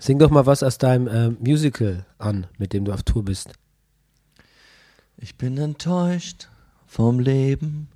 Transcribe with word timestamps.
Sing 0.00 0.18
doch 0.18 0.30
mal 0.30 0.46
was 0.46 0.62
aus 0.62 0.78
deinem 0.78 1.06
äh, 1.08 1.28
Musical 1.28 2.06
an, 2.16 2.46
mit 2.56 2.72
dem 2.72 2.86
du 2.86 2.92
auf 2.92 3.02
Tour 3.02 3.22
bist. 3.22 3.52
Ich 5.18 5.36
bin 5.36 5.58
enttäuscht 5.58 6.48
vom 6.86 7.20
Leben, 7.20 7.88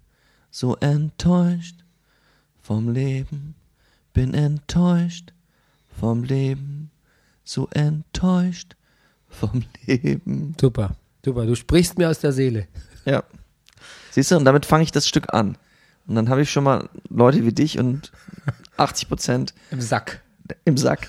so 0.50 0.76
enttäuscht 0.76 1.82
vom 2.60 2.90
Leben, 2.90 3.54
bin 4.12 4.34
enttäuscht 4.34 5.32
vom 5.98 6.24
Leben, 6.24 6.90
so 7.42 7.68
enttäuscht 7.70 8.76
vom 9.26 9.64
Leben. 9.86 10.54
Super, 10.60 10.96
super. 11.24 11.46
Du 11.46 11.54
sprichst 11.54 11.96
mir 11.96 12.10
aus 12.10 12.18
der 12.18 12.32
Seele. 12.32 12.68
Ja. 13.06 13.24
Siehst 14.10 14.30
du, 14.30 14.36
und 14.36 14.44
damit 14.44 14.66
fange 14.66 14.84
ich 14.84 14.92
das 14.92 15.08
Stück 15.08 15.32
an. 15.32 15.56
Und 16.06 16.16
dann 16.16 16.28
habe 16.28 16.42
ich 16.42 16.52
schon 16.52 16.64
mal 16.64 16.90
Leute 17.08 17.46
wie 17.46 17.52
dich 17.52 17.78
und 17.78 18.12
80 18.76 19.08
Prozent 19.08 19.54
Im 19.70 19.80
Sack. 19.80 20.22
im 20.66 20.76
Sack. 20.76 21.08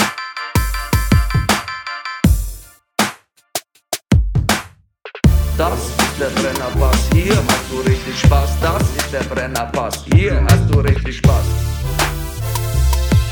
Das 5.57 5.79
ist 5.79 6.19
der 6.19 6.29
Brennerpass, 6.41 7.09
hier 7.13 7.35
hast 7.35 7.71
du 7.71 7.79
richtig 7.81 8.19
Spaß. 8.19 8.49
Das 8.61 8.81
ist 8.81 9.13
der 9.13 9.23
Brennerpass, 9.23 10.05
hier 10.13 10.41
hast 10.49 10.73
du 10.73 10.79
richtig 10.79 11.17
Spaß. 11.17 11.43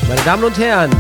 Meine 0.08 0.22
Damen 0.22 0.44
und 0.44 0.58
Herren, 0.58 0.92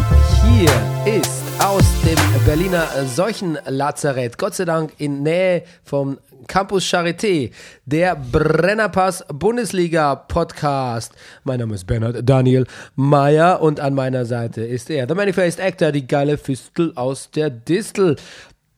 hier 0.44 0.72
ist 1.06 1.44
aus 1.60 1.84
dem 2.06 2.18
Berliner 2.46 2.88
Seuchenlazarett, 3.06 4.38
Gott 4.38 4.56
sei 4.56 4.66
Dank 4.66 4.94
in 4.98 5.24
Nähe 5.24 5.64
vom 5.84 6.18
Campus 6.48 6.86
Charité, 6.86 7.52
der 7.86 8.16
Brennerpass 8.16 9.26
Bundesliga 9.28 10.16
Podcast. 10.16 11.14
Mein 11.44 11.60
Name 11.60 11.76
ist 11.76 11.86
Bernhard 11.86 12.28
Daniel 12.28 12.66
Meyer 12.96 13.62
und 13.62 13.80
an 13.80 13.94
meiner 13.94 14.26
Seite 14.26 14.62
ist 14.62 14.90
er, 14.90 15.06
der 15.06 15.16
Manifest 15.16 15.60
Actor, 15.60 15.92
die 15.92 16.08
geile 16.08 16.38
Fistel 16.38 16.94
aus 16.96 17.30
der 17.30 17.50
Distel. 17.50 18.16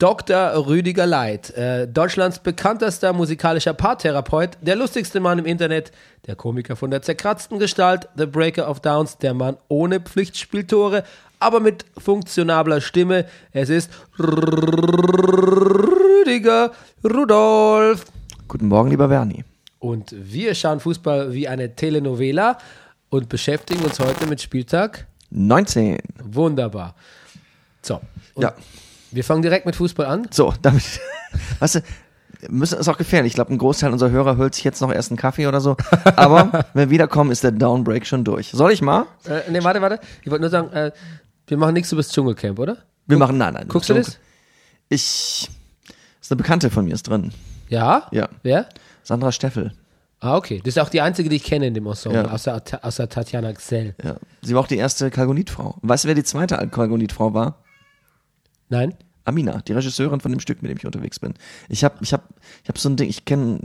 Dr. 0.02 0.66
Rüdiger 0.66 1.06
Leit, 1.06 1.52
äh, 1.52 1.88
Deutschlands 1.88 2.40
bekanntester 2.40 3.14
musikalischer 3.14 3.76
Paartherapeut, 3.76 4.58
der 4.60 4.76
lustigste 4.76 5.20
Mann 5.20 5.38
im 5.38 5.46
Internet, 5.46 5.92
der 6.26 6.36
Komiker 6.36 6.76
von 6.76 6.90
der 6.90 7.04
zerkratzten 7.04 7.60
Gestalt, 7.60 8.10
The 8.18 8.26
Breaker 8.26 8.68
of 8.68 8.80
Downs, 8.80 9.20
der 9.20 9.36
Mann 9.36 9.58
ohne 9.68 10.00
Pflichtspieltore, 10.00 11.04
aber 11.38 11.60
mit 11.60 11.86
funktionabler 12.00 12.82
Stimme. 12.82 13.28
Es 13.52 13.70
ist 13.70 13.92
Rüdiger 14.18 14.42
Rudolf. 17.04 18.06
Guten 18.48 18.70
Morgen, 18.70 18.90
lieber 18.90 19.08
Bernie. 19.08 19.44
Und 19.78 20.16
wir 20.18 20.56
schauen 20.56 20.80
Fußball 20.80 21.32
wie 21.32 21.48
eine 21.48 21.76
Telenovela 21.76 22.58
und 23.12 23.30
beschäftigen 23.30 23.84
uns 23.84 24.00
heute 24.00 24.26
mit 24.26 24.42
Spieltag. 24.42 25.06
19. 25.30 26.00
Wunderbar. 26.24 26.96
So. 27.84 28.02
Ja. 28.40 28.56
Wir 29.12 29.24
fangen 29.24 29.42
direkt 29.42 29.66
mit 29.66 29.76
Fußball 29.76 30.06
an. 30.06 30.28
So, 30.32 30.54
damit, 30.62 30.84
weißt 31.60 31.76
du, 31.76 31.80
müssen, 32.50 32.80
ist 32.80 32.88
auch 32.88 32.98
gefährlich. 32.98 33.32
Ich 33.32 33.36
glaube, 33.36 33.54
ein 33.54 33.58
Großteil 33.58 33.92
unserer 33.92 34.10
Hörer 34.12 34.38
holt 34.38 34.56
sich 34.56 34.64
jetzt 34.64 34.82
noch 34.82 34.92
erst 34.92 35.12
einen 35.12 35.18
Kaffee 35.18 35.48
oder 35.48 35.60
so. 35.62 35.76
Aber 36.16 36.66
wenn 36.74 36.90
wir 36.90 36.90
wiederkommen, 36.92 37.32
ist 37.32 37.44
der 37.44 37.52
Downbreak 37.52 38.06
schon 38.08 38.24
durch. 38.24 38.52
Soll 38.52 38.72
ich 38.72 38.82
mal? 38.82 39.06
Äh, 39.26 39.52
nee, 39.52 39.64
warte, 39.64 39.82
warte. 39.82 40.00
Ich 40.24 40.32
wollte 40.32 40.42
nur 40.42 40.50
sagen, 40.50 40.72
äh, 40.72 40.92
wir 41.48 41.58
machen 41.58 41.74
nichts 41.74 41.92
über 41.92 42.02
das 42.02 42.12
Dschungelcamp, 42.12 42.58
oder? 42.60 42.78
Wir 43.08 43.18
machen, 43.18 43.38
nein, 43.38 43.54
nein. 43.54 43.68
Guckst 43.68 43.90
du 43.90 43.94
das? 43.96 44.18
Ich, 44.88 45.50
ist 46.22 46.32
eine 46.32 46.38
Bekannte 46.38 46.70
von 46.70 46.86
mir, 46.86 46.94
ist 46.94 47.04
drin. 47.04 47.32
Ja? 47.70 48.08
Ja. 48.12 48.30
Wer? 48.44 48.68
Sandra 49.04 49.32
Steffel. 49.32 49.74
Ah, 50.20 50.38
okay. 50.38 50.60
Das 50.64 50.76
ist 50.76 50.80
auch 50.80 50.90
die 50.90 51.02
einzige, 51.02 51.30
die 51.30 51.38
ich 51.38 51.44
kenne 51.44 51.66
in 51.68 51.74
dem 51.74 51.88
Ensemble, 51.88 52.24
Ja. 52.24 52.32
außer, 52.32 52.62
außer 52.84 53.10
Tatjana 53.10 53.52
Xell. 53.54 53.96
Ja. 54.04 54.16
Sie 54.42 54.54
war 54.54 54.62
auch 54.62 54.68
die 54.68 54.78
erste 54.78 55.10
Kalgonitfrau. 55.10 55.78
Weißt 55.82 56.04
du, 56.04 56.08
wer 56.10 56.16
die 56.16 56.24
zweite 56.24 56.56
Kalgonitfrau 56.68 57.34
war? 57.34 57.58
Nein? 58.72 58.96
Amina, 59.26 59.62
die 59.68 59.74
Regisseurin 59.74 60.22
von 60.22 60.32
dem 60.32 60.40
Stück, 60.40 60.62
mit 60.64 60.72
dem 60.72 60.78
ich 60.78 60.86
unterwegs 60.86 61.20
bin. 61.20 61.36
Ich 61.70 61.84
habe 61.84 61.96
ich 62.02 62.14
hab, 62.14 62.24
ich 62.64 62.70
hab 62.70 62.78
so 62.78 62.90
ein 62.90 62.96
Ding, 62.96 63.08
ich 63.08 63.26
kenne, 63.26 63.60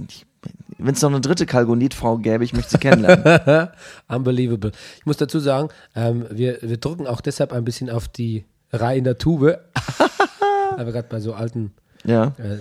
wenn 0.77 0.95
es 0.95 1.01
noch 1.01 1.11
eine 1.11 1.21
dritte 1.21 1.47
Kalgonitfrau 1.47 2.19
gäbe, 2.19 2.45
ich 2.45 2.53
möchte 2.53 2.73
sie 2.73 2.79
kennenlernen. 2.79 3.69
Unbelievable. 4.09 4.73
Ich 4.99 5.07
muss 5.07 5.17
dazu 5.17 5.39
sagen, 5.39 5.69
ähm, 5.95 6.27
wir, 6.31 6.59
wir 6.61 6.77
drücken 6.77 7.07
auch 7.07 7.21
deshalb 7.21 7.53
ein 7.53 7.65
bisschen 7.65 7.89
auf 7.89 8.09
die 8.09 8.45
Reihe 8.73 8.99
in 8.99 9.05
der 9.05 9.17
Tube, 9.17 9.45
weil 10.77 10.87
wir 10.87 10.93
gerade 10.93 11.09
bei 11.09 11.21
so 11.21 11.33
alten, 11.33 11.73
ja, 12.05 12.35
äh, 12.39 12.59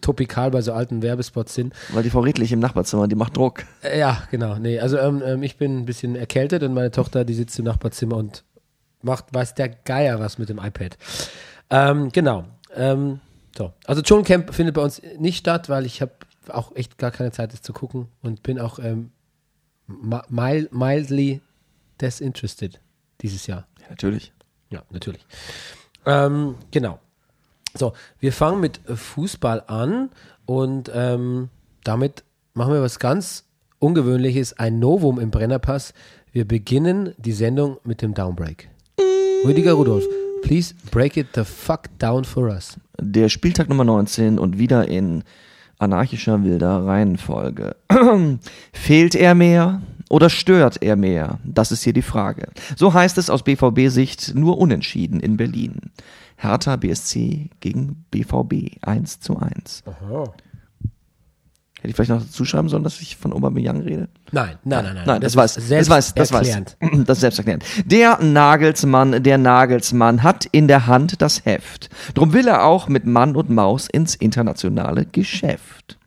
topikal 0.00 0.52
bei 0.52 0.62
so 0.62 0.72
alten 0.72 1.02
Werbespots 1.02 1.54
sind. 1.54 1.74
weil 1.92 2.04
die 2.04 2.10
Frau 2.10 2.20
Redlich 2.20 2.52
im 2.52 2.60
Nachbarzimmer, 2.60 3.08
die 3.08 3.16
macht 3.16 3.36
Druck. 3.36 3.64
Äh, 3.82 3.98
ja, 3.98 4.22
genau. 4.30 4.56
Nee, 4.56 4.78
also 4.78 4.96
ähm, 4.96 5.22
ähm, 5.26 5.42
ich 5.42 5.56
bin 5.56 5.80
ein 5.80 5.84
bisschen 5.84 6.14
erkältet 6.14 6.62
und 6.62 6.72
meine 6.72 6.92
Tochter, 6.92 7.24
die 7.24 7.34
sitzt 7.34 7.58
im 7.58 7.64
Nachbarzimmer 7.64 8.16
und 8.16 8.44
macht, 9.02 9.34
weiß 9.34 9.54
der 9.54 9.68
Geier 9.68 10.20
was 10.20 10.38
mit 10.38 10.48
dem 10.48 10.58
iPad. 10.58 10.96
Ähm, 11.70 12.10
genau. 12.10 12.44
Ähm, 12.74 13.20
so. 13.56 13.72
Also 13.86 14.02
Dschungelcamp 14.02 14.54
findet 14.54 14.74
bei 14.74 14.82
uns 14.82 15.00
nicht 15.18 15.38
statt, 15.38 15.68
weil 15.68 15.86
ich 15.86 16.00
habe 16.02 16.12
auch 16.48 16.74
echt 16.74 16.98
gar 16.98 17.10
keine 17.10 17.32
Zeit, 17.32 17.52
das 17.52 17.62
zu 17.62 17.72
gucken 17.72 18.08
und 18.22 18.42
bin 18.42 18.58
auch 18.58 18.78
ähm, 18.78 19.10
mi- 19.86 20.22
mild, 20.28 20.72
mildly 20.72 21.40
disinterested 22.00 22.80
dieses 23.20 23.46
Jahr. 23.46 23.66
Ja, 23.80 23.86
natürlich. 23.90 24.32
Ja, 24.70 24.82
natürlich. 24.90 25.24
Ähm, 26.06 26.56
genau. 26.70 26.98
So, 27.74 27.92
wir 28.18 28.32
fangen 28.32 28.60
mit 28.60 28.80
Fußball 28.86 29.64
an 29.66 30.10
und 30.46 30.90
ähm, 30.92 31.50
damit 31.84 32.24
machen 32.54 32.72
wir 32.72 32.82
was 32.82 32.98
ganz 32.98 33.44
Ungewöhnliches, 33.78 34.58
ein 34.58 34.78
Novum 34.78 35.20
im 35.20 35.30
Brennerpass. 35.30 35.94
Wir 36.32 36.46
beginnen 36.46 37.14
die 37.16 37.32
Sendung 37.32 37.78
mit 37.84 38.02
dem 38.02 38.14
Downbreak. 38.14 38.68
Rüdiger 39.44 39.72
Rudolf, 39.74 40.04
please 40.42 40.74
break 40.90 41.16
it 41.16 41.28
the 41.34 41.44
fuck 41.44 41.88
down 41.98 42.24
for 42.24 42.48
us. 42.48 42.78
Der 43.00 43.28
Spieltag 43.28 43.68
Nummer 43.68 43.84
19 43.84 44.38
und 44.38 44.58
wieder 44.58 44.88
in 44.88 45.24
anarchischer 45.78 46.44
wilder 46.44 46.84
Reihenfolge. 46.84 47.76
Fehlt 48.72 49.14
er 49.14 49.34
mehr 49.34 49.82
oder 50.08 50.28
stört 50.28 50.82
er 50.82 50.96
mehr? 50.96 51.38
Das 51.44 51.72
ist 51.72 51.82
hier 51.82 51.92
die 51.92 52.02
Frage. 52.02 52.48
So 52.76 52.92
heißt 52.92 53.16
es 53.18 53.30
aus 53.30 53.42
BVB-Sicht 53.42 54.34
nur 54.34 54.58
unentschieden 54.58 55.20
in 55.20 55.36
Berlin. 55.36 55.80
Hertha 56.36 56.76
BSC 56.76 57.50
gegen 57.60 58.04
BVB 58.10 58.78
1 58.82 59.20
zu 59.20 59.38
1. 59.38 59.84
Hätte 61.80 61.88
ich 61.88 61.96
vielleicht 61.96 62.10
noch 62.10 62.20
dazu 62.20 62.44
schreiben 62.44 62.68
sollen, 62.68 62.84
dass 62.84 63.00
ich 63.00 63.16
von 63.16 63.32
Aubameyang 63.32 63.80
rede? 63.80 64.08
Nein, 64.32 64.58
nein, 64.64 64.84
nein, 64.84 64.94
nein. 64.94 65.04
Nein, 65.06 65.20
das, 65.22 65.32
ist 65.32 65.36
weiß, 65.36 65.54
das 65.54 65.88
weiß, 65.88 66.14
das 66.14 66.32
weiß. 66.32 66.46
selbsterklärend. 66.46 66.76
Das 67.06 67.18
ist 67.18 67.20
selbsterklärend. 67.22 67.64
Der 67.86 68.22
Nagelsmann, 68.22 69.22
der 69.22 69.38
Nagelsmann 69.38 70.22
hat 70.22 70.44
in 70.52 70.68
der 70.68 70.86
Hand 70.86 71.22
das 71.22 71.46
Heft. 71.46 71.88
Drum 72.12 72.34
will 72.34 72.48
er 72.48 72.64
auch 72.64 72.88
mit 72.88 73.06
Mann 73.06 73.34
und 73.34 73.48
Maus 73.48 73.88
ins 73.88 74.14
internationale 74.14 75.06
Geschäft. 75.06 75.98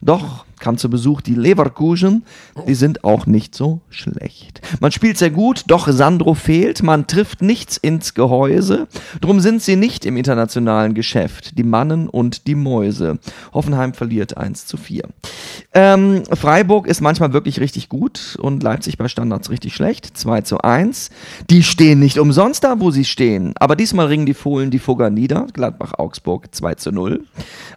Doch 0.00 0.46
kam 0.60 0.78
zu 0.78 0.90
Besuch 0.90 1.20
die 1.20 1.34
Leverkusen. 1.34 2.24
Die 2.66 2.74
sind 2.74 3.04
auch 3.04 3.26
nicht 3.26 3.54
so 3.54 3.80
schlecht. 3.90 4.60
Man 4.80 4.92
spielt 4.92 5.18
sehr 5.18 5.30
gut, 5.30 5.64
doch 5.66 5.88
Sandro 5.88 6.34
fehlt. 6.34 6.82
Man 6.82 7.06
trifft 7.06 7.42
nichts 7.42 7.76
ins 7.76 8.14
Gehäuse. 8.14 8.86
Drum 9.20 9.40
sind 9.40 9.62
sie 9.62 9.76
nicht 9.76 10.06
im 10.06 10.16
internationalen 10.16 10.94
Geschäft. 10.94 11.58
Die 11.58 11.62
Mannen 11.62 12.08
und 12.08 12.46
die 12.46 12.54
Mäuse. 12.54 13.18
Hoffenheim 13.52 13.94
verliert 13.94 14.36
1 14.36 14.66
zu 14.66 14.76
4. 14.76 15.04
Ähm, 15.74 16.22
Freiburg 16.32 16.86
ist 16.86 17.00
manchmal 17.00 17.32
wirklich 17.32 17.60
richtig 17.60 17.88
gut 17.88 18.36
und 18.40 18.62
Leipzig 18.62 18.98
bei 18.98 19.08
Standards 19.08 19.50
richtig 19.50 19.74
schlecht. 19.74 20.16
2 20.16 20.42
zu 20.42 20.58
1. 20.58 21.10
Die 21.50 21.62
stehen 21.62 21.98
nicht 22.00 22.18
umsonst 22.18 22.64
da, 22.64 22.80
wo 22.80 22.90
sie 22.90 23.04
stehen. 23.04 23.54
Aber 23.58 23.76
diesmal 23.76 24.06
ringen 24.06 24.26
die 24.26 24.34
Fohlen 24.34 24.70
die 24.70 24.78
Fugger 24.78 25.10
nieder. 25.10 25.46
Gladbach-Augsburg 25.52 26.54
2 26.54 26.74
zu 26.74 26.92
0. 26.92 27.24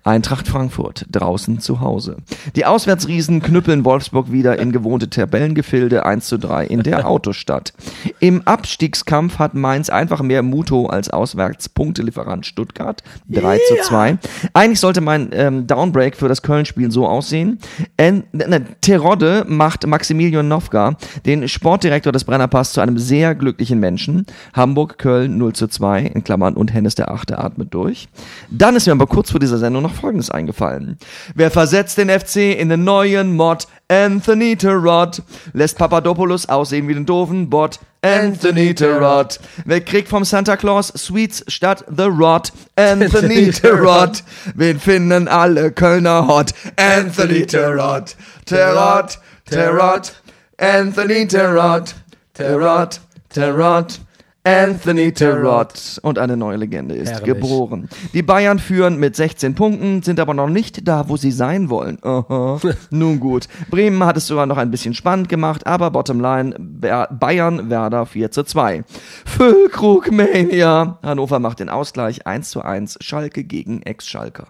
Eintracht 0.03 0.47
Frankfurt 0.47 1.05
draußen 1.11 1.59
zu 1.59 1.81
Hause. 1.81 2.17
Die 2.55 2.65
Auswärtsriesen 2.71 3.41
knüppeln 3.41 3.83
Wolfsburg 3.83 4.31
wieder 4.31 4.57
in 4.57 4.71
gewohnte 4.71 5.09
Tabellengefilde 5.09 6.05
1 6.05 6.25
zu 6.25 6.37
3 6.37 6.67
in 6.67 6.83
der 6.83 7.05
Autostadt. 7.09 7.73
Im 8.21 8.47
Abstiegskampf 8.47 9.39
hat 9.39 9.55
Mainz 9.55 9.89
einfach 9.89 10.21
mehr 10.21 10.41
Muto 10.41 10.85
als 10.85 11.09
Auswärtspunktelieferant 11.09 12.45
Stuttgart 12.45 13.03
3 13.27 13.57
zu 13.57 13.75
2. 13.83 14.17
Eigentlich 14.53 14.79
sollte 14.79 15.01
mein 15.01 15.31
ähm, 15.33 15.67
Downbreak 15.67 16.15
für 16.15 16.29
das 16.29 16.43
Köln-Spiel 16.43 16.91
so 16.91 17.05
aussehen. 17.09 17.59
En, 17.97 18.23
ne, 18.31 18.63
Terodde 18.79 19.43
macht 19.49 19.85
Maximilian 19.85 20.47
Nowka, 20.47 20.95
den 21.25 21.49
Sportdirektor 21.49 22.13
des 22.13 22.23
Brennerpass, 22.23 22.71
zu 22.71 22.79
einem 22.79 22.97
sehr 22.97 23.35
glücklichen 23.35 23.81
Menschen. 23.81 24.25
Hamburg, 24.53 24.97
Köln 24.97 25.37
0 25.37 25.51
zu 25.51 25.67
2 25.67 26.03
in 26.03 26.23
Klammern 26.23 26.53
und 26.53 26.73
Hennes 26.73 26.95
der 26.95 27.11
Achte 27.11 27.37
atmet 27.37 27.73
durch. 27.73 28.07
Dann 28.49 28.77
ist 28.77 28.85
mir 28.85 28.93
aber 28.93 29.07
kurz 29.07 29.29
vor 29.29 29.41
dieser 29.41 29.57
Sendung 29.57 29.83
noch 29.83 29.93
Folgendes 29.93 30.31
eingefallen. 30.31 30.97
Wer 31.35 31.51
versetzt 31.51 31.97
den 31.97 32.09
FC 32.09 32.60
in 32.61 32.69
den 32.69 32.83
neuen 32.83 33.35
Mod? 33.35 33.67
Anthony 33.89 34.55
Terod. 34.55 35.21
Lässt 35.51 35.77
Papadopoulos 35.77 36.47
aussehen 36.47 36.87
wie 36.87 36.93
den 36.93 37.05
doofen 37.05 37.49
Bot? 37.49 37.79
Anthony 38.01 38.73
Terod. 38.73 39.39
Wer 39.65 39.81
kriegt 39.81 40.07
vom 40.07 40.23
Santa 40.23 40.55
Claus 40.55 40.87
Sweets 40.95 41.43
statt 41.47 41.83
The 41.95 42.03
Rod? 42.05 42.51
Anthony 42.75 43.51
Terod. 43.51 44.23
Wen 44.55 44.79
finden 44.79 45.27
alle 45.27 45.71
Kölner 45.71 46.25
hot? 46.27 46.51
Anthony 46.77 47.45
Terod. 47.45 48.15
Terod, 48.45 49.17
Terod. 49.49 50.13
Anthony 50.57 51.27
Terod. 51.27 51.93
Terod, 52.33 52.99
Terod. 53.29 53.99
Anthony 54.43 55.11
Terod. 55.13 55.99
Und 56.01 56.17
eine 56.17 56.35
neue 56.35 56.57
Legende 56.57 56.95
ist 56.95 57.09
Herrlich. 57.11 57.25
geboren. 57.35 57.89
Die 58.13 58.23
Bayern 58.23 58.57
führen 58.59 58.97
mit 58.97 59.15
16 59.15 59.53
Punkten, 59.53 60.01
sind 60.01 60.19
aber 60.19 60.33
noch 60.33 60.49
nicht 60.49 60.87
da, 60.87 61.07
wo 61.09 61.15
sie 61.17 61.31
sein 61.31 61.69
wollen. 61.69 61.99
Aha. 62.03 62.59
Nun 62.89 63.19
gut. 63.19 63.47
Bremen 63.69 64.03
hat 64.03 64.17
es 64.17 64.25
sogar 64.27 64.47
noch 64.47 64.57
ein 64.57 64.71
bisschen 64.71 64.93
spannend 64.95 65.29
gemacht, 65.29 65.67
aber 65.67 65.91
Bottomline 65.91 66.55
Ber- 66.57 67.07
Bayern 67.11 67.69
Werder 67.69 68.05
4 68.07 68.31
zu 68.31 68.43
2. 68.43 68.83
Füllkrugmania. 69.25 70.97
Hannover 71.03 71.39
macht 71.39 71.59
den 71.59 71.69
Ausgleich 71.69 72.25
1 72.25 72.49
zu 72.49 72.61
1. 72.61 72.97
Schalke 73.01 73.43
gegen 73.43 73.81
Ex-Schalker. 73.83 74.47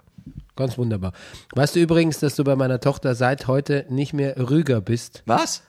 Ganz 0.56 0.76
wunderbar. 0.76 1.12
Weißt 1.54 1.76
du 1.76 1.80
übrigens, 1.80 2.18
dass 2.18 2.36
du 2.36 2.44
bei 2.44 2.56
meiner 2.56 2.80
Tochter 2.80 3.14
seit 3.14 3.46
heute 3.46 3.86
nicht 3.88 4.12
mehr 4.12 4.36
Rüger 4.50 4.80
bist? 4.80 5.22
Was? 5.26 5.62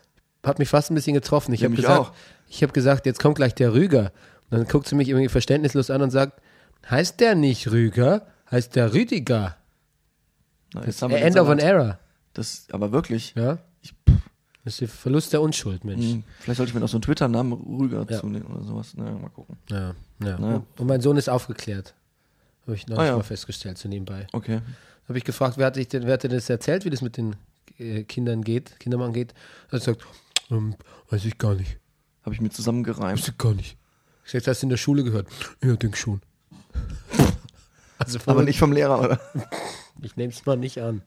Hat 0.44 0.60
mich 0.60 0.70
fast 0.70 0.92
ein 0.92 0.96
bisschen 0.96 1.14
getroffen. 1.14 1.54
Ich 1.54 1.64
habe 1.64 1.76
gesagt, 1.76 2.00
auch. 2.00 2.12
ich 2.50 2.62
habe 2.64 2.74
gesagt, 2.74 3.06
jetzt 3.06 3.20
kommt 3.20 3.36
gleich 3.36 3.56
der 3.56 3.74
Rüger. 3.74 4.12
Und 4.50 4.58
dann 4.60 4.68
guckt 4.68 4.88
sie 4.88 4.96
mich 4.96 5.08
irgendwie 5.10 5.30
verständnislos 5.30 5.90
an 5.90 6.02
und 6.02 6.12
sagt, 6.12 6.42
heißt 6.90 7.20
der 7.20 7.36
nicht 7.36 7.72
Rüger? 7.72 8.28
Heißt 8.52 8.76
der 8.76 8.94
Rüdiger? 8.94 9.58
Na, 10.74 10.86
wir 10.86 10.94
den 11.08 11.12
End 11.18 11.38
of 11.38 11.48
an. 11.50 11.60
Era. 11.60 12.00
Das, 12.34 12.68
aber 12.72 12.92
wirklich. 12.92 13.34
Ja? 13.36 13.60
Das 14.66 14.76
ist 14.76 14.82
der 14.82 14.88
Verlust 14.88 15.34
der 15.34 15.42
Unschuld, 15.42 15.84
Mensch. 15.84 16.06
Hm, 16.06 16.24
Vielleicht 16.40 16.58
sollte 16.58 16.70
ich 16.70 16.74
mir 16.74 16.80
noch 16.80 16.88
so 16.90 16.98
einen 16.98 17.02
Twitter-Namen 17.04 17.54
Rüger 17.54 18.06
Ja. 18.10 18.20
zunehmen 18.20 18.48
oder 18.48 18.64
sowas. 18.64 18.94
Naja, 18.96 19.12
mal 19.12 19.30
gucken. 19.30 19.58
Ja, 19.70 19.94
ja. 20.24 20.40
Naja. 20.40 20.64
Und, 20.78 20.88
mein 20.88 21.02
Sohn 21.02 21.18
ist 21.18 21.30
aufgeklärt. 21.30 21.94
Habe 22.66 22.76
ich 22.76 22.88
noch 22.88 22.98
Ah, 22.98 23.06
ja. 23.06 23.16
mal 23.18 23.24
festgestellt, 23.24 23.78
so 23.78 23.90
nebenbei. 23.90 24.28
Okay. 24.32 24.62
Habe 25.10 25.18
ich 25.18 25.26
gefragt, 25.26 25.58
wer 25.58 25.66
hat, 25.66 25.76
dich 25.76 25.90
denn, 25.90 26.06
wer 26.06 26.14
hat 26.14 26.24
dir 26.24 26.30
das 26.30 26.50
erzählt, 26.50 26.86
wie 26.86 26.90
das 26.90 27.02
mit 27.02 27.18
den 27.18 27.36
äh, 27.78 28.04
Kindern 28.04 28.42
geht, 28.42 28.80
Kindermann 28.80 29.12
geht? 29.12 29.34
Er 29.68 29.74
hat 29.74 29.80
gesagt, 29.82 30.02
ähm, 30.52 30.76
weiß 31.10 31.26
ich 31.26 31.38
gar 31.38 31.56
nicht. 31.56 31.78
Habe 32.24 32.36
ich 32.36 32.42
mir 32.42 32.50
zusammengereimt. 32.50 33.20
Weiß 33.20 33.28
ich 33.28 33.38
gar 33.38 33.54
nicht. 33.54 33.78
Ich 34.26 34.32
sag, 34.32 34.48
hast 34.48 34.62
du 34.62 34.66
in 34.66 34.70
der 34.70 34.78
Schule 34.78 35.04
gehört? 35.04 35.28
Ja, 35.64 35.76
denk 35.76 35.98
schon. 35.98 36.22
also 37.98 38.20
Aber 38.26 38.44
nicht 38.44 38.60
vom 38.60 38.72
Lehrer, 38.72 39.00
oder? 39.00 39.20
Ich 40.02 40.18
nehme 40.18 40.34
es 40.34 40.46
mal 40.46 40.58
nicht 40.58 40.80
an. 40.80 41.02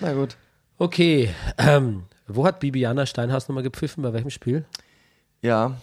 Na 0.00 0.12
gut. 0.14 0.36
Okay, 0.78 1.34
ähm, 1.58 2.04
wo 2.26 2.46
hat 2.46 2.60
Bibiana 2.60 3.04
Steinhaus 3.04 3.46
nochmal 3.48 3.64
gepfiffen? 3.64 4.02
Bei 4.02 4.12
welchem 4.14 4.30
Spiel? 4.30 4.64
Ja. 5.42 5.76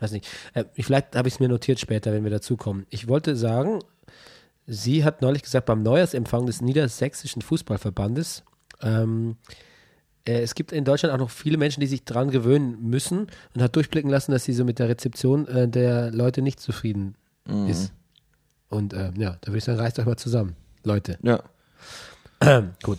Weiß 0.00 0.12
nicht. 0.12 0.26
Äh, 0.54 0.64
ich- 0.74 0.86
vielleicht 0.86 1.14
habe 1.16 1.28
ich 1.28 1.34
es 1.34 1.40
mir 1.40 1.48
notiert 1.48 1.80
später, 1.80 2.12
wenn 2.12 2.22
wir 2.24 2.30
dazukommen. 2.30 2.86
Ich 2.88 3.08
wollte 3.08 3.36
sagen, 3.36 3.80
sie 4.66 5.04
hat 5.04 5.20
neulich 5.20 5.42
gesagt, 5.42 5.66
beim 5.66 5.82
Neujahrsempfang 5.82 6.46
des 6.46 6.62
Niedersächsischen 6.62 7.42
Fußballverbandes, 7.42 8.44
ähm, 8.80 9.36
äh, 9.48 9.52
es 10.24 10.54
gibt 10.54 10.72
in 10.72 10.84
Deutschland 10.84 11.14
auch 11.14 11.18
noch 11.18 11.30
viele 11.30 11.56
Menschen, 11.56 11.80
die 11.80 11.86
sich 11.86 12.04
dran 12.04 12.30
gewöhnen 12.30 12.82
müssen 12.82 13.28
und 13.54 13.62
hat 13.62 13.74
durchblicken 13.76 14.10
lassen, 14.10 14.32
dass 14.32 14.44
sie 14.44 14.52
so 14.52 14.64
mit 14.64 14.78
der 14.78 14.88
Rezeption 14.88 15.48
äh, 15.48 15.68
der 15.68 16.10
Leute 16.10 16.42
nicht 16.42 16.60
zufrieden 16.60 17.14
ist. 17.66 17.92
Und 18.68 18.92
äh, 18.92 19.10
ja, 19.16 19.38
da 19.40 19.48
würde 19.48 19.58
ich 19.58 19.64
sagen, 19.64 19.78
reißt 19.78 19.98
euch 19.98 20.04
mal 20.04 20.18
zusammen, 20.18 20.54
Leute. 20.84 21.18
Ja. 21.22 21.42
Gut. 22.82 22.98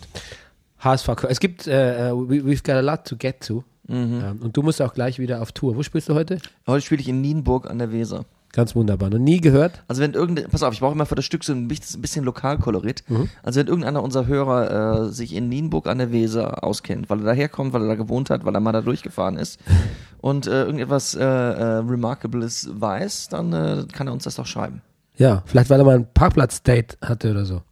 HSV. 0.80 1.08
Es 1.28 1.38
gibt, 1.38 1.68
äh, 1.68 2.08
äh, 2.08 2.12
we, 2.12 2.44
we've 2.44 2.64
got 2.64 2.74
a 2.74 2.80
lot 2.80 3.04
to 3.04 3.16
get 3.16 3.40
to. 3.46 3.62
Ähm, 3.88 4.40
und 4.42 4.56
du 4.56 4.62
musst 4.62 4.80
auch 4.80 4.94
gleich 4.94 5.18
wieder 5.18 5.42
auf 5.42 5.52
Tour. 5.52 5.76
Wo 5.76 5.82
spielst 5.82 6.08
du 6.08 6.14
heute? 6.14 6.38
Heute 6.66 6.84
spiele 6.84 7.00
ich 7.00 7.08
in 7.08 7.20
Nienburg 7.20 7.68
an 7.68 7.78
der 7.78 7.92
Weser. 7.92 8.24
Ganz 8.52 8.74
wunderbar. 8.74 9.10
Noch 9.10 9.18
nie 9.18 9.40
gehört? 9.40 9.82
Also 9.86 10.02
wenn 10.02 10.12
irgendein, 10.14 10.48
pass 10.50 10.64
auf, 10.64 10.74
ich 10.74 10.80
brauche 10.80 10.94
immer 10.94 11.06
für 11.06 11.14
das 11.14 11.24
Stück 11.24 11.44
so 11.44 11.52
ein 11.52 11.68
bisschen, 11.68 12.24
Lokalkolorit. 12.24 13.04
Also 13.42 13.60
wenn 13.60 13.68
irgendeiner 13.68 14.02
unserer 14.02 14.26
Hörer 14.26 15.04
äh, 15.06 15.12
sich 15.12 15.34
in 15.34 15.48
Nienburg 15.48 15.86
an 15.86 15.98
der 15.98 16.10
Weser 16.10 16.64
auskennt, 16.64 17.08
weil 17.10 17.20
er 17.20 17.26
daherkommt, 17.26 17.72
weil 17.72 17.82
er 17.82 17.88
da 17.88 17.94
gewohnt 17.94 18.28
hat, 18.28 18.44
weil 18.44 18.54
er 18.54 18.60
mal 18.60 18.72
da 18.72 18.80
durchgefahren 18.80 19.36
ist 19.36 19.60
und 20.20 20.48
äh, 20.48 20.64
irgendetwas 20.64 21.14
äh, 21.14 21.22
äh, 21.22 21.62
Remarkables 21.78 22.68
weiß, 22.72 23.28
dann 23.28 23.52
äh, 23.52 23.84
kann 23.92 24.08
er 24.08 24.12
uns 24.12 24.24
das 24.24 24.34
doch 24.34 24.46
schreiben. 24.46 24.82
Ja, 25.16 25.44
vielleicht 25.46 25.70
weil 25.70 25.78
er 25.78 25.84
mal 25.84 25.96
ein 25.96 26.12
Parkplatz-Date 26.12 26.98
hatte 27.02 27.30
oder 27.30 27.44
so. 27.44 27.62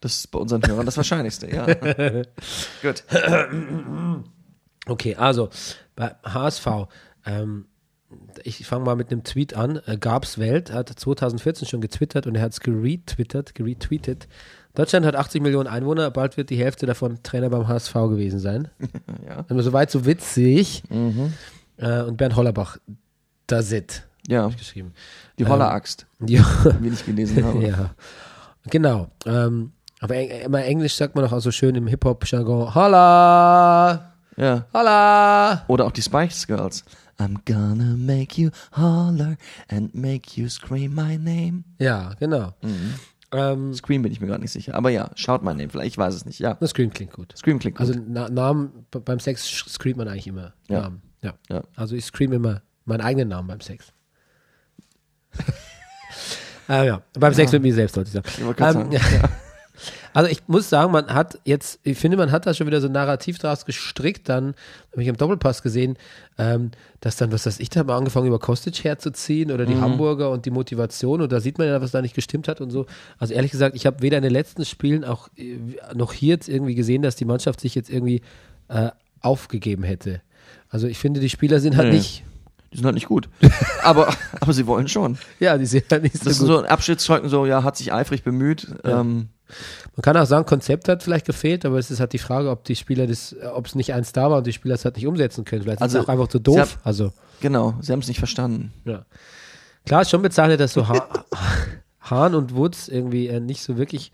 Das 0.00 0.18
ist 0.18 0.30
bei 0.30 0.38
unseren 0.38 0.64
Hörern 0.64 0.86
das 0.86 0.96
Wahrscheinlichste, 0.96 1.50
ja. 1.50 1.66
Gut. 2.82 3.02
Okay, 4.86 5.16
also 5.16 5.48
bei 5.96 6.14
HSV. 6.22 6.66
Ähm, 7.24 7.64
ich 8.44 8.66
fange 8.66 8.84
mal 8.84 8.96
mit 8.96 9.10
einem 9.10 9.24
Tweet 9.24 9.54
an. 9.54 9.80
Äh, 9.86 9.96
Gabs 9.98 10.38
Welt 10.38 10.72
hat 10.72 10.88
2014 10.88 11.66
schon 11.66 11.80
getwittert 11.80 12.26
und 12.26 12.34
er 12.36 12.42
hat 12.42 12.52
es 12.52 12.60
geretwittert, 12.60 13.54
geretweetet. 13.54 14.28
Deutschland 14.74 15.06
hat 15.06 15.16
80 15.16 15.42
Millionen 15.42 15.68
Einwohner, 15.68 16.10
bald 16.10 16.36
wird 16.36 16.50
die 16.50 16.58
Hälfte 16.58 16.84
davon 16.86 17.22
Trainer 17.22 17.48
beim 17.50 17.66
HSV 17.66 17.92
gewesen 17.94 18.38
sein. 18.38 18.68
Ja. 19.26 19.44
Also 19.48 19.62
soweit 19.62 19.90
so 19.90 20.06
witzig. 20.06 20.84
Äh, 21.78 22.02
und 22.02 22.16
Bernd 22.16 22.36
Hollerbach, 22.36 22.76
da 23.48 23.60
sit, 23.62 24.04
Ja, 24.28 24.46
geschrieben. 24.48 24.92
die 25.38 25.46
Holleraxt, 25.46 26.06
Ja. 26.24 26.44
wie 26.80 26.88
ich 26.88 27.04
gelesen 27.04 27.44
habe. 27.44 27.66
ja. 27.66 27.90
Genau. 28.70 29.08
Ähm, 29.24 29.72
aber 30.00 30.14
eng, 30.16 30.28
immer 30.44 30.62
Englisch 30.64 30.94
sagt 30.94 31.16
man 31.16 31.24
doch 31.24 31.32
auch 31.32 31.40
so 31.40 31.50
schön 31.50 31.74
im 31.74 31.86
Hip-Hop-Jargon, 31.88 32.72
holla, 32.74 34.12
Ja. 34.36 34.66
holla. 34.72 35.64
Oder 35.66 35.86
auch 35.86 35.92
die 35.92 36.02
Spice 36.02 36.46
Girls. 36.46 36.84
I'm 37.18 37.38
gonna 37.46 37.96
make 37.96 38.40
you 38.40 38.50
holler 38.72 39.36
and 39.68 39.94
make 39.94 40.38
you 40.40 40.48
scream 40.48 40.94
my 40.94 41.16
name. 41.16 41.64
Ja, 41.78 42.12
genau. 42.18 42.52
Mhm. 42.62 42.94
Ähm, 43.32 43.74
Scream 43.74 44.02
bin 44.02 44.12
ich 44.12 44.20
mir 44.20 44.28
gar 44.28 44.38
nicht 44.38 44.52
sicher. 44.52 44.74
Aber 44.74 44.90
ja, 44.90 45.10
schaut 45.16 45.42
my 45.42 45.50
name. 45.52 45.68
Vielleicht, 45.68 45.88
ich 45.88 45.98
weiß 45.98 46.14
es 46.14 46.24
nicht. 46.26 46.38
Ja. 46.38 46.54
das 46.54 46.70
Scream 46.70 46.90
klingt 46.90 47.12
gut. 47.12 47.34
Scream 47.36 47.58
klingt 47.58 47.76
gut. 47.76 47.86
Also 47.88 48.00
na, 48.06 48.28
Namen, 48.28 48.86
beim 48.90 49.18
Sex 49.18 49.46
screamt 49.68 49.96
man 49.96 50.08
eigentlich 50.08 50.28
immer 50.28 50.52
Ja. 50.68 50.82
Namen. 50.82 51.02
Ja. 51.22 51.34
Ja. 51.48 51.62
Also 51.74 51.96
ich 51.96 52.04
scream 52.04 52.32
immer 52.32 52.62
meinen 52.84 53.00
eigenen 53.00 53.28
Namen 53.28 53.48
beim 53.48 53.60
Sex. 53.60 53.92
ah, 56.68 56.82
ja. 56.82 57.02
Beim 57.18 57.34
Sex 57.34 57.50
mit 57.52 57.62
mir 57.62 57.74
selbst, 57.74 57.96
wollte 57.96 58.08
ich 58.08 58.14
sagen. 58.14 58.28
Ich 58.28 58.40
Ähm, 58.42 58.54
sagen, 58.56 58.92
ja. 58.92 59.00
Also 60.16 60.30
ich 60.30 60.48
muss 60.48 60.70
sagen, 60.70 60.92
man 60.92 61.12
hat 61.12 61.38
jetzt, 61.44 61.78
ich 61.82 61.98
finde, 61.98 62.16
man 62.16 62.32
hat 62.32 62.46
da 62.46 62.54
schon 62.54 62.66
wieder 62.66 62.80
so 62.80 62.86
ein 62.86 62.92
Narrativ 62.92 63.38
draus 63.38 63.66
gestrickt, 63.66 64.30
dann 64.30 64.54
habe 64.92 65.02
ich 65.02 65.08
im 65.08 65.16
Doppelpass 65.18 65.62
gesehen, 65.62 65.98
ähm, 66.38 66.70
dass 67.02 67.16
dann, 67.16 67.32
was 67.32 67.44
weiß 67.44 67.60
ich, 67.60 67.68
da 67.68 67.86
wir 67.86 67.94
angefangen 67.94 68.26
über 68.26 68.38
Kostic 68.38 68.82
herzuziehen 68.82 69.50
oder 69.52 69.66
die 69.66 69.74
Mhm. 69.74 69.82
Hamburger 69.82 70.30
und 70.30 70.46
die 70.46 70.50
Motivation 70.50 71.20
und 71.20 71.30
da 71.32 71.40
sieht 71.40 71.58
man 71.58 71.66
ja, 71.68 71.82
was 71.82 71.90
da 71.90 72.00
nicht 72.00 72.14
gestimmt 72.14 72.48
hat 72.48 72.62
und 72.62 72.70
so. 72.70 72.86
Also 73.18 73.34
ehrlich 73.34 73.50
gesagt, 73.50 73.76
ich 73.76 73.84
habe 73.84 74.00
weder 74.00 74.16
in 74.16 74.22
den 74.22 74.32
letzten 74.32 74.64
Spielen 74.64 75.04
auch 75.04 75.28
äh, 75.36 75.58
noch 75.94 76.14
hier 76.14 76.30
jetzt 76.30 76.48
irgendwie 76.48 76.74
gesehen, 76.74 77.02
dass 77.02 77.16
die 77.16 77.26
Mannschaft 77.26 77.60
sich 77.60 77.74
jetzt 77.74 77.90
irgendwie 77.90 78.22
äh, 78.68 78.88
aufgegeben 79.20 79.82
hätte. 79.82 80.22
Also 80.70 80.86
ich 80.86 80.96
finde, 80.98 81.20
die 81.20 81.28
Spieler 81.28 81.60
sind 81.60 81.76
halt 81.76 81.88
Nee. 81.90 81.96
nicht, 81.98 82.24
Die 82.72 82.78
sind 82.78 82.86
halt 82.86 82.94
nicht 82.94 83.06
gut. 83.08 83.28
aber, 83.82 84.14
aber 84.40 84.52
sie 84.54 84.66
wollen 84.66 84.88
schon. 84.88 85.18
ja, 85.40 85.58
die 85.58 85.66
sind 85.66 85.84
halt 85.90 86.04
nicht 86.04 86.16
so 86.16 86.24
Das 86.24 86.32
ist 86.34 86.38
gut. 86.38 86.48
so 86.48 86.58
ein 86.58 86.64
Abschnittszeugnis, 86.64 87.30
so, 87.30 87.44
ja, 87.44 87.62
hat 87.62 87.76
sich 87.76 87.92
eifrig 87.92 88.22
bemüht. 88.22 88.66
Ja. 88.82 89.02
Ähm, 89.02 89.28
Man 89.94 90.02
kann 90.02 90.16
auch 90.16 90.26
sagen, 90.26 90.44
Konzept 90.46 90.88
hat 90.88 91.02
vielleicht 91.02 91.26
gefehlt, 91.26 91.64
aber 91.64 91.78
es 91.78 91.90
ist 91.90 92.00
halt 92.00 92.12
die 92.12 92.18
Frage, 92.18 92.50
ob 92.50 92.64
die 92.64 92.76
Spieler 92.76 93.06
das, 93.06 93.34
ob 93.54 93.66
es 93.66 93.74
nicht 93.74 93.92
eins 93.94 94.12
da 94.12 94.30
war 94.30 94.38
und 94.38 94.46
die 94.46 94.52
Spieler 94.52 94.74
es 94.74 94.84
halt 94.84 94.96
nicht 94.96 95.06
umsetzen 95.06 95.44
können. 95.44 95.62
Vielleicht 95.62 95.80
Also, 95.82 95.98
ist 95.98 96.02
es 96.02 96.08
auch 96.08 96.12
einfach 96.12 96.28
zu 96.28 96.38
doof. 96.38 96.58
haben- 96.58 96.80
also, 96.84 97.12
Genau, 97.40 97.74
sie 97.80 97.92
haben 97.92 98.00
es 98.00 98.08
nicht 98.08 98.18
verstanden. 98.18 98.72
ja. 98.84 99.04
Klar, 99.84 100.02
ist 100.02 100.10
schon 100.10 100.22
bezeichnet, 100.22 100.58
dass 100.58 100.72
so 100.72 100.88
ha 100.88 101.08
Hahn 102.00 102.34
und 102.34 102.54
Woods 102.56 102.88
irgendwie 102.88 103.28
äh, 103.28 103.38
nicht 103.40 103.62
so 103.62 103.76
wirklich 103.76 104.10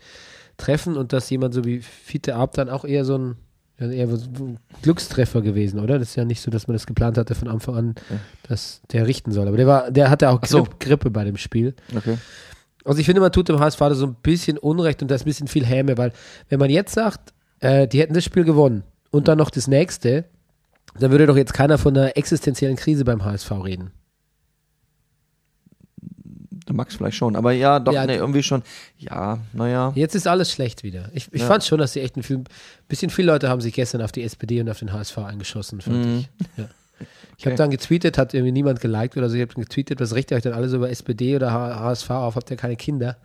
treffen 0.57 0.97
und 0.97 1.13
dass 1.13 1.29
jemand 1.31 1.53
so 1.55 1.63
wie 1.65 1.79
Fiete 1.81 2.35
Ab 2.35 2.53
dann 2.53 2.69
auch 2.69 2.85
eher 2.85 3.05
so 3.05 3.17
ein, 3.17 3.35
ja, 3.79 3.89
eher 3.89 4.07
ein 4.07 4.59
Glückstreffer 4.83 5.41
gewesen, 5.41 5.79
oder? 5.79 5.97
Das 5.99 6.09
ist 6.09 6.15
ja 6.15 6.25
nicht 6.25 6.41
so, 6.41 6.51
dass 6.51 6.67
man 6.67 6.73
das 6.75 6.85
geplant 6.85 7.17
hatte 7.17 7.33
von 7.33 7.47
Anfang 7.47 7.75
an, 7.75 7.95
dass 8.47 8.81
der 8.91 9.07
richten 9.07 9.31
soll. 9.31 9.47
Aber 9.47 9.57
der 9.57 9.65
war, 9.67 9.89
der 9.91 10.09
hatte 10.11 10.29
auch 10.29 10.39
Ach 10.43 10.47
so. 10.47 10.63
Grippe, 10.63 10.75
Grippe 10.79 11.09
bei 11.11 11.23
dem 11.23 11.37
Spiel. 11.37 11.73
Okay. 11.95 12.17
Also 12.85 12.99
ich 12.99 13.05
finde, 13.05 13.21
man 13.21 13.31
tut 13.31 13.49
dem 13.49 13.59
HSV 13.59 13.79
da 13.79 13.95
so 13.95 14.05
ein 14.07 14.15
bisschen 14.15 14.57
Unrecht 14.57 15.01
und 15.01 15.09
da 15.09 15.15
ist 15.15 15.21
ein 15.21 15.25
bisschen 15.25 15.47
viel 15.47 15.65
Häme, 15.65 15.97
weil 15.97 16.11
wenn 16.49 16.59
man 16.59 16.69
jetzt 16.69 16.93
sagt, 16.93 17.33
äh, 17.59 17.87
die 17.87 17.99
hätten 17.99 18.13
das 18.13 18.23
Spiel 18.25 18.43
gewonnen 18.43 18.83
und 19.11 19.27
dann 19.27 19.37
noch 19.37 19.49
das 19.49 19.67
nächste, 19.67 20.25
dann 20.99 21.11
würde 21.11 21.25
doch 21.25 21.37
jetzt 21.37 21.53
keiner 21.53 21.77
von 21.77 21.95
einer 21.97 22.17
existenziellen 22.17 22.75
Krise 22.75 23.05
beim 23.05 23.23
HSV 23.23 23.51
reden. 23.63 23.91
Der 26.67 26.75
Max 26.75 26.95
vielleicht 26.95 27.17
schon, 27.17 27.35
aber 27.35 27.51
ja, 27.51 27.79
doch, 27.79 27.91
Ja, 27.93 28.05
nee, 28.05 28.15
irgendwie 28.15 28.43
schon. 28.43 28.63
Ja, 28.97 29.39
naja. 29.51 29.91
Jetzt 29.95 30.15
ist 30.15 30.27
alles 30.27 30.51
schlecht 30.51 30.83
wieder. 30.83 31.09
Ich, 31.13 31.27
ich 31.33 31.41
Ja. 31.41 31.47
fand 31.47 31.63
schon, 31.65 31.77
dass 31.79 31.91
sie 31.93 31.99
echt 31.99 32.15
ein 32.15 32.45
bisschen 32.87 33.09
viele 33.09 33.31
Leute 33.33 33.49
haben 33.49 33.59
sich 33.59 33.73
gestern 33.73 34.01
auf 34.01 34.11
die 34.13 34.23
SPD 34.23 34.61
und 34.61 34.69
auf 34.69 34.79
den 34.79 34.93
HSV 34.93 35.17
eingeschossen, 35.19 35.81
fand 35.81 36.05
Mhm. 36.05 36.17
ich. 36.19 36.29
Ja. 36.57 36.65
Ich 37.37 37.45
habe 37.45 37.55
dann 37.55 37.71
getweetet, 37.71 38.17
hat 38.17 38.33
irgendwie 38.33 38.51
niemand 38.51 38.79
geliked 38.79 39.17
oder 39.17 39.29
so. 39.29 39.35
Ich 39.35 39.41
habe 39.41 39.53
getweetet, 39.53 39.99
was 39.99 40.13
richtet 40.13 40.37
euch 40.37 40.43
denn 40.43 40.53
alles 40.53 40.73
über 40.73 40.89
SPD 40.89 41.35
oder 41.35 41.51
HSV 41.51 42.09
auf? 42.11 42.35
Habt 42.35 42.51
ihr 42.51 42.57
keine 42.57 42.75
Kinder? 42.75 43.17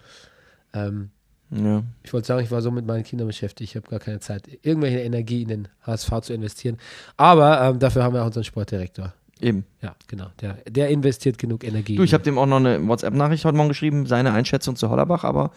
Ähm, 0.75 1.11
Ja. 1.51 1.83
Ich 2.03 2.13
wollte 2.13 2.27
sagen, 2.27 2.43
ich 2.45 2.51
war 2.51 2.61
so 2.61 2.71
mit 2.71 2.87
meinen 2.87 3.05
Kindern 3.05 3.27
beschäftigt. 3.27 3.71
Ich 3.71 3.77
habe 3.77 3.89
gar 3.89 4.01
keine 4.01 4.21
Zeit, 4.21 4.43
irgendwelche 4.63 5.01
Energie 5.01 5.43
in 5.43 5.49
den 5.49 5.69
HSV 5.87 6.21
zu 6.23 6.33
investieren. 6.35 6.77
Aber 7.17 7.61
ähm, 7.63 7.79
dafür 7.79 8.03
haben 8.05 8.15
wir 8.15 8.23
auch 8.23 8.27
unseren 8.27 8.45
Sportdirektor. 8.45 9.15
Eben. 9.41 9.65
Ja, 9.81 9.95
genau. 10.09 10.27
Der, 10.41 10.59
der 10.69 10.89
investiert 10.89 11.39
genug 11.39 11.65
Energie. 11.65 11.97
Du, 11.97 12.03
ich 12.03 12.13
habe 12.13 12.25
dem 12.25 12.39
auch 12.39 12.47
noch 12.47 12.57
eine 12.57 12.87
WhatsApp-Nachricht 12.87 13.45
heute 13.45 13.57
Morgen 13.57 13.69
geschrieben, 13.69 14.05
seine 14.07 14.33
Einschätzung 14.33 14.77
zu 14.77 14.91
Hollerbach, 14.91 15.25
aber 15.25 15.53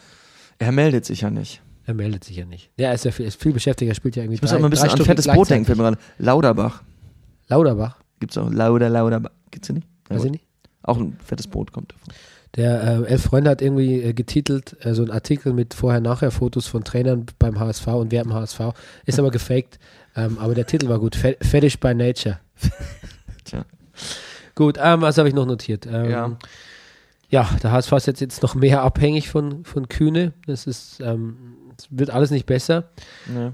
er 0.59 0.71
meldet 0.71 1.03
sich 1.05 1.21
ja 1.21 1.29
nicht. 1.29 1.61
er 1.85 1.93
meldet 1.95 2.23
sich 2.23 2.37
ja 2.37 2.45
nicht. 2.45 2.69
Der 2.77 2.93
ist 2.93 3.05
ja 3.05 3.11
viel, 3.11 3.25
ist 3.25 3.41
viel 3.41 3.53
beschäftigt. 3.53 3.89
Er 3.89 3.95
spielt 3.95 4.15
ja 4.15 4.23
irgendwie 4.23 4.35
Ich 4.35 4.41
muss 4.41 4.51
drei, 4.51 4.57
auch 4.57 4.61
mal 4.61 4.67
ein 4.67 4.71
bisschen 4.71 4.89
an 4.91 5.03
fettes 5.03 5.27
Brot 5.27 5.49
denken. 5.49 5.97
Lauderbach. 6.19 6.83
Lauderbach, 7.47 7.97
Gibt's 8.21 8.37
auch. 8.37 8.49
Lauder, 8.49 8.89
Lauderbach. 8.89 9.31
Gibt's 9.51 9.67
ja 9.67 9.75
nicht? 9.75 9.87
Ja, 10.09 10.15
weiß 10.15 10.23
ich 10.25 10.31
nicht. 10.31 10.45
Auch 10.83 10.97
ein 10.97 11.17
fettes 11.23 11.47
Brot 11.47 11.73
kommt 11.73 11.91
davon. 11.91 12.13
Der 12.55 12.83
äh, 12.83 13.03
Elf 13.05 13.23
Freunde 13.23 13.49
hat 13.49 13.61
irgendwie 13.61 14.01
äh, 14.01 14.13
getitelt, 14.13 14.75
äh, 14.85 14.93
so 14.93 15.03
ein 15.03 15.11
Artikel 15.11 15.53
mit 15.53 15.73
Vorher-Nachher-Fotos 15.73 16.67
von 16.67 16.83
Trainern 16.83 17.25
beim 17.39 17.59
HSV 17.59 17.87
und 17.87 18.11
wer 18.11 18.23
im 18.23 18.33
HSV. 18.33 18.59
Ist 19.05 19.19
aber 19.19 19.31
gefaked. 19.31 19.77
Ähm, 20.13 20.39
aber 20.39 20.53
der 20.53 20.65
Titel 20.67 20.89
war 20.89 20.99
gut. 20.99 21.15
Fe 21.15 21.37
Fetish 21.39 21.79
by 21.79 21.95
Nature. 21.95 22.37
Tja. 23.45 23.63
Gut, 24.55 24.77
ähm, 24.77 24.99
was 24.99 25.17
habe 25.17 25.29
ich 25.29 25.33
noch 25.33 25.45
notiert? 25.45 25.85
Ähm, 25.85 26.09
Ja. 26.09 26.37
ja. 27.29 27.49
der 27.63 27.71
HSV 27.71 27.93
ist 27.93 28.07
jetzt, 28.07 28.19
jetzt 28.19 28.43
noch 28.43 28.53
mehr 28.53 28.81
abhängig 28.81 29.29
von, 29.29 29.63
von 29.63 29.87
Kühne. 29.87 30.33
Das 30.47 30.67
ist, 30.67 30.99
ähm, 30.99 31.37
es 31.77 31.87
wird 31.91 32.09
alles 32.09 32.29
nicht 32.29 32.45
besser. 32.45 32.89
Nee. 33.25 33.51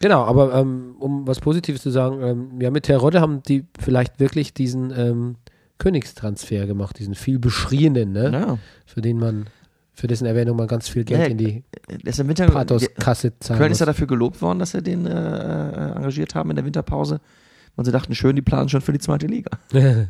Genau, 0.00 0.24
aber 0.24 0.54
ähm, 0.54 0.96
um 0.98 1.26
was 1.26 1.40
Positives 1.40 1.82
zu 1.82 1.90
sagen, 1.90 2.22
ähm, 2.22 2.60
ja, 2.60 2.70
mit 2.70 2.84
Terodde 2.84 3.20
haben 3.20 3.42
die 3.42 3.64
vielleicht 3.78 4.20
wirklich 4.20 4.52
diesen 4.52 4.92
ähm, 4.96 5.36
Königstransfer 5.78 6.66
gemacht, 6.66 6.98
diesen 6.98 7.14
viel 7.14 7.38
beschriebenen, 7.38 8.12
ne? 8.12 8.30
Ja. 8.32 8.58
für 8.84 9.00
den 9.00 9.18
man, 9.18 9.46
für 9.92 10.06
dessen 10.06 10.26
Erwähnung 10.26 10.56
man 10.56 10.68
ganz 10.68 10.88
viel 10.88 11.04
Geld 11.04 11.20
Ja, 11.20 11.26
in 11.26 11.38
die 11.38 11.64
Der 11.88 12.10
ist 12.10 12.20
im 12.20 12.28
Winter. 12.28 12.46
Pathoskasse 12.46 13.38
zahlen 13.38 13.58
Köln 13.58 13.72
ist 13.72 13.80
ja 13.80 13.86
dafür 13.86 14.06
gelobt 14.06 14.42
worden, 14.42 14.58
dass 14.58 14.72
sie 14.72 14.82
den 14.82 15.06
äh, 15.06 15.10
äh, 15.10 15.96
engagiert 15.96 16.34
haben 16.34 16.50
in 16.50 16.56
der 16.56 16.64
Winterpause. 16.64 17.20
Und 17.74 17.84
sie 17.84 17.92
dachten, 17.92 18.14
schön, 18.14 18.36
die 18.36 18.42
planen 18.42 18.68
schon 18.68 18.80
für 18.80 18.92
die 18.92 18.98
zweite 18.98 19.26
Liga. 19.26 19.50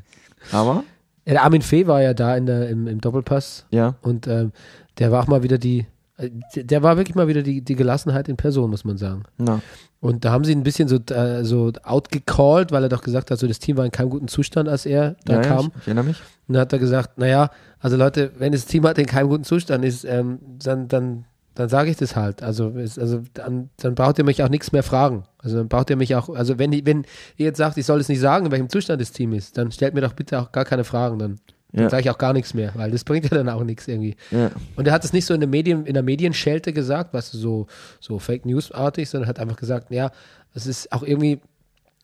Aber, 0.52 0.84
ja, 1.24 1.32
der 1.32 1.42
Armin 1.42 1.62
Fee 1.62 1.86
war 1.86 2.02
ja 2.02 2.14
da 2.14 2.36
in 2.36 2.46
der, 2.46 2.68
im, 2.68 2.86
im 2.86 3.00
Doppelpass 3.00 3.66
ja. 3.70 3.96
und 4.02 4.28
ähm, 4.28 4.52
der 4.98 5.10
war 5.10 5.22
auch 5.22 5.26
mal 5.26 5.42
wieder 5.42 5.58
die, 5.58 5.80
äh, 5.80 5.84
der 6.18 6.82
war 6.82 6.96
wirklich 6.96 7.14
mal 7.14 7.28
wieder 7.28 7.42
die, 7.42 7.62
die 7.62 7.76
Gelassenheit 7.76 8.28
in 8.28 8.36
Person, 8.36 8.70
muss 8.70 8.84
man 8.84 8.96
sagen. 8.96 9.24
Na, 9.36 9.60
Und 10.00 10.24
da 10.24 10.32
haben 10.32 10.44
sie 10.44 10.52
ihn 10.52 10.60
ein 10.60 10.64
bisschen 10.64 10.88
so, 10.88 10.96
äh, 11.12 11.44
so 11.44 11.72
outgecallt, 11.82 12.72
weil 12.72 12.82
er 12.82 12.88
doch 12.88 13.02
gesagt 13.02 13.30
hat, 13.30 13.38
so 13.38 13.46
das 13.46 13.58
Team 13.58 13.76
war 13.76 13.84
in 13.84 13.90
keinem 13.90 14.10
guten 14.10 14.28
Zustand, 14.28 14.68
als 14.68 14.86
er 14.86 15.16
da 15.24 15.34
ja, 15.34 15.42
ja, 15.42 15.48
kam. 15.48 15.66
ich, 15.74 15.82
ich 15.82 15.86
erinnere 15.88 16.04
mich. 16.04 16.20
Und 16.48 16.54
dann 16.54 16.62
hat 16.62 16.72
er 16.72 16.78
gesagt, 16.78 17.18
naja, 17.18 17.50
also 17.80 17.96
Leute, 17.96 18.32
wenn 18.38 18.52
das 18.52 18.64
Team 18.64 18.84
halt 18.86 18.98
in 18.98 19.06
keinem 19.06 19.28
guten 19.28 19.44
Zustand 19.44 19.84
ist, 19.84 20.04
ähm, 20.04 20.38
dann, 20.62 20.88
dann, 20.88 21.24
dann 21.54 21.68
sage 21.68 21.90
ich 21.90 21.98
das 21.98 22.16
halt. 22.16 22.42
Also, 22.42 22.70
es, 22.70 22.98
also 22.98 23.22
dann, 23.34 23.68
dann 23.76 23.94
braucht 23.94 24.18
ihr 24.18 24.24
mich 24.24 24.42
auch 24.42 24.48
nichts 24.48 24.72
mehr 24.72 24.82
fragen. 24.82 25.24
Also 25.38 25.58
dann 25.58 25.68
braucht 25.68 25.90
ihr 25.90 25.96
mich 25.96 26.14
auch, 26.14 26.30
also 26.30 26.58
wenn, 26.58 26.72
wenn 26.86 27.04
ihr 27.36 27.46
jetzt 27.46 27.58
sagt, 27.58 27.76
ich 27.76 27.84
soll 27.84 28.00
es 28.00 28.08
nicht 28.08 28.20
sagen, 28.20 28.46
in 28.46 28.52
welchem 28.52 28.70
Zustand 28.70 29.02
das 29.02 29.12
Team 29.12 29.32
ist, 29.32 29.58
dann 29.58 29.70
stellt 29.70 29.92
mir 29.92 30.00
doch 30.00 30.14
bitte 30.14 30.40
auch 30.40 30.50
gar 30.50 30.64
keine 30.64 30.84
Fragen. 30.84 31.18
Dann, 31.18 31.36
dann 31.72 31.84
Ja. 31.84 31.90
sage 31.90 32.02
ich 32.02 32.10
auch 32.10 32.18
gar 32.18 32.32
nichts 32.32 32.54
mehr, 32.54 32.72
weil 32.74 32.90
das 32.90 33.04
bringt 33.04 33.24
ja 33.30 33.36
dann 33.36 33.48
auch 33.48 33.64
nichts 33.64 33.86
irgendwie. 33.88 34.16
Ja. 34.30 34.50
Und 34.76 34.86
er 34.86 34.92
hat 34.92 35.04
es 35.04 35.12
nicht 35.12 35.26
so 35.26 35.34
in 35.34 35.40
der 35.40 35.48
Medien, 35.48 35.84
in 35.86 35.94
der 35.94 36.02
Medienschelte 36.02 36.72
gesagt, 36.72 37.12
was 37.12 37.30
so, 37.32 37.66
so 38.00 38.18
Fake 38.18 38.46
News-artig, 38.46 39.08
sondern 39.08 39.28
hat 39.28 39.38
einfach 39.38 39.56
gesagt, 39.56 39.90
ja, 39.90 40.10
es 40.54 40.66
ist 40.66 40.92
auch 40.92 41.02
irgendwie 41.02 41.40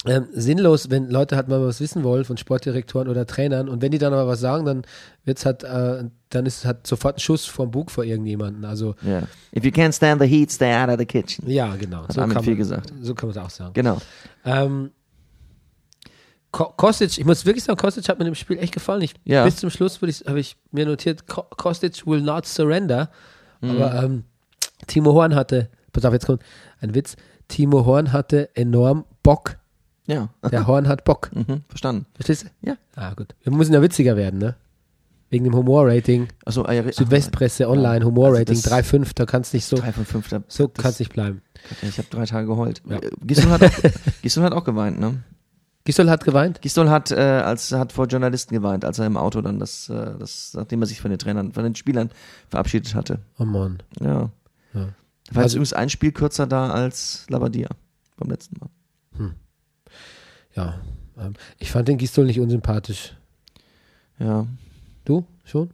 ähm, 0.04 0.26
sinnlos, 0.32 0.90
wenn 0.90 1.08
Leute 1.10 1.36
halt 1.36 1.46
mal 1.46 1.64
was 1.64 1.80
wissen 1.80 2.02
wollen 2.02 2.24
von 2.24 2.36
Sportdirektoren 2.36 3.06
oder 3.08 3.24
Trainern 3.24 3.68
und 3.68 3.82
wenn 3.82 3.92
die 3.92 3.98
dann 3.98 4.12
aber 4.12 4.26
was 4.26 4.40
sagen, 4.40 4.64
dann 4.64 4.82
wird's 5.24 5.46
halt, 5.46 5.62
äh, 5.62 6.04
dann 6.30 6.44
ist 6.44 6.64
halt 6.64 6.86
sofort 6.88 7.18
ein 7.18 7.20
Schuss 7.20 7.46
vom 7.46 7.70
Bug 7.70 7.88
vor 7.92 8.02
irgendjemanden. 8.02 8.64
Also 8.64 8.96
ja. 9.02 9.22
If 9.56 9.64
you 9.64 9.70
can't 9.70 9.94
stand 9.94 10.20
the 10.20 10.26
heat, 10.26 10.50
stay 10.50 10.74
out 10.74 10.88
of 10.88 10.98
the 10.98 11.06
kitchen. 11.06 11.48
ja, 11.48 11.76
genau. 11.76 12.02
Hat 12.08 12.18
Armin 12.18 12.34
kann 12.34 12.44
man, 12.44 12.56
gesagt. 12.56 12.92
So 13.00 13.14
kann 13.14 13.28
man 13.28 13.38
es 13.38 13.44
auch 13.44 13.50
sagen. 13.50 13.74
Genau. 13.74 13.98
Ähm, 14.44 14.90
Kostic, 16.52 17.18
ich 17.18 17.24
muss 17.24 17.46
wirklich 17.46 17.64
sagen, 17.64 17.78
Kostic 17.78 18.08
hat 18.08 18.18
mir 18.18 18.26
dem 18.26 18.34
Spiel 18.34 18.58
echt 18.58 18.74
gefallen. 18.74 19.00
Ich, 19.02 19.14
Ja. 19.24 19.44
Bis 19.44 19.56
zum 19.56 19.70
Schluss 19.70 19.98
habe 20.26 20.38
ich 20.40 20.56
mir 20.70 20.84
notiert, 20.86 21.26
Ko- 21.26 21.46
Kostic 21.56 22.06
will 22.06 22.20
not 22.20 22.46
surrender. 22.46 23.10
Mhm. 23.62 23.70
Aber 23.70 24.02
ähm, 24.04 24.24
Timo 24.86 25.14
Horn 25.14 25.34
hatte, 25.34 25.70
pass 25.92 26.04
auf, 26.04 26.12
jetzt 26.12 26.26
kommt 26.26 26.42
ein 26.80 26.94
Witz. 26.94 27.16
Timo 27.48 27.86
Horn 27.86 28.12
hatte 28.12 28.50
enorm 28.54 29.04
Bock. 29.22 29.56
Ja. 30.06 30.28
Der 30.50 30.66
Horn 30.66 30.88
hat 30.88 31.04
Bock. 31.04 31.30
Mhm, 31.34 31.62
verstanden. 31.68 32.06
Verstehst 32.14 32.44
du? 32.44 32.68
Ja. 32.68 32.76
Ah, 32.96 33.14
gut. 33.14 33.34
Wir 33.42 33.52
müssen 33.52 33.72
ja 33.72 33.80
witziger 33.80 34.16
werden, 34.16 34.38
ne? 34.38 34.56
Wegen 35.30 35.44
dem 35.44 35.54
Humor-Rating. 35.56 36.28
Ja, 36.46 36.62
re- 36.62 36.92
Südwestpresse 36.92 37.66
Online, 37.66 38.04
Humor-Rating 38.04 38.56
Also 38.56 38.68
das- 38.68 38.84
3,5, 38.90 39.12
da 39.14 39.24
kannst 39.24 39.54
nicht 39.54 39.64
so, 39.64 39.76
Drei 39.76 39.92
von 39.92 40.04
fünf. 40.04 40.28
Da, 40.28 40.42
so 40.48 40.66
das- 40.66 40.82
kann's 40.82 40.98
nicht 40.98 41.12
bleiben. 41.14 41.40
Ich 41.80 41.96
habe 41.96 42.08
drei 42.10 42.26
Tage 42.26 42.46
geheult. 42.46 42.82
Ja. 42.86 42.96
Äh, 42.98 43.10
Gisdol 43.24 43.50
hat, 43.52 43.62
auch, 43.62 43.70
hat 44.42 44.52
auch 44.52 44.64
geweint, 44.64 45.00
ne? 45.00 45.22
Gisdol 45.84 46.08
hat 46.10 46.24
geweint? 46.24 46.62
Gisdol 46.62 46.88
hat, 46.90 47.10
äh, 47.10 47.16
als, 47.16 47.72
hat 47.72 47.92
vor 47.92 48.06
Journalisten 48.06 48.54
geweint, 48.54 48.84
als 48.84 48.98
er 49.00 49.06
im 49.06 49.16
Auto 49.16 49.40
dann 49.40 49.58
das, 49.58 49.88
äh, 49.88 50.16
das, 50.18 50.52
nachdem 50.54 50.80
er 50.82 50.86
sich 50.86 51.00
von 51.00 51.10
den 51.10 51.18
Trainern, 51.18 51.52
von 51.52 51.64
den 51.64 51.74
Spielern 51.74 52.10
verabschiedet 52.48 52.94
hatte. 52.94 53.18
Oh 53.38 53.44
Mann. 53.44 53.82
Ja. 54.00 54.30
Ja. 54.74 54.88
War 55.32 55.42
Also- 55.42 55.56
übrigens 55.56 55.72
ein 55.72 55.88
Spiel 55.90 56.12
kürzer 56.12 56.46
da 56.46 56.70
als 56.70 57.26
Labadia 57.28 57.68
beim 58.16 58.30
letzten 58.30 58.56
Mal. 58.60 59.34
Ja. 60.54 60.80
Ähm, 61.18 61.34
ich 61.58 61.70
fand 61.70 61.88
den 61.88 61.98
Gisdol 61.98 62.26
nicht 62.26 62.40
unsympathisch. 62.40 63.16
Ja, 64.18 64.46
Du? 65.04 65.26
Schon? 65.44 65.70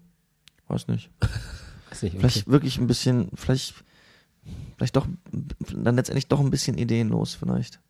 weiß 0.69 0.89
nicht. 0.89 1.11
Weiß 1.91 2.03
nicht. 2.03 2.15
Okay. 2.15 2.21
Vielleicht 2.21 2.47
wirklich 2.49 2.79
ein 2.79 2.87
bisschen, 2.87 3.31
vielleicht, 3.35 3.75
vielleicht 4.77 4.95
doch, 4.97 5.07
dann 5.75 5.97
letztendlich 5.97 6.29
doch 6.29 6.41
ein 6.41 6.51
bisschen 6.51 6.77
ideenlos 6.79 7.35
vielleicht. 7.35 7.81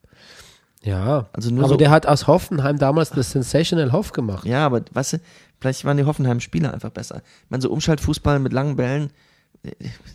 Ja. 0.83 1.29
Also 1.33 1.51
nur 1.51 1.65
aber 1.65 1.71
so, 1.75 1.77
der 1.77 1.91
hat 1.91 2.07
aus 2.07 2.27
Hoffenheim 2.27 2.79
damals 2.79 3.11
das 3.11 3.33
Sensational 3.33 3.93
Hoff 3.93 4.13
gemacht. 4.13 4.45
ja, 4.47 4.65
aber 4.65 4.83
weißt 4.93 5.15
du, 5.15 5.21
vielleicht 5.61 5.85
waren 5.85 5.97
die 5.97 6.05
Hoffenheim-Spieler 6.05 6.73
einfach 6.73 6.91
besser. 6.91 7.23
Ich 7.45 7.51
meine, 7.51 7.63
so 7.63 7.71
Umschaltfußball 7.71 8.39
mit 8.39 8.53
langen 8.53 8.77
Bällen, 8.77 9.11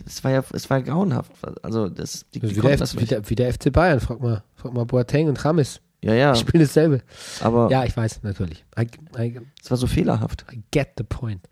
es 0.06 0.24
war 0.24 0.32
ja, 0.32 0.44
es 0.54 0.70
war 0.70 0.78
ja 0.78 0.84
grauenhaft. 0.84 1.32
Also 1.64 1.90
das, 1.90 2.26
die, 2.34 2.40
die 2.40 2.56
wie, 2.56 2.62
der 2.62 2.72
F, 2.72 2.80
das 2.80 2.98
wie, 2.98 3.06
der, 3.06 3.30
wie 3.30 3.36
der 3.36 3.54
FC 3.54 3.72
Bayern. 3.72 4.00
Frag 4.00 4.22
mal, 4.22 4.44
frag 4.56 4.74
mal 4.74 4.86
Boateng 4.86 5.28
und 5.28 5.44
Rames. 5.44 5.82
Ja, 6.02 6.14
ja, 6.14 6.34
Die 6.34 6.40
spielen 6.40 6.64
dasselbe. 6.64 7.02
aber 7.42 7.70
Ja, 7.70 7.86
ich 7.86 7.96
weiß, 7.96 8.24
natürlich. 8.24 8.66
I, 8.78 8.88
I, 9.18 9.40
es 9.62 9.70
war 9.72 9.78
so 9.78 9.88
fehlerhaft. 9.88 10.46
I 10.52 10.62
get 10.72 10.90
the 10.98 11.04
point. 11.04 11.48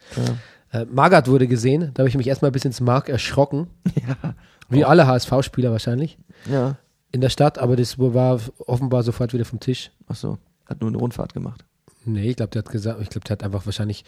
Ja. 0.72 0.82
Äh, 0.82 0.86
Magath 0.86 1.28
wurde 1.28 1.48
gesehen. 1.48 1.92
Da 1.94 2.02
habe 2.02 2.10
ich 2.10 2.18
mich 2.18 2.28
erstmal 2.28 2.52
bis 2.52 2.66
ins 2.66 2.80
Mark 2.82 3.10
erschrocken. 3.10 3.68
Ja. 4.08 4.36
Wie 4.70 4.86
alle 4.86 5.06
HSV-Spieler 5.06 5.70
wahrscheinlich. 5.72 6.18
Ja, 6.50 6.78
In 7.12 7.22
der 7.22 7.30
Stadt, 7.30 7.58
aber 7.60 7.76
das 7.76 8.00
war 8.00 8.40
offenbar 8.66 9.04
sofort 9.04 9.34
wieder 9.34 9.46
vom 9.46 9.60
Tisch. 9.60 9.92
ach 10.08 10.16
so, 10.16 10.38
hat 10.66 10.80
nur 10.82 10.90
eine 10.90 10.98
Rundfahrt 10.98 11.34
gemacht. 11.34 11.66
Nee, 12.06 12.30
ich 12.32 12.36
glaube, 12.38 12.52
der 12.52 12.64
hat 12.64 12.72
gesagt, 12.72 13.02
ich 13.02 13.10
glaube, 13.10 13.26
der 13.26 13.34
hat 13.36 13.44
einfach 13.44 13.66
wahrscheinlich, 13.66 14.04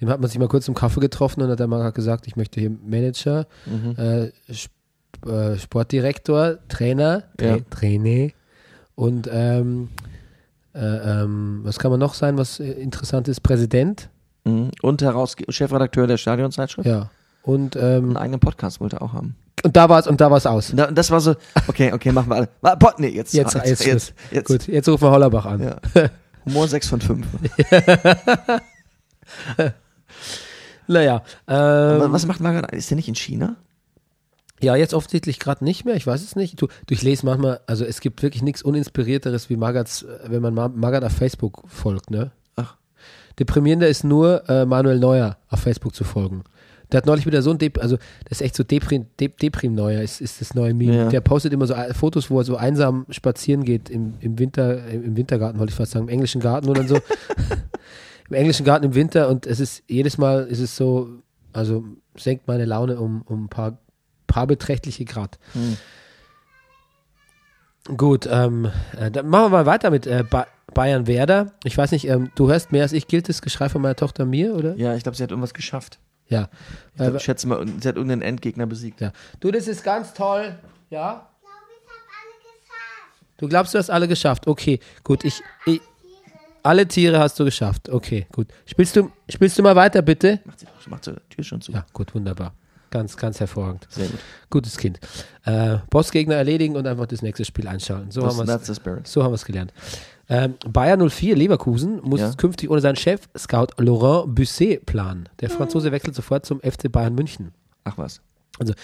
dem 0.00 0.08
hat 0.08 0.20
man 0.20 0.28
sich 0.30 0.38
mal 0.38 0.48
kurz 0.48 0.66
im 0.66 0.74
Kaffee 0.74 1.00
getroffen 1.00 1.42
und 1.42 1.50
hat 1.50 1.58
der 1.60 1.66
Magath 1.66 1.94
gesagt, 1.94 2.26
ich 2.26 2.36
möchte 2.36 2.58
hier 2.60 2.70
Manager, 2.70 3.46
Mhm. 3.66 3.94
äh, 3.96 4.32
Sp 4.50 4.72
äh, 5.26 5.56
Sportdirektor, 5.58 6.58
Trainer, 6.68 7.24
Tra 7.36 7.46
Ja. 7.46 7.58
Trainer 7.70 8.30
und 8.94 9.28
ähm, 9.32 9.88
äh, 10.74 10.78
ähm, 11.22 11.60
was 11.64 11.78
kann 11.78 11.90
man 11.90 11.98
noch 12.00 12.14
sein, 12.14 12.38
was 12.38 12.60
äh, 12.60 12.70
interessant 12.72 13.28
ist? 13.28 13.40
Präsident, 13.40 14.08
Mhm. 14.44 14.70
Und 14.82 15.02
Herausge 15.02 15.44
Chefredakteur 15.52 16.06
der 16.06 16.16
Stadionzeitschrift. 16.16 16.88
ja. 16.88 17.10
Und 17.42 17.76
Einen 17.76 18.10
ähm, 18.10 18.16
eigenen 18.16 18.40
Podcast 18.40 18.80
wollte 18.80 18.96
er 18.96 19.02
auch 19.02 19.12
haben. 19.12 19.36
Und 19.64 19.76
da 19.76 19.88
war's 19.88 20.06
und 20.06 20.20
da 20.20 20.30
war's 20.30 20.46
aus. 20.46 20.72
Da, 20.74 20.90
das 20.90 21.10
war 21.10 21.20
so, 21.20 21.34
okay, 21.66 21.92
okay, 21.92 22.12
machen 22.12 22.30
wir 22.30 22.36
alle. 22.36 22.48
Boah, 22.76 22.94
Nee, 22.98 23.08
jetzt. 23.08 23.34
Jetzt, 23.34 23.54
jetzt, 23.54 23.84
jetzt, 23.84 24.14
jetzt. 24.30 24.46
Gut, 24.46 24.66
jetzt 24.68 24.88
rufen 24.88 25.02
wir 25.04 25.10
Hollerbach 25.10 25.46
an. 25.46 25.62
Ja. 25.62 25.76
Humor 26.46 26.68
6 26.68 26.88
von 26.88 27.00
5. 27.00 27.26
Naja, 30.90 31.22
ähm, 31.46 32.12
Was 32.12 32.26
macht 32.26 32.40
Magath? 32.40 32.72
Ist 32.72 32.90
der 32.90 32.96
nicht 32.96 33.08
in 33.08 33.14
China? 33.14 33.56
ja, 34.60 34.74
jetzt 34.74 34.92
offensichtlich 34.92 35.38
gerade 35.38 35.62
nicht 35.62 35.84
mehr, 35.84 35.94
ich 35.94 36.04
weiß 36.06 36.20
es 36.20 36.34
nicht. 36.34 36.60
Du, 36.60 36.66
du, 36.66 36.72
ich 36.94 37.02
lese 37.02 37.24
manchmal, 37.24 37.60
also 37.68 37.84
es 37.84 38.00
gibt 38.00 38.22
wirklich 38.24 38.42
nichts 38.42 38.60
Uninspirierteres 38.62 39.48
wie 39.50 39.56
Magats, 39.56 40.02
äh, 40.02 40.18
wenn 40.28 40.42
man 40.42 40.52
Ma- 40.54 40.66
Magat 40.68 41.04
auf 41.04 41.12
Facebook 41.12 41.62
folgt, 41.68 42.10
ne? 42.10 42.32
Ach. 42.56 42.74
Deprimierender 43.38 43.86
ist 43.86 44.02
nur, 44.02 44.48
äh, 44.48 44.64
Manuel 44.66 44.98
Neuer 44.98 45.36
auf 45.48 45.60
Facebook 45.60 45.94
zu 45.94 46.02
folgen. 46.02 46.42
Der 46.90 46.98
hat 46.98 47.06
neulich 47.06 47.26
wieder 47.26 47.42
so 47.42 47.50
ein 47.50 47.58
Dep 47.58 47.78
also 47.78 47.96
das 48.24 48.40
ist 48.40 48.42
echt 48.42 48.56
so 48.56 48.64
Deprim, 48.64 49.06
Dep 49.20 49.38
Deprim 49.38 49.74
Neuer, 49.74 50.00
ist, 50.00 50.20
ist 50.20 50.40
das 50.40 50.54
neue 50.54 50.74
Meme. 50.74 50.96
Ja. 50.96 51.08
Der 51.08 51.20
postet 51.20 51.52
immer 51.52 51.66
so 51.66 51.74
äh, 51.74 51.92
Fotos, 51.92 52.30
wo 52.30 52.38
er 52.38 52.44
so 52.44 52.56
einsam 52.56 53.06
spazieren 53.10 53.64
geht 53.64 53.90
im, 53.90 54.14
im 54.20 54.38
Winter, 54.38 54.86
im 54.88 55.04
im 55.04 55.16
Wintergarten, 55.16 55.58
wollte 55.58 55.70
ich 55.70 55.76
fast 55.76 55.92
sagen, 55.92 56.06
im 56.06 56.12
englischen 56.12 56.40
Garten 56.40 56.72
dann 56.72 56.88
so. 56.88 56.98
Im 58.30 58.34
englischen 58.34 58.64
Garten 58.64 58.84
im 58.84 58.94
Winter 58.94 59.28
und 59.28 59.46
es 59.46 59.58
ist 59.58 59.82
jedes 59.86 60.18
Mal 60.18 60.44
ist 60.48 60.60
es 60.60 60.76
so, 60.76 61.08
also 61.54 61.84
senkt 62.14 62.46
meine 62.46 62.66
Laune 62.66 63.00
um, 63.00 63.22
um 63.22 63.44
ein 63.44 63.48
paar, 63.48 63.78
paar 64.26 64.46
beträchtliche 64.46 65.06
Grad. 65.06 65.38
Gut, 67.96 68.28
ähm, 68.30 68.70
äh, 68.98 69.10
dann 69.10 69.28
machen 69.28 69.44
wir 69.44 69.48
mal 69.48 69.66
weiter 69.66 69.90
mit 69.90 70.06
äh, 70.06 70.24
ba 70.28 70.46
Bayern 70.74 71.06
Werder. 71.06 71.52
Ich 71.64 71.78
weiß 71.78 71.92
nicht, 71.92 72.06
ähm, 72.06 72.30
du 72.34 72.50
hörst 72.50 72.70
mehr 72.72 72.82
als 72.82 72.92
ich, 72.92 73.08
gilt 73.08 73.30
das 73.30 73.40
Geschrei 73.40 73.70
von 73.70 73.80
meiner 73.80 73.96
Tochter 73.96 74.26
mir, 74.26 74.54
oder? 74.54 74.76
Ja, 74.76 74.94
ich 74.94 75.02
glaube, 75.02 75.16
sie 75.16 75.22
hat 75.22 75.30
irgendwas 75.30 75.54
geschafft. 75.54 75.98
Ja. 76.28 76.48
Ich, 76.92 76.96
glaub, 76.96 77.14
Äh, 77.14 77.16
ich 77.16 77.22
schätze 77.22 77.46
mal, 77.48 77.66
sie 77.66 77.88
hat 77.88 77.96
irgendeinen 77.96 78.22
Endgegner 78.22 78.66
besiegt. 78.66 79.00
ja. 79.00 79.12
Du, 79.40 79.50
das 79.50 79.66
ist 79.68 79.82
ganz 79.84 80.12
toll. 80.14 80.58
Ja? 80.90 81.28
Du 83.36 83.48
glaubst, 83.48 83.74
du 83.74 83.78
hast 83.78 83.90
alle 83.90 84.08
geschafft. 84.08 84.46
Okay, 84.46 84.80
gut. 85.04 85.24
Ich, 85.24 85.42
ich, 85.64 85.80
alle 86.62 86.86
Tiere 86.88 87.20
hast 87.20 87.38
du 87.38 87.44
geschafft. 87.44 87.88
Okay, 87.88 88.26
gut. 88.32 88.48
Spielst 88.66 88.96
du, 88.96 89.12
spielst 89.28 89.56
du 89.58 89.62
mal 89.62 89.76
weiter, 89.76 90.02
bitte? 90.02 90.40
Macht 90.44 90.60
sie 90.60 90.66
macht 90.88 91.04
sie 91.04 91.12
die 91.12 91.36
Tür 91.36 91.44
schon 91.44 91.60
zu. 91.60 91.72
Ja, 91.72 91.86
gut, 91.92 92.14
wunderbar. 92.14 92.52
Ganz, 92.90 93.16
ganz 93.16 93.38
hervorragend. 93.38 93.86
Sehr 93.90 94.08
gut. 94.08 94.18
Gutes 94.50 94.76
Kind. 94.76 94.98
Äh, 95.44 95.76
Bossgegner 95.90 96.36
erledigen 96.36 96.74
und 96.74 96.86
einfach 96.86 97.06
das 97.06 97.22
nächste 97.22 97.44
Spiel 97.44 97.68
einschalten. 97.68 98.10
So 98.10 98.22
Das, 98.22 98.30
haben 98.30 98.48
wir 98.48 99.34
es 99.34 99.42
so 99.42 99.46
gelernt. 99.46 99.72
Ähm, 100.30 100.54
Bayern 100.70 101.00
04 101.08 101.36
Leverkusen 101.36 102.00
muss 102.02 102.20
Ja. 102.20 102.32
künftig 102.36 102.68
ohne 102.70 102.80
seinen 102.80 102.96
Chef 102.96 103.22
Scout 103.36 103.68
Laurent 103.78 104.34
Busset 104.34 104.84
planen. 104.84 105.28
Der 105.40 105.48
Franzose 105.50 105.90
wechselt 105.90 106.14
sofort 106.14 106.44
zum 106.44 106.60
FC 106.60 106.90
Bayern 106.92 107.14
München. 107.14 107.52
Ach 107.84 107.96
was. 107.96 108.20
Also 108.58 108.74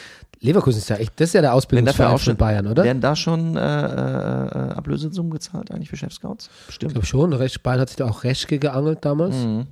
Leverkusen 0.41 0.79
ist 0.79 0.89
ja 0.89 0.97
echt, 0.97 1.13
das 1.21 1.31
ist 1.31 1.33
ja 1.35 1.41
der 1.43 1.53
Ausbildungsverein 1.53 2.19
von 2.19 2.37
Bayern, 2.37 2.67
oder? 2.67 2.85
Werden 2.85 3.01
da 3.03 3.15
schon 3.17 3.57
äh, 3.57 3.61
äh, 3.61 4.73
Ablösesummen 4.73 5.33
gezahlt 5.33 5.71
eigentlich 5.71 5.91
für 5.91 5.97
Chefscouts? 5.97 6.49
Ich 6.61 6.67
Bestimmt. 6.67 6.93
glaube 6.93 7.07
schon. 7.07 7.31
Bayern 7.63 7.81
hat 7.81 7.89
sich 7.89 7.97
da 7.97 8.07
auch 8.07 8.25
Reschke 8.25 8.59
geangelt 8.59 8.99
damals. 9.05 9.35
Mhm. 9.37 9.67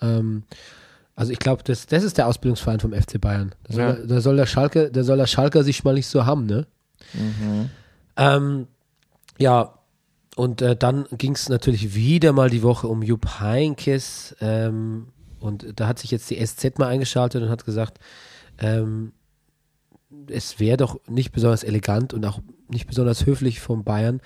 Ähm, 0.00 0.42
also 1.14 1.30
ich 1.32 1.38
glaube, 1.38 1.62
das, 1.64 1.86
das 1.86 2.02
ist 2.02 2.18
der 2.18 2.26
Ausbildungsverein 2.26 2.80
vom 2.80 2.92
FC 2.94 3.20
Bayern. 3.20 3.54
Da 3.64 3.74
soll, 3.74 3.82
Ja. 3.84 3.92
der, 3.92 4.06
da 4.06 4.20
soll 4.20 4.36
der 4.36 4.46
Schalke, 4.46 4.90
da 4.90 5.02
soll 5.04 5.18
der 5.18 5.26
Schalker 5.26 5.62
sich 5.62 5.84
mal 5.84 5.94
nicht 5.94 6.06
so 6.06 6.24
haben, 6.26 6.46
ne? 6.46 6.66
Mhm. 7.12 7.68
Ähm, 8.16 8.66
ja, 9.38 9.74
und 10.36 10.62
äh, 10.62 10.76
dann 10.76 11.06
ging 11.12 11.34
es 11.34 11.48
natürlich 11.48 11.94
wieder 11.94 12.32
mal 12.32 12.50
die 12.50 12.62
Woche 12.62 12.88
um 12.88 13.02
Jupp 13.02 13.40
Heynckes. 13.40 14.34
Ähm, 14.40 15.08
und 15.40 15.78
da 15.78 15.88
hat 15.88 15.98
sich 15.98 16.10
jetzt 16.10 16.30
die 16.30 16.44
SZ 16.44 16.78
mal 16.78 16.88
eingeschaltet 16.88 17.42
und 17.42 17.50
hat 17.50 17.64
gesagt, 17.64 17.98
ähm, 18.58 19.12
es 20.28 20.60
wäre 20.60 20.76
doch 20.76 21.00
nicht 21.08 21.32
besonders 21.32 21.64
elegant 21.64 22.14
und 22.14 22.24
auch 22.24 22.40
nicht 22.68 22.86
besonders 22.86 23.26
höflich 23.26 23.60
von 23.60 23.84
Bayern, 23.84 24.20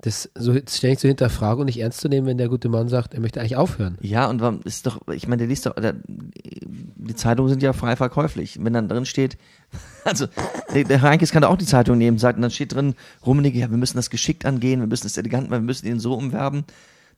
das 0.00 0.30
so 0.36 0.54
ständig 0.54 1.00
zu 1.00 1.08
hinterfragen 1.08 1.60
und 1.60 1.66
nicht 1.66 1.80
ernst 1.80 2.00
zu 2.00 2.08
nehmen, 2.08 2.26
wenn 2.26 2.38
der 2.38 2.48
gute 2.48 2.68
Mann 2.68 2.88
sagt, 2.88 3.14
er 3.14 3.20
möchte 3.20 3.40
eigentlich 3.40 3.56
aufhören. 3.56 3.98
Ja, 4.00 4.30
und 4.30 4.40
warum 4.40 4.60
ist 4.64 4.86
doch, 4.86 5.00
ich 5.08 5.26
meine, 5.26 5.38
der 5.38 5.48
liest 5.48 5.66
doch, 5.66 5.74
der, 5.74 5.96
die 6.06 7.14
Zeitungen 7.16 7.48
sind 7.48 7.62
ja 7.64 7.72
frei 7.72 7.96
verkäuflich. 7.96 8.62
Wenn 8.62 8.72
dann 8.72 8.88
drin 8.88 9.06
steht, 9.06 9.36
also 10.04 10.26
der, 10.72 10.84
der 10.84 11.02
Heinkes 11.02 11.32
kann 11.32 11.42
da 11.42 11.48
auch 11.48 11.56
die 11.56 11.66
Zeitung 11.66 11.98
nehmen, 11.98 12.18
sagt, 12.18 12.36
und 12.36 12.42
dann 12.42 12.52
steht 12.52 12.74
drin, 12.74 12.94
Rummenigge, 13.26 13.58
ja, 13.58 13.70
wir 13.70 13.76
müssen 13.76 13.96
das 13.96 14.08
geschickt 14.08 14.46
angehen, 14.46 14.78
wir 14.80 14.86
müssen 14.86 15.04
das 15.04 15.16
elegant 15.16 15.50
machen, 15.50 15.62
wir 15.62 15.66
müssen 15.66 15.86
ihn 15.86 15.98
so 15.98 16.14
umwerben. 16.14 16.64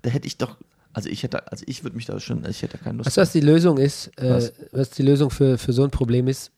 Da 0.01 0.09
hätte 0.09 0.27
ich 0.27 0.39
doch, 0.39 0.57
also 0.95 1.11
ich 1.11 1.23
hätte, 1.23 1.53
also 1.53 1.65
ich 1.69 1.85
würde 1.85 1.97
mich 1.97 2.07
da 2.07 2.19
schon, 2.19 2.47
ich 2.49 2.63
hätte 2.63 2.79
da 2.79 2.85
keine 2.85 2.97
Lust. 2.99 3.09
Weißt 3.09 3.19
du, 3.19 3.21
was 3.21 3.33
die 3.33 3.41
Lösung 3.41 3.77
ist? 3.77 4.11
Äh, 4.19 4.31
Was? 4.31 4.53
was 4.73 4.91
die 4.91 5.03
Lösung 5.03 5.31
für, 5.31 5.59
für 5.59 5.75
so 5.75 5.85
ein 5.85 5.91
Problem 5.91 6.29
ist? 6.29 6.51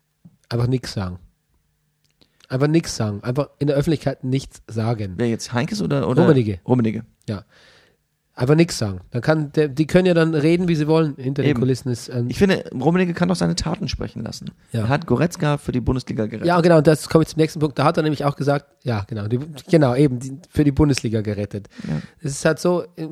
Einfach 0.49 0.69
nichts 0.69 0.93
sagen. 0.93 1.19
Einfach 2.53 2.67
nichts 2.67 2.95
sagen. 2.97 3.23
Einfach 3.23 3.49
in 3.59 3.69
der 3.69 3.77
Öffentlichkeit 3.77 4.25
nichts 4.25 4.61
sagen. 4.69 5.15
Wer 5.17 5.29
jetzt 5.29 5.55
Heinkes 5.55 5.81
oder, 5.81 6.07
oder? 6.07 6.23
Rummenigge. 6.23 6.61
Rummenigge. 6.69 7.03
Ja. 7.27 7.45
Einfach 8.35 8.57
nichts 8.57 8.77
sagen. 8.77 9.01
Dann 9.11 9.23
kann 9.23 9.53
der, 9.53 9.69
die 9.69 9.87
können 9.87 10.05
ja 10.05 10.13
dann 10.13 10.35
reden, 10.35 10.69
wie 10.69 10.75
sie 10.75 10.87
wollen. 10.87 11.15
Hinter 11.17 11.43
den 11.43 11.51
Eben. 11.53 11.61
Kulissen 11.61 11.91
ist. 11.91 12.11
Ähm, 12.11 12.27
Ich 12.29 12.37
finde, 12.39 12.65
Rummenigge 12.75 13.15
kann 13.15 13.29
doch 13.29 13.37
seine 13.37 13.55
Taten 13.57 13.89
sprechen 13.89 14.23
lassen. 14.23 14.51
Ja. 14.73 14.81
Er 14.81 14.89
hat 14.91 15.07
Goretzka 15.07 15.57
für 15.57 15.73
die 15.73 15.81
Bundesliga 15.81 16.27
gerettet. 16.27 16.47
ja, 16.47 16.61
genau. 16.61 16.77
Und 16.79 16.87
das 16.87 17.09
komme 17.09 17.23
ich 17.23 17.29
zum 17.29 17.41
nächsten 17.41 17.59
Punkt. 17.61 17.79
Da 17.79 17.85
hat 17.85 17.97
er 17.97 18.03
nämlich 18.03 18.27
auch 18.27 18.37
gesagt, 18.37 18.67
ja, 18.85 19.05
genau, 19.09 19.29
die, 19.29 19.39
genau, 19.71 19.95
eben 19.95 20.19
die, 20.19 20.39
für 20.51 20.65
die 20.65 20.73
Bundesliga 20.73 21.23
gerettet. 21.23 21.69
Ja. 21.89 22.03
Es 22.21 22.33
ist 22.33 22.45
halt 22.45 22.59
so, 22.59 22.83
äh, 22.97 23.09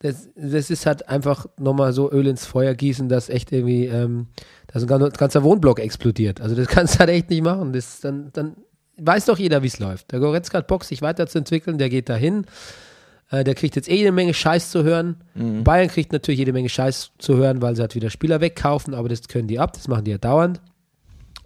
das, 0.00 0.28
das 0.36 0.70
ist 0.70 0.86
halt 0.86 1.08
einfach 1.08 1.46
nochmal 1.58 1.92
so 1.92 2.10
Öl 2.12 2.26
ins 2.26 2.46
Feuer 2.46 2.74
gießen, 2.74 3.08
dass 3.08 3.28
echt 3.28 3.50
irgendwie, 3.52 3.86
ähm, 3.86 4.28
dass 4.68 4.82
ein 4.82 4.88
gan- 4.88 5.10
ganzer 5.10 5.42
Wohnblock 5.42 5.80
explodiert. 5.80 6.40
Also 6.40 6.54
das 6.54 6.66
kannst 6.68 6.94
du 6.94 6.98
halt 7.00 7.10
echt 7.10 7.30
nicht 7.30 7.42
machen. 7.42 7.72
Das 7.72 8.00
dann, 8.00 8.30
dann 8.32 8.56
weiß 8.96 9.26
doch 9.26 9.38
jeder, 9.38 9.62
wie 9.62 9.66
es 9.68 9.78
läuft. 9.78 10.12
Der 10.12 10.20
Goretzka 10.20 10.58
hat 10.58 10.66
Bock, 10.68 10.84
sich 10.84 11.02
weiterzuentwickeln, 11.02 11.78
der 11.78 11.88
geht 11.88 12.08
dahin. 12.08 12.44
Äh, 13.30 13.42
der 13.44 13.54
kriegt 13.54 13.76
jetzt 13.76 13.88
eh 13.88 13.96
jede 13.96 14.12
Menge 14.12 14.34
Scheiß 14.34 14.70
zu 14.70 14.84
hören. 14.84 15.16
Bayern 15.64 15.88
kriegt 15.88 16.12
natürlich 16.12 16.38
jede 16.38 16.52
Menge 16.52 16.68
Scheiß 16.68 17.10
zu 17.18 17.36
hören, 17.36 17.60
weil 17.60 17.74
sie 17.76 17.82
halt 17.82 17.94
wieder 17.94 18.10
Spieler 18.10 18.40
wegkaufen, 18.40 18.94
aber 18.94 19.08
das 19.08 19.26
können 19.28 19.48
die 19.48 19.58
ab, 19.58 19.72
das 19.72 19.88
machen 19.88 20.04
die 20.04 20.12
ja 20.12 20.18
dauernd. 20.18 20.60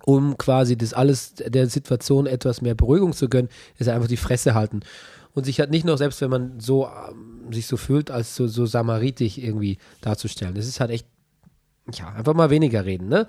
Um 0.05 0.37
quasi 0.37 0.77
das 0.77 0.95
alles 0.95 1.35
der 1.35 1.69
Situation 1.69 2.27
etwas 2.27 2.61
mehr 2.61 2.75
Beruhigung 2.75 3.13
zu 3.13 3.29
gönnen, 3.29 3.49
ist 3.79 3.89
einfach 3.89 4.09
die 4.09 4.17
Fresse 4.17 4.53
halten. 4.55 4.81
Und 5.33 5.45
sich 5.47 5.61
halt 5.61 5.71
nicht 5.71 5.85
noch, 5.87 5.97
selbst 5.97 6.21
wenn 6.21 6.31
man 6.31 6.61
so 6.61 6.87
ähm, 6.87 7.32
sich 7.51 7.67
so 7.67 7.77
fühlt, 7.77 8.11
als 8.11 8.37
so, 8.37 8.47
so 8.47 8.67
samaritisch 8.67 9.39
irgendwie 9.39 9.79
darzustellen. 10.01 10.55
Das 10.55 10.67
ist 10.67 10.81
halt 10.81 10.91
echt, 10.91 11.07
ja, 11.95 12.09
einfach 12.13 12.35
mal 12.35 12.51
weniger 12.51 12.85
reden, 12.85 13.09
ne? 13.09 13.27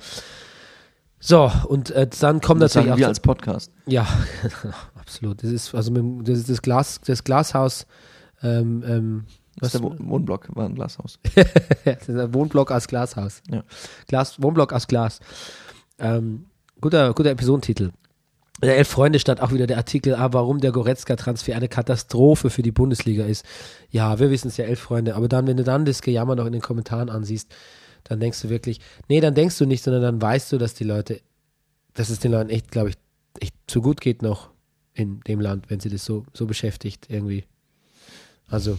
So, 1.19 1.49
und 1.67 1.89
äh, 1.91 2.08
dann 2.19 2.41
kommt 2.41 2.62
das 2.62 2.76
natürlich 2.76 2.93
auch 2.93 2.97
wir 2.97 3.08
als 3.08 3.19
Podcast. 3.21 3.71
ja, 3.88 4.06
absolut. 4.95 5.41
Das 5.41 5.52
ist 5.52 5.73
also 5.73 5.91
mit, 5.91 6.28
das, 6.28 6.39
ist 6.39 6.49
das 6.49 6.62
Glas, 6.62 6.99
das 7.06 7.23
Glashaus. 7.23 7.88
Ähm, 8.41 8.84
ähm, 8.86 9.26
Das 9.58 9.73
ist 9.73 9.82
der 9.82 9.89
Wo- 9.89 9.95
Wohnblock, 9.99 10.54
war 10.54 10.65
ein 10.65 10.76
Glashaus. 10.76 11.17
Wohnblock 12.08 12.71
aus 12.71 12.88
Glashaus. 12.88 13.41
Ja. 13.49 13.63
Glas, 14.08 14.41
Wohnblock 14.41 14.73
aus 14.73 14.86
Glas. 14.88 15.19
Ähm, 15.97 16.45
guter, 16.82 17.13
guter 17.13 17.30
Episodentitel. 17.30 17.91
Der 18.63 18.78
Elf 18.78 18.88
Freunde 18.88 19.19
stand 19.19 19.41
auch 19.41 19.52
wieder 19.52 19.67
der 19.67 19.78
Artikel, 19.78 20.15
ah, 20.15 20.32
warum 20.32 20.60
der 20.62 20.71
Goretzka-Transfer 20.71 21.56
eine 21.56 21.67
Katastrophe 21.67 22.49
für 22.49 22.62
die 22.62 22.71
Bundesliga 22.71 23.26
ist. 23.26 23.45
Ja, 23.89 24.19
wir 24.19 24.32
wissen 24.32 24.47
es 24.47 24.58
ja, 24.58 24.65
Elf 24.65 24.80
Freunde. 24.80 25.15
Aber 25.15 25.28
dann, 25.28 25.47
wenn 25.47 25.58
du 25.58 25.63
dann 25.63 25.84
das 25.86 26.02
Gejammer 26.02 26.36
noch 26.36 26.45
in 26.45 26.54
den 26.54 26.62
Kommentaren 26.62 27.10
ansiehst, 27.10 27.54
dann 28.06 28.19
denkst 28.19 28.41
du 28.41 28.49
wirklich, 28.49 28.80
nee, 29.10 29.19
dann 29.19 29.36
denkst 29.36 29.58
du 29.58 29.65
nicht, 29.65 29.84
sondern 29.84 30.02
dann 30.02 30.21
weißt 30.21 30.52
du, 30.52 30.58
dass 30.58 30.73
die 30.73 30.86
Leute, 30.86 31.19
dass 31.93 32.10
es 32.10 32.19
den 32.19 32.32
Leuten 32.32 32.49
echt, 32.49 32.71
glaube 32.71 32.89
ich, 32.89 32.95
echt 33.39 33.54
zu 33.67 33.82
gut 33.82 33.99
geht 33.99 34.21
noch 34.21 34.49
in 34.93 35.19
dem 35.21 35.41
Land, 35.41 35.69
wenn 35.69 35.80
sie 35.80 35.89
das 35.89 36.06
so, 36.06 36.23
so 36.34 36.45
beschäftigt 36.45 37.08
irgendwie. 37.10 37.45
Also, 38.47 38.78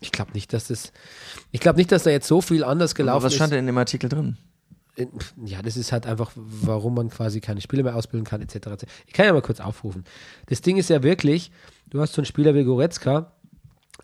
ich 0.00 0.12
glaube 0.12 0.32
nicht, 0.32 0.52
dass 0.52 0.68
das, 0.68 0.92
ich 1.52 1.60
glaube 1.60 1.78
nicht, 1.78 1.90
dass 1.90 2.02
da 2.02 2.10
jetzt 2.10 2.28
so 2.28 2.40
viel 2.40 2.64
anders 2.64 2.92
Aber 2.92 2.96
gelaufen 2.96 3.24
was 3.24 3.34
stand 3.34 3.48
ist. 3.48 3.52
denn 3.52 3.60
in 3.60 3.66
dem 3.66 3.78
Artikel 3.78 4.08
drin? 4.08 4.36
Ja, 5.44 5.60
das 5.62 5.76
ist 5.76 5.90
halt 5.92 6.06
einfach, 6.06 6.30
warum 6.36 6.94
man 6.94 7.10
quasi 7.10 7.40
keine 7.40 7.60
Spiele 7.60 7.82
mehr 7.82 7.96
ausbilden 7.96 8.24
kann, 8.26 8.40
etc. 8.40 8.84
Ich 9.06 9.12
kann 9.12 9.26
ja 9.26 9.32
mal 9.32 9.42
kurz 9.42 9.58
aufrufen. 9.60 10.04
Das 10.46 10.60
Ding 10.60 10.76
ist 10.76 10.88
ja 10.90 11.02
wirklich, 11.02 11.50
du 11.90 12.00
hast 12.00 12.12
so 12.12 12.20
einen 12.20 12.26
Spieler 12.26 12.54
wie 12.54 12.62
Goretzka, 12.64 13.32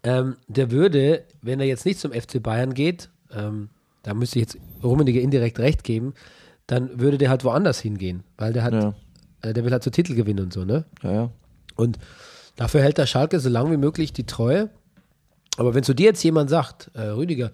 ähm, 0.03 0.37
der 0.49 0.71
würde, 0.71 1.25
wenn 1.43 1.61
er 1.61 1.67
jetzt 1.67 1.87
nicht 1.87 2.01
zum 2.01 2.13
FC 2.13 2.43
Bayern 2.43 2.75
geht, 2.75 3.09
ähm, 3.33 3.69
da 4.03 4.15
müsste 4.15 4.39
ich 4.39 4.47
jetzt 4.47 4.59
Rummenigge 4.83 5.21
indirekt 5.21 5.59
recht 5.61 5.85
geben, 5.85 6.15
dann 6.67 6.99
würde 7.01 7.19
der 7.19 7.31
halt 7.31 7.45
woanders 7.45 7.79
hingehen, 7.81 8.23
weil 8.37 8.53
der 8.53 8.63
hat, 8.65 8.73
Ja. 8.73 8.95
äh, 9.43 9.53
der 9.53 9.65
will 9.65 9.73
halt 9.73 9.83
so 9.85 9.91
Titel 9.91 10.15
gewinnen 10.15 10.41
und 10.45 10.53
so, 10.53 10.65
ne? 10.65 10.85
Ja, 11.03 11.13
ja. 11.13 11.31
Und 11.77 11.99
dafür 12.57 12.83
hält 12.83 12.99
der 12.99 13.07
Schalke 13.07 13.39
so 13.41 13.49
lange 13.49 13.71
wie 13.73 13.77
möglich 13.77 14.13
die 14.13 14.25
Treue. 14.27 14.71
Aber 15.57 15.75
wenn 15.75 15.83
zu 15.85 15.95
dir 15.95 16.07
jetzt 16.07 16.23
jemand 16.23 16.49
sagt, 16.51 16.91
äh, 16.95 17.03
Rüdiger, 17.03 17.51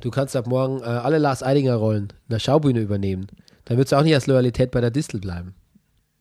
du 0.00 0.10
kannst 0.10 0.36
ab 0.36 0.46
morgen 0.46 0.80
äh, 0.80 0.84
alle 0.84 1.18
Lars 1.18 1.42
Eidinger 1.42 1.74
Rollen 1.76 2.04
in 2.04 2.28
der 2.30 2.38
Schaubühne 2.38 2.80
übernehmen, 2.80 3.26
dann 3.64 3.76
würdest 3.76 3.92
du 3.92 3.96
auch 3.96 4.02
nicht 4.02 4.14
als 4.14 4.26
Loyalität 4.26 4.70
bei 4.70 4.80
der 4.80 4.90
Distel 4.90 5.20
bleiben. 5.20 5.54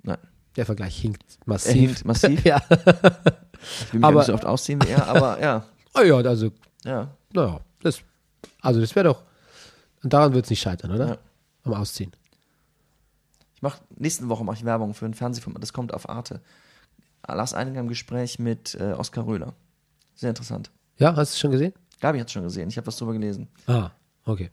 Nein. 0.03 0.17
Der 0.55 0.65
Vergleich 0.65 0.97
hinkt 0.97 1.23
massiv. 1.45 1.71
Er 1.71 1.79
hinkt 1.79 2.05
massiv. 2.05 2.43
ja. 2.45 2.61
Ich 2.69 3.93
will 3.93 3.99
mich 3.99 4.03
Aber- 4.03 4.19
nicht 4.19 4.27
so 4.27 4.33
oft 4.33 4.45
ausziehen 4.45 4.81
wie 4.83 4.89
er, 4.89 5.07
aber 5.07 5.39
ja. 5.41 5.65
Oh 5.95 6.01
ja, 6.01 6.15
also, 6.17 6.51
Ja. 6.85 7.09
naja, 7.33 7.59
das, 7.81 7.99
also 8.61 8.79
das 8.79 8.95
wäre 8.95 9.05
doch, 9.09 9.23
und 10.03 10.13
daran 10.13 10.33
wird 10.33 10.45
es 10.45 10.49
nicht 10.49 10.61
scheitern, 10.61 10.91
oder? 10.91 11.07
Ja. 11.07 11.17
Am 11.63 11.73
Ausziehen. 11.73 12.11
Ich 13.55 13.61
mache 13.61 13.81
nächste 13.97 14.29
Woche 14.29 14.43
mache 14.45 14.57
ich 14.57 14.65
Werbung 14.65 14.93
für 14.93 15.05
ein 15.05 15.13
Fernsehformat, 15.13 15.61
das 15.61 15.73
kommt 15.73 15.93
auf 15.93 16.07
Arte. 16.09 16.41
Lars 17.27 17.53
Eidinger 17.53 17.81
im 17.81 17.87
Gespräch 17.89 18.39
mit 18.39 18.75
äh, 18.75 18.93
Oskar 18.93 19.25
Röhler. 19.27 19.53
Sehr 20.15 20.29
interessant. 20.29 20.71
Ja, 20.97 21.09
hast 21.15 21.33
du 21.33 21.35
es 21.35 21.39
schon 21.39 21.51
gesehen? 21.51 21.73
Gabi 21.99 22.19
hat 22.19 22.27
es 22.27 22.33
schon 22.33 22.43
gesehen, 22.43 22.69
ich 22.69 22.77
habe 22.77 22.88
was 22.88 22.97
drüber 22.97 23.13
gelesen. 23.13 23.47
Ah, 23.67 23.91
okay. 24.25 24.49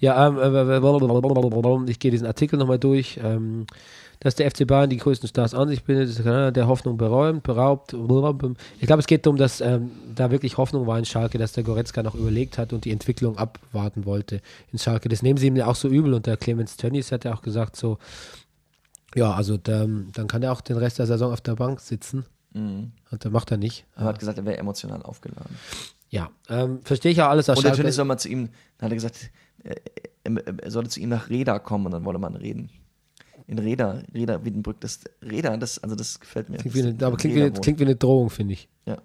Ja, 0.00 0.28
ähm, 0.28 0.38
äh, 0.38 1.90
ich 1.90 1.98
gehe 1.98 2.10
diesen 2.10 2.26
Artikel 2.26 2.58
nochmal 2.58 2.78
durch. 2.78 3.18
Ähm, 3.22 3.66
dass 4.20 4.34
der 4.34 4.50
FC 4.50 4.66
Bayern 4.66 4.90
die 4.90 4.96
größten 4.96 5.28
Stars 5.28 5.54
an 5.54 5.68
sich 5.68 5.84
bindet, 5.84 6.08
ist 6.08 6.24
der 6.24 6.66
Hoffnung 6.66 6.96
beräumt, 6.96 7.44
beraubt. 7.44 7.94
Ich 7.94 8.86
glaube, 8.86 9.00
es 9.00 9.06
geht 9.06 9.24
darum, 9.26 9.36
dass 9.36 9.60
ähm, 9.60 9.92
da 10.14 10.30
wirklich 10.30 10.56
Hoffnung 10.56 10.86
war 10.86 10.98
in 10.98 11.04
Schalke, 11.04 11.38
dass 11.38 11.52
der 11.52 11.62
Goretzka 11.62 12.02
noch 12.02 12.14
überlegt 12.14 12.58
hat 12.58 12.72
und 12.72 12.84
die 12.84 12.90
Entwicklung 12.90 13.38
abwarten 13.38 14.06
wollte 14.06 14.40
in 14.72 14.78
Schalke. 14.78 15.08
Das 15.08 15.22
nehmen 15.22 15.36
sie 15.36 15.46
ihm 15.46 15.56
ja 15.56 15.66
auch 15.66 15.76
so 15.76 15.88
übel 15.88 16.14
und 16.14 16.26
der 16.26 16.36
Clemens 16.36 16.76
Tönnies 16.76 17.12
hat 17.12 17.24
ja 17.24 17.34
auch 17.34 17.42
gesagt 17.42 17.76
so, 17.76 17.98
ja, 19.14 19.32
also 19.32 19.56
der, 19.56 19.86
dann 19.86 20.26
kann 20.26 20.42
er 20.42 20.52
auch 20.52 20.60
den 20.60 20.76
Rest 20.76 20.98
der 20.98 21.06
Saison 21.06 21.32
auf 21.32 21.40
der 21.40 21.54
Bank 21.54 21.80
sitzen. 21.80 22.26
Mhm. 22.52 22.92
Und 23.10 23.24
das 23.24 23.32
macht 23.32 23.50
er 23.52 23.56
nicht. 23.56 23.86
Er 23.96 24.04
hat 24.04 24.18
gesagt, 24.18 24.38
er 24.38 24.44
wäre 24.44 24.58
emotional 24.58 25.02
aufgeladen. 25.02 25.56
Ja, 26.10 26.30
ähm, 26.48 26.80
verstehe 26.82 27.12
ich 27.12 27.18
ja 27.18 27.28
alles 27.28 27.48
Und. 27.48 27.60
Tönnies 27.60 27.96
soll 27.96 28.04
mal 28.04 28.18
zu 28.18 28.28
ihm, 28.28 28.48
dann 28.78 28.86
hat 28.86 28.92
er 28.92 28.96
gesagt, 28.96 29.30
er, 29.62 29.76
er, 30.24 30.58
er 30.62 30.70
sollte 30.70 30.90
zu 30.90 31.00
ihm 31.00 31.10
nach 31.10 31.28
Reda 31.28 31.58
kommen 31.58 31.86
und 31.86 31.92
dann 31.92 32.04
wolle 32.04 32.18
man 32.18 32.36
reden. 32.36 32.70
In 33.46 33.58
Reda, 33.58 34.02
Reda 34.14 34.44
Wiedenbrück, 34.44 34.80
das 34.80 35.00
Reda, 35.22 35.56
das, 35.56 35.78
also 35.82 35.96
das 35.96 36.20
gefällt 36.20 36.48
mir. 36.48 36.58
Klingt 36.58 36.74
wie 36.74 36.82
eine, 36.82 37.06
aber 37.06 37.16
klingt 37.16 37.34
wie, 37.34 37.40
Reda 37.40 37.54
eine, 37.54 37.60
klingt 37.60 37.78
wie 37.78 37.84
eine 37.84 37.96
Drohung, 37.96 38.30
finde 38.30 38.54
ich. 38.54 38.68
Ja. 38.86 38.98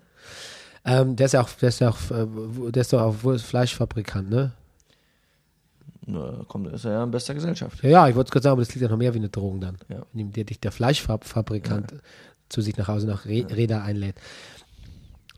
Ähm, 0.85 1.15
der 1.15 1.27
ist 1.27 1.31
ja 1.33 1.41
auch, 1.41 1.49
der 1.49 1.69
ist 1.69 1.79
ja 1.79 1.89
auch, 1.89 2.11
äh, 2.11 2.71
der 2.71 2.81
ist 2.81 2.91
doch 2.91 3.01
auch 3.01 3.39
Fleischfabrikant, 3.39 4.29
ne? 4.29 4.53
Na, 6.05 6.43
kommt, 6.47 6.67
ist 6.67 6.83
er 6.83 6.91
ja 6.91 7.03
in 7.03 7.11
bester 7.11 7.33
Gesellschaft. 7.33 7.81
Ja, 7.83 7.89
ja, 7.89 8.09
ich 8.09 8.15
wollte 8.15 8.27
es 8.27 8.31
gerade 8.31 8.43
sagen, 8.43 8.51
aber 8.53 8.61
das 8.61 8.69
klingt 8.69 8.81
ja 8.81 8.89
noch 8.89 8.97
mehr 8.97 9.13
wie 9.13 9.19
eine 9.19 9.29
Drohung 9.29 9.61
dann. 9.61 9.77
Ja. 9.87 10.05
Wenn 10.11 10.31
der, 10.33 10.43
dich 10.43 10.59
der 10.59 10.73
Fleischfabrikant 10.73 11.93
zu 12.49 12.61
sich 12.61 12.75
nach 12.77 12.87
Hause 12.87 13.07
nach 13.07 13.25
Re 13.25 13.45
Räder 13.49 13.83
einlädt. 13.83 14.15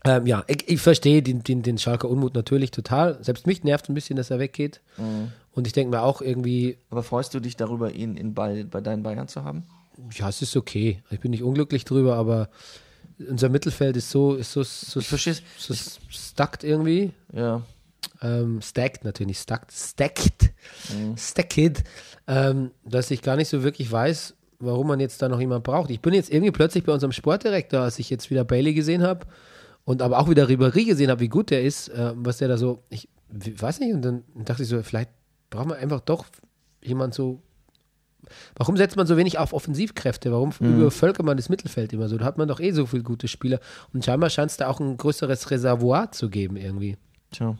Ähm, 0.06 0.26
ja, 0.26 0.44
ich, 0.46 0.68
ich 0.68 0.80
verstehe 0.80 1.22
den, 1.22 1.42
den, 1.42 1.62
den 1.62 1.78
Schalker 1.78 2.08
Unmut 2.08 2.34
natürlich 2.34 2.70
total. 2.70 3.22
Selbst 3.22 3.46
mich 3.46 3.64
nervt 3.64 3.88
ein 3.88 3.94
bisschen, 3.94 4.16
dass 4.16 4.30
er 4.30 4.38
weggeht. 4.38 4.80
Mhm. 4.96 5.32
Und 5.52 5.66
ich 5.66 5.72
denke 5.72 5.90
mir 5.96 6.02
auch 6.02 6.20
irgendwie, 6.20 6.78
Aber 6.90 7.02
freust 7.02 7.34
du 7.34 7.40
dich 7.40 7.56
darüber, 7.56 7.92
ihn 7.92 8.16
in 8.16 8.34
bei, 8.34 8.64
bei 8.64 8.80
deinen 8.80 9.02
Bayern 9.02 9.28
zu 9.28 9.44
haben? 9.44 9.64
ja, 10.12 10.28
es 10.28 10.42
ist 10.42 10.56
okay. 10.56 11.02
Ich 11.10 11.20
bin 11.20 11.30
nicht 11.30 11.42
unglücklich 11.42 11.84
drüber, 11.84 12.16
aber 12.16 12.50
unser 13.18 13.48
Mittelfeld 13.48 13.96
ist 13.96 14.10
so, 14.10 14.34
ist 14.34 14.52
so, 14.52 14.62
so, 14.62 15.00
Ich 15.00 15.08
so 15.58 15.74
stuckt 16.08 16.64
irgendwie. 16.64 17.12
Ja. 17.32 17.62
ähm, 18.20 18.60
stacked 18.60 19.04
natürlich 19.04 19.38
stacked, 19.38 19.72
stacked, 19.72 20.52
stacked, 21.16 21.84
ähm, 22.26 22.70
dass 22.84 23.10
ich 23.10 23.22
gar 23.22 23.36
nicht 23.36 23.48
so 23.48 23.62
wirklich 23.62 23.90
weiß, 23.90 24.34
warum 24.58 24.88
man 24.88 25.00
jetzt 25.00 25.20
da 25.22 25.28
noch 25.28 25.40
jemand 25.40 25.64
braucht. 25.64 25.90
Ich 25.90 26.00
bin 26.00 26.14
jetzt 26.14 26.30
irgendwie 26.30 26.52
plötzlich 26.52 26.84
bei 26.84 26.92
unserem 26.92 27.12
Sportdirektor, 27.12 27.80
als 27.80 27.98
ich 27.98 28.10
jetzt 28.10 28.30
wieder 28.30 28.44
Bailey 28.44 28.74
gesehen 28.74 29.02
habe 29.02 29.26
und 29.86 30.02
aber 30.02 30.18
auch 30.18 30.28
wieder 30.28 30.46
Ribéry 30.46 30.84
gesehen 30.84 31.08
habe, 31.08 31.20
wie 31.20 31.28
gut 31.28 31.50
der 31.50 31.62
ist, 31.62 31.88
äh, 31.88 32.12
was 32.14 32.36
der 32.38 32.48
da 32.48 32.58
so, 32.58 32.82
ich 32.90 33.08
weiß 33.30 33.80
nicht, 33.80 33.94
und 33.94 34.02
dann 34.02 34.24
dachte 34.34 34.62
ich 34.62 34.68
so, 34.68 34.82
vielleicht 34.82 35.10
braucht 35.48 35.68
man 35.68 35.78
einfach 35.78 36.00
doch 36.00 36.26
jemand 36.82 37.14
so 37.14 37.40
Warum 38.56 38.76
setzt 38.76 38.96
man 38.96 39.06
so 39.06 39.16
wenig 39.16 39.38
auf 39.38 39.52
Offensivkräfte? 39.52 40.32
Warum 40.32 40.52
übervölkert 40.58 41.24
man 41.24 41.36
das 41.36 41.48
Mittelfeld 41.48 41.92
immer 41.92 42.08
so? 42.08 42.18
Da 42.18 42.24
hat 42.24 42.38
man 42.38 42.48
doch 42.48 42.60
eh 42.60 42.72
so 42.72 42.86
viele 42.86 43.04
gute 43.04 43.28
Spieler. 43.28 43.60
Und 43.92 44.04
scheinbar 44.04 44.30
scheint 44.30 44.50
es 44.50 44.56
da 44.56 44.68
auch 44.68 44.80
ein 44.80 44.96
größeres 44.96 45.50
Reservoir 45.50 46.10
zu 46.10 46.28
geben 46.28 46.56
irgendwie. 46.56 46.96
Tja. 47.30 47.56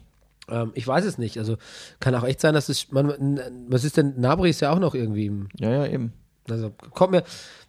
Ähm, 0.48 0.72
ich 0.74 0.86
weiß 0.86 1.04
es 1.04 1.18
nicht. 1.18 1.38
Also 1.38 1.56
kann 2.00 2.14
auch 2.14 2.24
echt 2.24 2.40
sein, 2.40 2.54
dass 2.54 2.68
es. 2.68 2.90
Man, 2.90 3.40
was 3.68 3.84
ist 3.84 3.96
denn? 3.96 4.20
Nabri 4.20 4.50
ist 4.50 4.60
ja 4.60 4.72
auch 4.72 4.78
noch 4.78 4.94
irgendwie 4.94 5.26
im. 5.26 5.48
Ja, 5.58 5.70
ja, 5.70 5.86
eben. 5.86 6.12
Also 6.48 6.70
kommt 6.70 7.12
mir. 7.12 7.22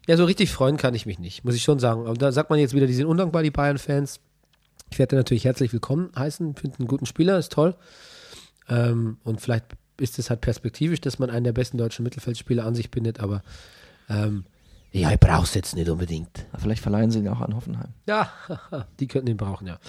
Ja, 0.08 0.16
so 0.16 0.26
richtig 0.26 0.52
freuen 0.52 0.78
kann 0.78 0.96
ich 0.96 1.06
mich 1.06 1.20
nicht, 1.20 1.44
muss 1.44 1.56
ich 1.56 1.64
schon 1.64 1.80
sagen. 1.80 2.08
Aber 2.08 2.14
da 2.14 2.32
sagt 2.32 2.50
man 2.50 2.60
jetzt 2.60 2.74
wieder, 2.74 2.88
die 2.88 2.94
sind 2.94 3.08
undankbar, 3.08 3.44
die 3.44 3.52
Bayern-Fans. 3.52 4.22
Ich 4.90 5.00
werde 5.00 5.16
natürlich 5.16 5.46
herzlich 5.46 5.74
willkommen 5.74 6.12
heißen. 6.16 6.56
Finde 6.56 6.80
einen 6.80 6.88
guten 6.88 7.06
Spieler, 7.06 7.38
ist 7.38 7.52
toll. 7.52 7.76
Ähm, 8.70 9.18
und 9.24 9.42
vielleicht 9.42 9.66
ist 10.00 10.20
es 10.20 10.30
halt 10.30 10.42
perspektivisch, 10.42 11.02
dass 11.02 11.20
man 11.20 11.30
einen 11.30 11.44
der 11.44 11.54
besten 11.54 11.78
deutschen 11.78 12.04
Mittelfeldspieler 12.04 12.66
an 12.66 12.76
sich 12.76 12.92
bindet, 12.92 13.20
aber 13.20 13.44
ähm, 14.10 14.46
ja, 14.92 15.12
ich 15.12 15.20
brauche 15.20 15.44
es 15.44 15.54
jetzt 15.54 15.76
nicht 15.76 15.90
unbedingt. 15.90 16.46
Aber 16.52 16.62
Vielleicht 16.62 16.82
verleihen 16.82 17.12
sie 17.12 17.20
ihn 17.20 17.28
auch 17.28 17.42
an 17.42 17.56
Hoffenheim. 17.56 17.94
Ja, 18.08 18.32
die 19.00 19.08
könnten 19.08 19.30
ihn 19.30 19.38
brauchen, 19.38 19.68
ja. 19.68 19.80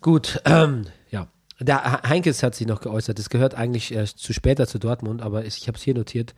Gut, 0.00 0.40
ähm, 0.44 0.86
ja. 1.10 1.28
Der 1.58 2.02
Heinkes 2.08 2.42
hat 2.42 2.54
sich 2.54 2.66
noch 2.66 2.80
geäußert. 2.80 3.18
Das 3.18 3.28
gehört 3.28 3.54
eigentlich 3.54 3.94
äh, 3.94 4.06
zu 4.06 4.32
später 4.32 4.66
zu 4.66 4.78
Dortmund, 4.78 5.20
aber 5.20 5.44
ich 5.44 5.66
habe 5.68 5.76
es 5.76 5.82
hier 5.82 5.94
notiert. 5.94 6.34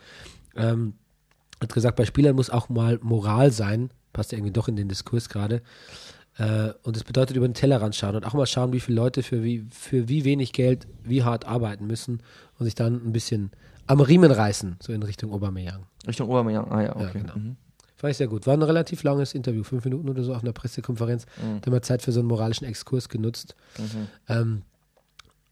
Ähm, 0.56 0.94
hat 1.60 1.72
gesagt, 1.72 1.96
bei 1.96 2.04
Spielern 2.04 2.34
muss 2.34 2.50
auch 2.50 2.68
mal 2.68 2.98
Moral 3.02 3.52
sein. 3.52 3.90
Passt 4.12 4.32
ja 4.32 4.38
irgendwie 4.38 4.52
doch 4.52 4.66
in 4.66 4.76
den 4.76 4.88
Diskurs 4.88 5.28
gerade. 5.28 5.62
Äh, 6.38 6.70
und 6.82 6.96
das 6.96 7.04
bedeutet 7.04 7.36
über 7.36 7.46
den 7.46 7.54
Tellerrand 7.54 7.94
schauen 7.94 8.16
und 8.16 8.24
auch 8.24 8.34
mal 8.34 8.46
schauen, 8.46 8.72
wie 8.72 8.80
viele 8.80 8.96
Leute 8.96 9.22
für 9.22 9.42
wie, 9.42 9.66
für 9.70 10.08
wie 10.08 10.24
wenig 10.24 10.52
Geld 10.52 10.86
wie 11.04 11.22
hart 11.22 11.46
arbeiten 11.46 11.86
müssen 11.86 12.22
und 12.58 12.64
sich 12.64 12.74
dann 12.74 12.94
ein 13.06 13.12
bisschen 13.12 13.50
am 13.86 14.00
Riemen 14.00 14.30
reißen, 14.30 14.76
so 14.80 14.92
in 14.92 15.02
Richtung 15.02 15.32
Aubameyang. 15.32 15.86
Richtung 16.06 16.28
Obermeier. 16.28 16.70
Ah 16.70 16.82
ja, 16.82 16.96
okay. 16.96 17.04
Ja, 17.04 17.10
genau. 17.10 17.36
Mhm. 17.36 17.56
Fand 17.96 18.10
ich 18.10 18.16
sehr 18.16 18.28
gut. 18.28 18.46
War 18.46 18.54
ein 18.54 18.62
relativ 18.62 19.02
langes 19.04 19.34
Interview, 19.34 19.62
fünf 19.62 19.84
Minuten 19.84 20.08
oder 20.08 20.24
so 20.24 20.34
auf 20.34 20.42
einer 20.42 20.52
Pressekonferenz. 20.52 21.26
Da 21.36 21.66
haben 21.66 21.72
wir 21.72 21.82
Zeit 21.82 22.02
für 22.02 22.10
so 22.10 22.18
einen 22.18 22.28
moralischen 22.28 22.66
Exkurs 22.66 23.08
genutzt. 23.08 23.54
Ähm, 24.28 24.62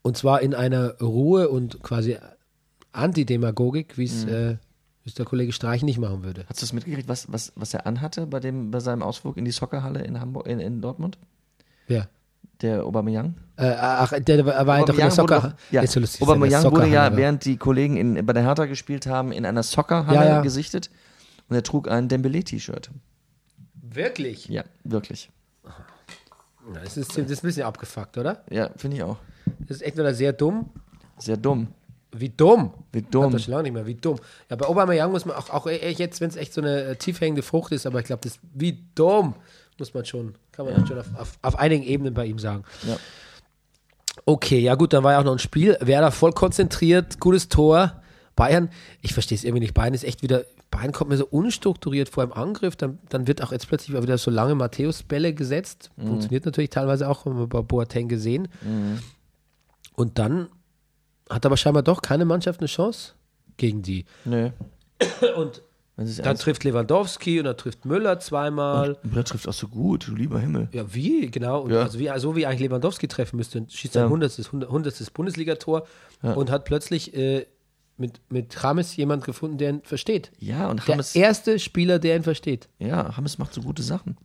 und 0.03 0.17
zwar 0.17 0.41
in 0.43 0.55
einer 0.55 0.99
Ruhe 1.01 1.49
und 1.49 1.81
quasi 1.83 2.17
Antidemagogik, 2.91 3.99
wie 3.99 4.05
es 4.05 4.25
äh, 4.25 4.57
es 5.07 5.15
der 5.15 5.25
Kollege 5.27 5.53
Streich 5.53 5.83
nicht 5.83 5.99
machen 5.99 6.23
würde. 6.23 6.45
Hast 6.49 6.61
du 6.61 6.65
es 6.67 6.73
mitgekriegt, 6.73 7.09
was, 7.09 7.33
was, 7.33 7.53
was 7.57 7.73
er 7.75 7.87
anhatte 7.87 8.27
bei, 8.27 8.39
dem, 8.41 8.71
bei 8.71 8.81
seinem 8.81 9.03
Ausflug 9.03 9.37
in 9.37 9.45
die 9.45 9.51
Soccerhalle 9.51 10.03
in, 10.03 10.21
Hamburg, 10.21 10.47
in, 10.47 10.61
in 10.61 10.81
Dortmund? 10.81 11.19
Wer? 11.87 12.09
Der 12.61 12.85
Aubameyang? 12.85 13.35
Äh, 13.57 13.75
ach, 13.79 14.13
der 14.19 14.45
war 14.45 14.55
ja 14.81 14.85
doch 14.85 14.95
in 14.95 14.97
der 15.01 15.07
Aubameyang 15.07 15.11
wurde 15.11 15.11
Soccer. 15.11 15.41
doch- 15.41 15.73
ja, 15.73 15.87
so 15.87 16.01
lustig, 16.01 16.21
Aubameyang 16.23 16.65
wurde 16.65 16.83
ja, 16.83 16.87
Soccerhalle 16.91 17.17
während 17.17 17.45
die 17.47 17.57
Kollegen 17.57 17.97
in, 17.97 18.27
bei 18.27 18.33
der 18.35 18.43
Hertha 18.43 18.67
gespielt 18.67 19.07
haben, 19.07 19.33
in 19.33 19.47
einer 19.47 19.63
Soccerhalle 19.63 20.17
Ja, 20.19 20.25
ja. 20.27 20.41
gesichtet. 20.43 20.91
Und 21.49 21.57
er 21.57 21.63
trug 21.63 21.89
ein 21.91 22.09
Dembele-T-Shirt. 22.09 22.91
Wirklich? 23.75 24.49
Ja, 24.49 24.65
wirklich. 24.85 25.31
Das 26.75 26.97
ist, 26.97 27.11
das 27.19 27.31
ist 27.31 27.43
ein 27.43 27.47
bisschen 27.49 27.63
abgefuckt, 27.65 28.19
oder? 28.19 28.45
Ja, 28.51 28.71
finde 28.77 28.99
ich 28.99 29.03
auch. 29.03 29.17
Das 29.61 29.79
ist 29.79 29.83
echt 29.83 29.97
wieder 29.97 30.15
sehr 30.15 30.33
dumm. 30.33 30.69
Sehr 31.19 31.37
dumm. 31.37 31.69
Wie 32.13 32.29
dumm. 32.29 32.73
Wie 32.93 33.03
dumm. 33.03 33.33
das 33.33 33.45
schon 33.45 33.53
lange 33.53 33.65
nicht 33.65 33.73
mehr. 33.73 33.87
Wie 33.87 33.95
dumm. 33.95 34.19
Ja, 34.49 34.57
bei 34.57 34.67
Aubameyang 34.67 35.13
muss 35.13 35.25
man 35.25 35.37
auch, 35.37 35.51
auch 35.51 35.67
e- 35.67 35.93
jetzt, 35.93 36.21
wenn 36.21 36.29
es 36.29 36.37
echt 36.37 36.53
so 36.53 36.61
eine 36.61 36.83
äh, 36.83 36.97
tief 36.97 37.21
hängende 37.21 37.43
Frucht 37.43 37.73
ist, 37.73 37.87
aber 37.87 38.01
ich 38.01 38.07
glaube, 38.07 38.23
das 38.23 38.39
wie 38.53 38.85
dumm 38.95 39.35
muss 39.79 39.95
man 39.95 40.05
schon, 40.05 40.35
kann 40.53 40.67
man 40.67 40.87
schon 40.87 40.99
auf, 40.99 41.07
auf, 41.17 41.39
auf 41.43 41.59
einigen 41.59 41.83
Ebenen 41.85 42.15
bei 42.15 42.27
ihm 42.27 42.39
sagen. 42.39 42.65
Ja. 42.87 42.97
Okay, 44.27 44.59
ja 44.59 44.75
gut, 44.75 44.93
dann 44.93 45.03
war 45.03 45.13
ja 45.13 45.21
auch 45.21 45.25
noch 45.25 45.33
ein 45.33 45.39
Spiel. 45.39 45.77
Werder 45.81 46.11
voll 46.11 46.33
konzentriert, 46.33 47.19
gutes 47.19 47.49
Tor. 47.49 48.03
Bayern, 48.37 48.71
ich 49.01 49.15
verstehe 49.15 49.37
es 49.37 49.45
irgendwie 49.45 49.61
nicht. 49.61 49.75
Bayern 49.75 49.95
ist 49.95 50.05
echt 50.05 50.23
wieder, 50.23 50.45
Bayern 50.71 50.93
kommt 50.93 51.11
mir 51.11 51.17
so 51.17 51.27
unstrukturiert 51.27 52.09
vor 52.09 52.25
im 52.25 52.33
Angriff. 52.33 52.77
Dann, 52.77 52.99
dann 53.09 53.27
wird 53.27 53.43
auch 53.43 53.53
jetzt 53.53 53.69
plötzlich 53.69 54.01
wieder 54.01 54.19
so 54.19 54.31
lange 54.31 54.55
Matthäus-Bälle 54.55 55.33
gesetzt. 55.35 55.91
Funktioniert 55.97 56.45
natürlich 56.45 56.71
teilweise 56.71 57.09
auch, 57.09 57.25
haben 57.25 57.39
wir 57.39 57.47
bei 57.47 57.63
Boateng 57.63 58.09
gesehen. 58.09 58.49
Und 59.95 60.19
dann 60.19 60.49
hat 61.31 61.47
aber 61.47 61.57
scheinbar 61.57 61.83
doch 61.83 62.03
keine 62.03 62.25
Mannschaft 62.25 62.61
eine 62.61 62.67
Chance 62.67 63.13
gegen 63.57 63.83
die. 63.83 64.05
Nö. 64.25 64.51
Und 65.37 65.63
dann 65.97 66.37
trifft 66.37 66.65
Lewandowski 66.65 67.39
und 67.41 67.45
dann 67.45 67.57
trifft 67.59 67.85
Müller 67.85 68.19
zweimal. 68.21 68.99
Und 69.03 69.13
Brett 69.13 69.29
trifft 69.29 69.47
auch 69.49 69.53
so 69.53 69.69
gut, 69.69 70.09
du 70.09 70.15
lieber 70.15 70.41
Himmel. 70.41 70.69
Ja, 70.73 70.93
wie, 70.95 71.31
genau. 71.31 71.69
Ja. 71.69 71.83
Also 71.83 71.99
wie, 71.99 72.11
so 72.17 72.37
wie 72.37 72.47
eigentlich 72.47 72.61
Lewandowski 72.69 73.07
treffen 73.07 73.37
müsste. 73.37 73.59
Und 73.59 73.73
schießt 73.73 73.95
Ja. 73.95 74.03
sein 74.03 74.11
hundertstes, 74.11 74.51
hundert- 74.53 74.71
hundertstes 74.71 75.11
Bundesligator 75.11 75.87
Ja. 76.23 76.33
und 76.33 76.51
hat 76.51 76.65
plötzlich 76.65 77.15
äh, 77.15 77.47
mit, 77.99 78.21
mit 78.31 78.65
Rames 78.65 78.97
jemand 78.97 79.25
gefunden, 79.25 79.59
der 79.59 79.71
ihn 79.71 79.81
versteht. 79.83 80.33
Ja, 80.39 80.69
und 80.71 80.87
Der 80.87 80.95
Hammes, 80.95 81.15
erste 81.15 81.59
Spieler, 81.59 81.99
der 81.99 82.17
ihn 82.17 82.23
versteht. 82.23 82.69
ja, 82.79 83.15
Hammes 83.17 83.37
macht 83.37 83.53
so 83.53 83.61
gute 83.61 83.83
Sachen. 83.83 84.17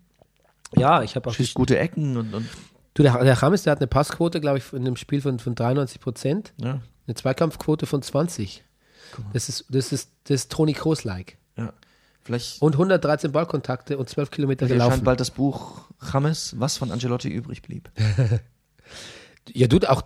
Ja, 0.78 1.04
ich 1.04 1.16
habe 1.18 1.30
auch 1.30 1.34
Schießt 1.34 1.54
gute 1.56 1.78
Ecken 1.78 2.16
und, 2.18 2.34
und 2.34 2.46
Du, 2.94 3.04
der, 3.04 3.22
der 3.26 3.42
Rames, 3.44 3.64
der 3.64 3.72
hat 3.72 3.80
eine 3.80 3.88
Passquote, 3.88 4.40
glaube 4.40 4.60
ich, 4.60 4.72
in 4.72 4.86
dem 4.86 4.96
Spiel 4.96 5.20
von, 5.20 5.38
von 5.40 5.54
93 5.56 6.00
Prozent. 6.00 6.54
ja, 6.62 6.80
Eine 7.08 7.16
Zweikampfquote 7.16 7.86
von 7.86 8.02
20. 8.02 8.64
Das 9.34 9.50
ist, 9.50 9.66
das 9.70 9.92
ist, 9.92 10.12
das 10.26 10.36
ist 10.42 10.52
Toni 10.52 10.74
Kroos-like. 10.74 11.38
ja. 11.58 11.74
Vielleicht 12.24 12.60
Und 12.60 12.74
113 12.74 13.32
Ballkontakte 13.32 14.00
und 14.00 14.10
12 14.10 14.32
Kilometer 14.32 14.68
gelaufen. 14.68 15.04
bald 15.04 15.20
das 15.20 15.30
Buch 15.30 15.82
Hammes, 16.12 16.56
was 16.58 16.76
von 16.76 16.92
Angelotti 16.92 17.30
übrig 17.30 17.62
blieb. 17.62 17.92
Ja, 19.54 19.68
du, 19.68 19.78
auch 19.88 20.02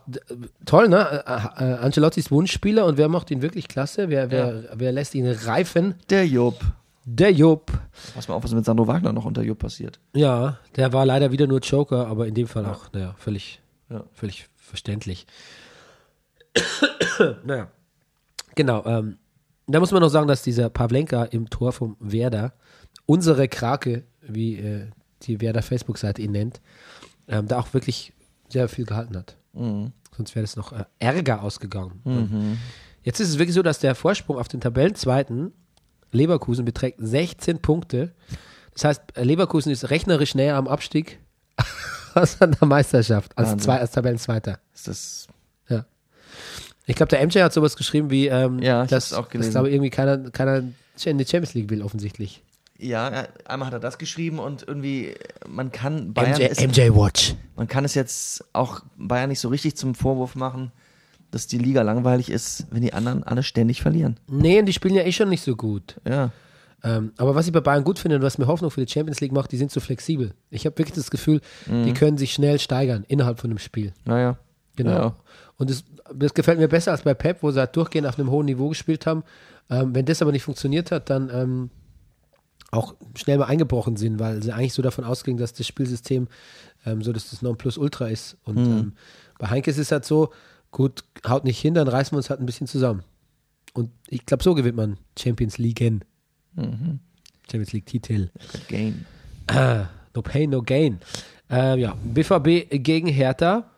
toll, 0.66 0.90
ne? 0.90 1.24
Äh, 1.26 1.64
äh, 1.64 1.74
Ancelottis 1.78 2.30
Wunschspieler 2.30 2.86
und 2.86 2.98
wer 2.98 3.08
macht 3.08 3.32
ihn 3.32 3.42
wirklich 3.42 3.70
klasse? 3.70 4.10
Wer, 4.10 4.32
wer, 4.32 4.66
wer 4.76 4.92
lässt 4.92 5.16
ihn 5.16 5.26
reifen? 5.32 5.96
Der 6.10 6.28
Jupp. 6.28 6.60
Der 7.06 7.32
Jupp. 7.32 7.72
Pass 8.14 8.28
mal 8.28 8.36
auf, 8.36 8.44
was 8.44 8.52
mit 8.54 8.66
Sandro 8.66 8.88
Wagner 8.88 9.14
noch 9.14 9.24
unter 9.24 9.42
Jupp 9.42 9.60
passiert. 9.60 9.98
Ja, 10.14 10.60
der 10.76 10.92
war 10.92 11.06
leider 11.06 11.32
wieder 11.32 11.48
nur 11.48 11.60
Joker, 11.62 12.08
aber 12.08 12.28
in 12.28 12.34
dem 12.34 12.48
Fall 12.48 12.66
auch, 12.66 12.92
naja, 12.92 13.16
völlig, 13.18 13.62
Ja. 13.90 14.04
völlig 14.14 14.48
verständlich. 14.58 15.26
Naja. 17.44 17.70
Genau, 18.56 18.86
ähm, 18.86 19.18
Da 19.68 19.80
muss 19.80 19.92
man 19.92 20.02
noch 20.02 20.10
sagen, 20.10 20.28
dass 20.28 20.42
dieser 20.42 20.70
Pavlenka 20.70 21.26
im 21.26 21.50
Tor 21.50 21.72
vom 21.72 21.96
Werder, 22.00 22.54
unsere 23.06 23.48
Krake, 23.48 24.04
wie 24.22 24.56
äh, 24.58 24.88
die 25.24 25.42
Werder 25.42 25.62
Facebook-Seite 25.62 26.22
ihn 26.22 26.32
nennt, 26.32 26.62
ähm, 27.28 27.48
da 27.48 27.60
auch 27.60 27.74
wirklich 27.74 28.14
sehr 28.50 28.68
viel 28.68 28.86
gehalten 28.86 29.16
hat. 29.18 29.38
Sonst 30.16 30.36
wäre 30.36 30.44
es 30.44 30.56
noch 30.56 30.72
äh, 30.72 30.86
ärger 31.00 31.44
ausgegangen. 31.44 32.58
Jetzt 33.04 33.20
ist 33.20 33.30
es 33.30 33.38
wirklich 33.40 33.54
so, 33.56 33.62
dass 33.62 33.80
der 33.80 33.96
Vorsprung 33.96 34.38
auf 34.38 34.48
den 34.48 34.62
Tabellenzweiten 34.62 35.54
Leverkusen 36.12 36.66
beträgt 36.66 36.98
16 37.02 37.60
Punkte. 37.62 38.14
Das 38.74 38.84
heißt, 38.86 39.02
Leverkusen 39.18 39.72
ist 39.72 39.90
rechnerisch 39.92 40.34
näher 40.36 40.56
am 40.56 40.68
Abstieg 40.68 41.20
als 42.16 42.42
an 42.42 42.56
der 42.60 42.68
Meisterschaft, 42.68 43.38
als, 43.38 43.50
Wahnsinn. 43.50 43.64
zwei, 43.66 43.80
als 43.80 43.92
Tabellenzweiter. 43.92 44.60
Ist 44.74 44.88
das. 44.88 45.28
Ich 46.86 46.96
glaube, 46.96 47.10
der 47.10 47.26
MJ 47.26 47.40
hat 47.42 47.54
sowas 47.54 47.76
geschrieben 47.76 48.10
wie, 48.10 48.28
ähm, 48.28 48.60
Ja, 48.60 48.84
ich 48.84 48.90
dass, 48.90 49.14
auch 49.14 49.24
dass 49.24 49.30
gelesen. 49.32 49.52
glaube 49.52 49.70
irgendwie 49.70 49.90
keiner, 49.90 50.18
keiner 50.32 50.64
in 51.06 51.18
die 51.18 51.26
Champions 51.26 51.54
League 51.54 51.70
will, 51.70 51.82
offensichtlich. 51.84 52.44
Ja, 52.78 53.28
einmal 53.46 53.68
hat 53.68 53.74
er 53.74 53.80
das 53.80 53.98
geschrieben 53.98 54.40
und 54.40 54.66
irgendwie, 54.68 55.14
man 55.48 55.72
kann 55.72 56.14
Bayern, 56.14 56.38
MJ, 56.40 56.44
ist, 56.46 56.62
MJ 56.62 56.90
Watch. 56.96 57.36
man 57.58 57.68
kann 57.68 57.84
es 57.86 57.94
jetzt 57.94 58.44
auch 58.54 58.82
Bayern 58.98 59.30
nicht 59.30 59.40
so 59.42 59.50
richtig 59.50 59.76
zum 59.76 59.96
Vorwurf 59.96 60.36
machen, 60.36 60.72
dass 61.32 61.46
die 61.46 61.58
Liga 61.58 61.82
langweilig 61.84 62.30
ist, 62.32 62.66
wenn 62.72 62.82
die 62.82 62.94
anderen 62.94 63.24
alle 63.24 63.44
ständig 63.44 63.82
verlieren. 63.82 64.18
Nee, 64.28 64.60
und 64.60 64.66
die 64.66 64.74
spielen 64.74 64.96
ja 64.96 65.04
eh 65.04 65.12
schon 65.12 65.30
nicht 65.30 65.44
so 65.44 65.56
gut. 65.56 65.98
Ja. 66.08 66.32
Ähm, 66.82 67.12
aber 67.18 67.36
was 67.36 67.46
ich 67.46 67.52
bei 67.54 67.60
Bayern 67.60 67.84
gut 67.84 68.00
finde 68.00 68.16
und 68.16 68.22
was 68.24 68.38
mir 68.38 68.48
Hoffnung 68.48 68.72
für 68.72 68.84
die 68.84 68.92
Champions 68.92 69.20
League 69.20 69.34
macht, 69.34 69.52
die 69.52 69.58
sind 69.58 69.70
so 69.72 69.82
flexibel. 69.82 70.34
Ich 70.50 70.66
habe 70.66 70.78
wirklich 70.78 70.96
das 70.96 71.12
Gefühl, 71.12 71.42
Mhm. 71.68 71.84
die 71.86 71.94
können 71.94 72.18
sich 72.18 72.32
schnell 72.34 72.58
steigern 72.60 73.04
innerhalb 73.10 73.40
von 73.42 73.50
einem 73.50 73.60
Spiel. 73.60 73.94
Naja. 74.06 74.38
Genau. 74.78 74.92
Ja. 74.92 75.16
Und 75.58 75.70
das, 75.70 75.84
das 76.14 76.34
gefällt 76.34 76.60
mir 76.60 76.68
besser 76.68 76.92
als 76.92 77.04
bei 77.04 77.14
Pep, 77.14 77.42
wo 77.42 77.52
sie 77.52 77.60
halt 77.60 77.76
durchgehend 77.76 78.08
auf 78.08 78.18
einem 78.20 78.30
hohen 78.30 78.46
Niveau 78.46 78.70
gespielt 78.70 79.06
haben. 79.06 79.24
Ähm, 79.70 79.94
wenn 79.94 80.06
das 80.06 80.22
aber 80.22 80.32
nicht 80.32 80.44
funktioniert 80.44 80.92
hat, 80.92 81.10
dann 81.10 81.30
ähm, 81.34 81.70
auch 82.72 82.96
schnell 83.16 83.38
mal 83.38 83.46
eingebrochen 83.46 83.98
sind, 83.98 84.20
weil 84.20 84.44
sie 84.44 84.52
eigentlich 84.52 84.74
so 84.74 84.82
davon 84.82 85.04
ausgingen, 85.04 85.40
dass 85.40 85.54
das 85.54 85.68
Spielsystem 85.68 86.28
ähm, 86.86 87.02
so, 87.02 87.12
dass 87.14 87.30
das 87.30 87.42
Nonplusultra 87.42 88.08
ist. 88.08 88.38
Und 88.44 88.58
ähm, 88.58 88.94
bei 89.38 89.48
Heinke 89.48 89.72
ist 89.72 89.78
es 89.78 89.92
halt 89.92 90.06
so, 90.06 90.32
gut, 90.72 91.04
haut 91.28 91.44
nicht 91.44 91.60
hin, 91.60 91.74
dann 91.74 91.88
reißen 91.88 92.14
wir 92.14 92.18
uns 92.18 92.30
halt 92.30 92.40
ein 92.40 92.46
bisschen 92.46 92.68
zusammen. 92.68 93.04
Und 93.74 93.92
ich 94.08 94.26
glaube, 94.26 94.44
so 94.44 94.56
gewinnt 94.56 94.78
man 94.78 94.98
Champions 95.18 95.58
League. 95.58 95.80
Champions 97.50 97.74
League 97.74 97.86
Titel. 97.86 98.30
Game. 98.68 99.06
Ah, 99.48 99.88
no 100.16 100.22
pain, 100.22 100.50
no 100.50 100.62
gain. 100.62 101.00
Ähm, 101.50 101.80
ja, 101.80 101.96
BVB 102.04 102.70
gegen 102.84 103.08
Hertha. 103.08 103.70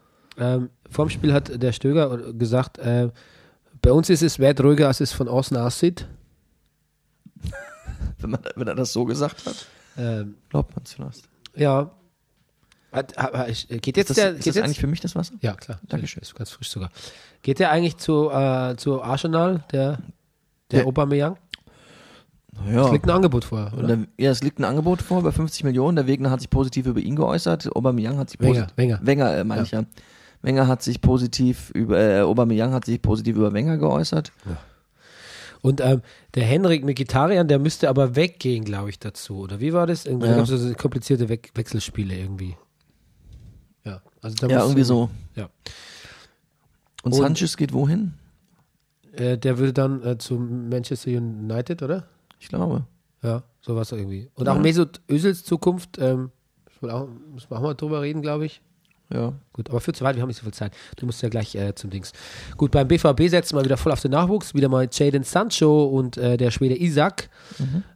Ähm, 0.42 0.70
vorm 0.90 1.10
Spiel 1.10 1.32
hat 1.34 1.62
der 1.62 1.72
Stöger 1.72 2.34
gesagt, 2.34 2.78
äh, 2.80 3.10
bei 3.82 3.92
uns 3.92 4.10
ist 4.10 4.24
es 4.24 4.40
weit 4.40 4.60
ruhiger, 4.62 4.88
als 4.88 5.00
es 5.00 5.12
von 5.14 5.28
außen 5.28 5.56
aussieht. 5.58 6.08
Wenn, 8.20 8.30
man, 8.32 8.40
wenn 8.56 8.68
er 8.68 8.76
das 8.76 8.94
so 8.94 9.06
gesagt 9.06 9.46
hat, 9.46 9.66
Ähm, 9.98 10.36
glaubt 10.50 10.76
man 10.76 10.84
es 10.86 10.94
vielleicht. 10.94 11.24
ja. 11.56 11.92
Hat, 12.92 13.16
hat, 13.18 13.48
geht 13.48 13.96
jetzt 13.96 14.10
Ist 14.10 14.10
das, 14.10 14.16
der, 14.18 14.30
ist 14.32 14.40
das 14.40 14.56
jetzt, 14.56 14.64
eigentlich 14.66 14.80
für 14.82 14.88
mich 14.88 15.00
das 15.00 15.16
Wasser? 15.16 15.34
ja, 15.40 15.54
klar. 15.54 15.80
Dankeschön. 15.88 16.22
Ist 16.22 16.36
ganz 16.36 16.50
frisch 16.52 16.70
sogar. 16.70 16.90
Geht 17.42 17.60
der 17.60 17.72
eigentlich 17.72 17.96
zu, 17.96 18.30
äh, 18.30 18.76
zu 18.76 19.02
Arsenal, 19.02 19.64
der, 19.72 19.98
der 20.72 20.80
Der- 20.82 20.86
Aubameyang? 20.88 21.38
Ja. 22.70 22.86
Es 22.88 22.92
liegt 22.92 23.06
ein 23.06 23.12
Angebot 23.12 23.46
vor, 23.46 23.72
oder? 23.78 23.88
der, 23.88 24.00
ja, 24.18 24.30
es 24.32 24.44
liegt 24.44 24.60
ein 24.60 24.66
Angebot 24.66 25.02
vor 25.02 25.24
bei 25.24 25.32
50 25.32 25.64
Millionen. 25.64 25.96
Der 25.96 26.06
Wegner 26.06 26.32
hat 26.32 26.42
sich 26.42 26.50
positiv 26.50 26.86
über 26.86 27.00
ihn 27.00 27.16
geäußert. 27.16 27.74
Aubameyang 27.74 28.18
hat 28.18 28.30
sich 28.30 28.42
Wenger, 28.42 28.66
posit- 28.66 28.76
Wenger. 28.78 29.00
Wenger, 29.04 29.38
äh, 29.38 29.44
meine 29.46 29.64
ich 29.64 29.72
ja. 29.72 29.84
Wenger 30.42 30.68
hat 30.68 30.82
sich 30.84 31.02
positiv 31.02 31.70
über 31.72 32.00
äh, 32.00 32.22
Aubameyang 32.22 32.72
hat 32.74 32.86
sich 32.86 33.02
positiv 33.02 33.36
über 33.38 33.54
Wenger 33.54 33.78
geäußert. 33.78 34.32
Und 35.62 35.80
ähm, 35.82 36.02
der 36.34 36.44
Henrik 36.44 36.84
Mkhitaryan, 36.84 37.48
der 37.48 37.60
müsste 37.60 37.88
aber 37.90 38.16
weggehen, 38.16 38.66
glaube 38.66 38.90
ich, 38.90 38.98
dazu. 38.98 39.38
Oder 39.42 39.60
wie 39.60 39.74
war 39.74 39.86
das? 39.86 40.06
Irgendwie 40.08 40.28
Ja. 40.28 40.36
gab 40.38 40.44
es 40.46 40.50
so 40.50 40.74
komplizierte 40.74 41.30
We 41.30 41.40
Wechselspiele 41.54 42.16
irgendwie. 42.16 42.56
Ja, 43.86 44.02
also 44.22 44.36
da 44.38 44.48
Ja, 44.48 44.58
muss 44.58 44.66
irgendwie 44.66 44.84
so. 44.84 45.10
Ja. 45.36 45.50
Und, 47.04 47.14
Und- 47.14 47.20
Sanchez 47.20 47.58
geht 47.58 47.74
wohin? 47.74 48.14
Äh, 49.14 49.38
der 49.38 49.58
würde 49.60 49.74
dann 49.74 50.04
äh, 50.04 50.18
zu 50.18 50.36
Manchester 50.36 51.12
United, 51.12 51.84
oder? 51.84 52.08
Ich 52.40 52.48
glaube. 52.48 52.86
Ja, 53.22 53.44
sowas 53.62 53.92
irgendwie. 53.92 54.30
Und 54.34 54.48
Ja. 54.48 54.54
auch 54.54 54.60
Mesut 54.60 55.02
Özils 55.10 55.44
Zukunft, 55.44 56.00
ähm, 56.00 56.32
müssen 56.82 57.50
wir 57.52 57.58
auch 57.58 57.62
mal 57.62 57.76
drüber 57.76 58.02
reden, 58.02 58.22
glaube 58.24 58.46
ich. 58.48 58.62
Ja. 59.14 59.34
Gut, 59.54 59.70
aber 59.70 59.82
für 59.82 59.94
zu 59.94 60.04
weit, 60.04 60.16
wir 60.16 60.22
haben 60.22 60.30
nicht 60.30 60.38
so 60.38 60.44
viel 60.44 60.54
Zeit. 60.54 60.74
Du 60.96 61.06
musst 61.06 61.22
ja 61.22 61.30
gleich 61.30 61.54
äh, 61.56 61.76
zum 61.76 61.90
Dings. 61.90 62.14
Gut, 62.58 62.72
beim 62.72 62.88
BVB 62.88 63.28
setzen 63.30 63.58
wir 63.58 63.64
wieder 63.66 63.78
voll 63.78 63.92
auf 63.92 64.00
den 64.02 64.12
Nachwuchs. 64.12 64.54
Wieder 64.54 64.70
mal 64.70 64.88
Jaden 64.92 65.24
Sancho 65.24 65.86
und 65.86 66.18
äh, 66.18 66.38
der 66.38 66.52
Schwede 66.52 66.80
Isaac. 66.82 67.30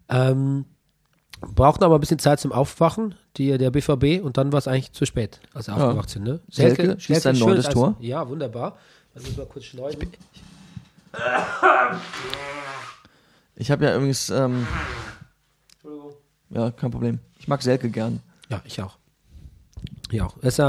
Ähm, 0.09 0.65
brauchten 1.41 1.83
aber 1.83 1.95
ein 1.95 1.99
bisschen 2.01 2.19
Zeit 2.19 2.39
zum 2.39 2.51
Aufwachen, 2.51 3.15
die, 3.37 3.57
der 3.57 3.69
BVB, 3.71 4.23
und 4.23 4.37
dann 4.37 4.51
war 4.51 4.59
es 4.59 4.67
eigentlich 4.67 4.91
zu 4.93 5.05
spät, 5.05 5.39
als 5.53 5.65
sie 5.65 5.71
Ja. 5.71 5.77
aufgewacht 5.77 6.09
sind. 6.09 6.23
Ne? 6.23 6.39
Selke 6.49 6.99
schießt 6.99 7.21
sein 7.23 7.37
neuntes 7.37 7.67
Eis- 7.67 7.73
Tor. 7.73 7.95
Ja, 7.99 8.27
wunderbar. 8.27 8.77
Lass 9.13 9.25
uns 9.27 9.37
mal 9.37 9.45
kurz 9.45 9.65
schneiden. 9.65 10.11
Ich 13.55 13.71
habe 13.71 13.85
ja 13.85 13.95
übrigens, 13.95 14.29
ähm, 14.29 14.67
ja, 16.49 16.71
kein 16.71 16.91
Problem. 16.91 17.19
Ich 17.39 17.47
mag 17.47 17.61
Selke 17.61 17.89
gern. 17.89 18.19
Ja, 18.49 18.61
ich 18.65 18.81
auch. 18.81 18.97
Ja. 20.11 20.27
Das 20.41 20.59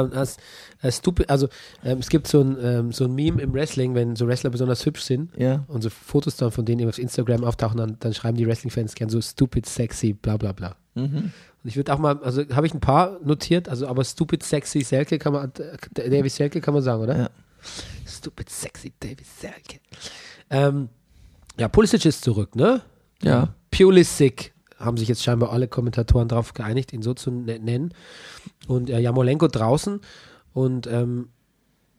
ist, 0.82 0.98
stupid, 0.98 1.28
also 1.30 1.48
ähm, 1.84 1.98
es 1.98 2.08
gibt 2.08 2.26
so 2.26 2.40
ein, 2.40 2.56
ähm, 2.62 2.92
so 2.92 3.04
ein 3.04 3.14
Meme 3.14 3.42
im 3.42 3.52
Wrestling, 3.52 3.94
wenn 3.94 4.16
so 4.16 4.26
Wrestler 4.26 4.50
besonders 4.50 4.84
hübsch 4.86 5.02
sind 5.02 5.30
Ja. 5.36 5.64
und 5.68 5.82
so 5.82 5.90
Fotos 5.90 6.36
dann 6.36 6.50
von 6.50 6.64
denen 6.64 6.88
auf 6.88 6.98
Instagram 6.98 7.44
auftauchen, 7.44 7.76
dann, 7.76 7.96
dann 8.00 8.14
schreiben 8.14 8.36
die 8.36 8.46
Wrestling-Fans 8.46 8.94
gern 8.94 9.08
so 9.08 9.20
stupid, 9.20 9.66
sexy, 9.66 10.12
bla 10.14 10.36
bla 10.36 10.52
bla. 10.52 10.76
Mhm. 10.94 11.32
Und 11.62 11.68
ich 11.68 11.76
würde 11.76 11.92
auch 11.92 11.98
mal, 11.98 12.18
also 12.22 12.42
habe 12.54 12.66
ich 12.66 12.74
ein 12.74 12.80
paar 12.80 13.18
notiert, 13.24 13.68
also 13.68 13.86
aber 13.86 14.04
stupid, 14.04 14.42
sexy, 14.42 14.82
Selke 14.82 15.18
kann 15.18 15.32
man, 15.32 15.52
äh, 15.58 16.10
David 16.10 16.32
Selke 16.32 16.60
kann 16.60 16.74
man 16.74 16.82
sagen, 16.82 17.02
oder? 17.02 17.16
Ja. 17.16 17.30
Stupid, 18.06 18.48
sexy, 18.48 18.92
David 19.00 19.26
Selke. 19.26 19.80
Ähm, 20.50 20.88
ja, 21.58 21.68
Pulisic 21.68 22.04
ist 22.04 22.22
zurück, 22.22 22.54
ne? 22.54 22.82
Ja. 23.22 23.54
Pulisic 23.70 24.52
haben 24.78 24.96
sich 24.96 25.08
jetzt 25.08 25.22
scheinbar 25.22 25.52
alle 25.52 25.68
Kommentatoren 25.68 26.28
darauf 26.28 26.54
geeinigt, 26.54 26.92
ihn 26.92 27.02
so 27.02 27.14
zu 27.14 27.30
ne- 27.30 27.58
nennen. 27.58 27.92
Und 28.68 28.90
äh, 28.90 28.98
Jamolenko 28.98 29.48
draußen. 29.48 30.00
Und 30.52 30.86
ähm, 30.86 31.28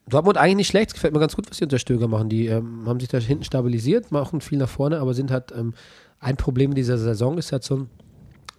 Dortmund 0.08 0.38
eigentlich 0.38 0.56
nicht 0.58 0.68
schlecht. 0.68 0.90
Es 0.90 0.94
gefällt 0.94 1.13
mir 1.13 1.20
ganz 1.20 1.36
gut, 1.36 1.50
was 1.50 1.58
die 1.58 1.63
unter 1.63 1.80
Stöger 1.80 2.08
machen. 2.08 2.30
Die 2.30 2.48
ähm, 2.48 2.84
haben 2.86 3.00
sich 3.00 3.10
da 3.10 3.18
hinten 3.18 3.44
stabilisiert, 3.44 4.12
machen 4.12 4.42
viel 4.42 4.58
nach 4.58 4.70
vorne, 4.70 5.00
aber 5.00 5.13
sind 5.13 5.32
halt 5.32 5.52
ähm, 5.52 5.74
ein 6.20 6.38
Problem 6.38 6.72
in 6.72 6.76
dieser 6.76 6.98
Saison 6.98 7.38
ist 7.38 7.52
halt 7.52 7.63
so 7.63 7.76
ein, 7.78 7.90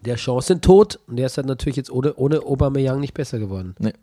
der 0.04 0.16
Chancentod. 0.16 1.00
Und 1.07 1.16
der 1.16 1.26
ist 1.26 1.37
halt 1.37 1.46
natürlich 1.46 1.76
jetzt 1.76 1.90
ohne, 1.90 2.14
ohne 2.14 2.40
Aubameyang 2.40 3.00
nicht 3.00 3.14
besser 3.14 3.38
geworden. 3.38 3.74
Nee. 3.78 3.94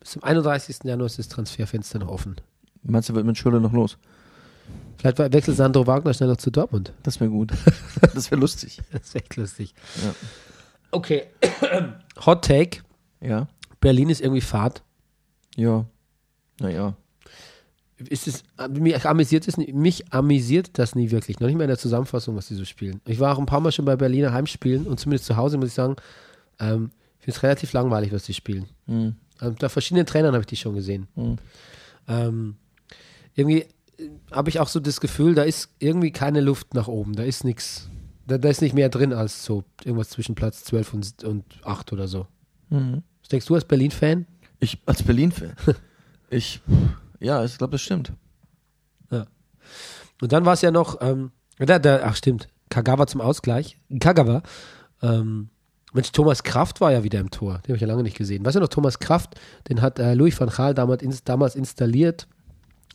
Bis 0.00 0.10
zum 0.10 0.22
31. 0.22 0.78
Januar 0.84 1.06
ist 1.06 1.18
das 1.18 1.28
Transferfenster 1.28 1.98
noch 1.98 2.08
offen. 2.08 2.36
Meinst 2.82 3.08
du, 3.08 3.14
wird 3.14 3.26
mit 3.26 3.36
Schürrle 3.36 3.60
noch 3.60 3.72
los? 3.72 3.98
Vielleicht 4.98 5.18
wechselt 5.18 5.56
Sandro 5.56 5.86
Wagner 5.86 6.12
schnell 6.12 6.28
noch 6.28 6.36
zu 6.36 6.50
Dortmund. 6.50 6.92
Das 7.04 7.20
wäre 7.20 7.30
gut. 7.30 7.52
das 8.14 8.30
wäre 8.30 8.40
lustig. 8.40 8.80
Das 8.90 9.02
ist 9.02 9.14
echt 9.14 9.36
lustig. 9.36 9.74
Ja. 10.02 10.14
Okay. 10.90 11.24
Hot 12.26 12.44
Take. 12.44 12.80
Ja. 13.20 13.48
Berlin 13.80 14.10
ist 14.10 14.20
irgendwie 14.20 14.40
Fahrt. 14.40 14.82
Ja. 15.56 15.86
Naja. 16.60 16.96
Ist 17.98 18.28
es, 18.28 18.44
mich 18.70 19.04
amüsiert, 19.04 19.48
es, 19.48 19.56
mich 19.56 20.12
amüsiert 20.12 20.78
das 20.78 20.94
nie 20.94 21.10
wirklich. 21.10 21.40
Noch 21.40 21.48
nicht 21.48 21.56
mehr 21.56 21.64
in 21.64 21.70
der 21.70 21.78
Zusammenfassung, 21.78 22.36
was 22.36 22.46
die 22.46 22.54
so 22.54 22.64
spielen. 22.64 23.00
Ich 23.06 23.18
war 23.18 23.34
auch 23.34 23.40
ein 23.40 23.46
paar 23.46 23.60
Mal 23.60 23.72
schon 23.72 23.84
bei 23.84 23.96
Berliner 23.96 24.32
Heimspielen 24.32 24.86
und 24.86 25.00
zumindest 25.00 25.26
zu 25.26 25.36
Hause 25.36 25.58
muss 25.58 25.68
ich 25.68 25.74
sagen, 25.74 25.96
ähm, 26.60 26.90
ich 27.18 27.24
finde 27.24 27.36
es 27.36 27.42
relativ 27.42 27.72
langweilig, 27.72 28.12
was 28.12 28.24
die 28.24 28.34
spielen. 28.34 28.66
Hm. 28.86 29.16
Ähm, 29.42 29.56
bei 29.58 29.68
verschiedenen 29.68 30.06
Trainern 30.06 30.32
habe 30.32 30.42
ich 30.42 30.46
die 30.46 30.56
schon 30.56 30.74
gesehen. 30.74 31.08
Hm. 31.14 31.36
Ähm, 32.06 32.56
irgendwie 33.34 33.66
habe 34.30 34.48
ich 34.50 34.60
auch 34.60 34.68
so 34.68 34.80
das 34.80 35.00
Gefühl, 35.00 35.34
da 35.34 35.42
ist 35.42 35.70
irgendwie 35.78 36.12
keine 36.12 36.40
Luft 36.40 36.74
nach 36.74 36.88
oben. 36.88 37.14
Da 37.14 37.22
ist 37.22 37.44
nichts. 37.44 37.88
Da, 38.26 38.38
da 38.38 38.48
ist 38.48 38.60
nicht 38.60 38.74
mehr 38.74 38.88
drin 38.88 39.12
als 39.12 39.44
so 39.44 39.64
irgendwas 39.84 40.10
zwischen 40.10 40.34
Platz 40.34 40.64
12 40.64 40.94
und, 40.94 41.24
und 41.24 41.44
8 41.64 41.92
oder 41.92 42.08
so. 42.08 42.26
Mhm. 42.68 43.02
Was 43.20 43.28
denkst 43.28 43.46
du 43.46 43.54
als 43.54 43.64
Berlin-Fan? 43.64 44.26
Ich 44.60 44.78
als 44.86 45.02
Berlin-Fan. 45.02 45.54
ich, 46.30 46.60
ja, 47.20 47.44
ich 47.44 47.56
glaube, 47.56 47.72
das 47.72 47.80
stimmt. 47.80 48.12
Und 50.20 50.32
dann 50.32 50.44
war 50.44 50.54
es 50.54 50.62
ja 50.62 50.70
noch, 50.70 50.98
ähm, 51.00 51.30
da, 51.58 51.78
da, 51.78 52.00
ach 52.04 52.16
stimmt, 52.16 52.48
Kagawa 52.70 53.06
zum 53.06 53.20
Ausgleich. 53.20 53.78
Kagawa. 54.00 54.42
Ähm, 55.02 55.48
Mensch, 55.92 56.12
Thomas 56.12 56.42
Kraft 56.42 56.80
war 56.80 56.92
ja 56.92 57.02
wieder 57.02 57.20
im 57.20 57.30
Tor. 57.30 57.58
Den 57.58 57.68
habe 57.68 57.76
ich 57.76 57.80
ja 57.80 57.86
lange 57.86 58.02
nicht 58.02 58.16
gesehen. 58.16 58.44
Weißt 58.44 58.56
du 58.56 58.60
noch, 58.60 58.68
Thomas 58.68 58.98
Kraft, 58.98 59.36
den 59.68 59.80
hat 59.80 59.98
äh, 59.98 60.14
Louis 60.14 60.38
van 60.38 60.50
Gaal 60.50 60.74
damals, 60.74 61.02
ins, 61.02 61.24
damals 61.24 61.54
installiert, 61.54 62.28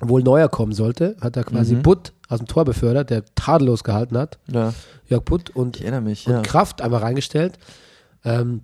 obwohl 0.01 0.23
Neuer 0.23 0.49
kommen 0.49 0.73
sollte, 0.73 1.15
hat 1.21 1.37
er 1.37 1.43
quasi 1.43 1.75
Butt 1.75 2.13
aus 2.27 2.39
dem 2.39 2.47
Tor 2.47 2.65
befördert, 2.65 3.09
der 3.09 3.23
tadellos 3.35 3.83
gehalten 3.83 4.17
hat. 4.17 4.39
Ja. 4.51 4.73
Jörg 5.07 5.23
Butt 5.23 5.49
und, 5.51 5.79
mich, 6.03 6.27
und 6.27 6.33
ja. 6.33 6.41
Kraft 6.41 6.81
einmal 6.81 7.01
reingestellt. 7.01 7.59
Ähm, 8.25 8.61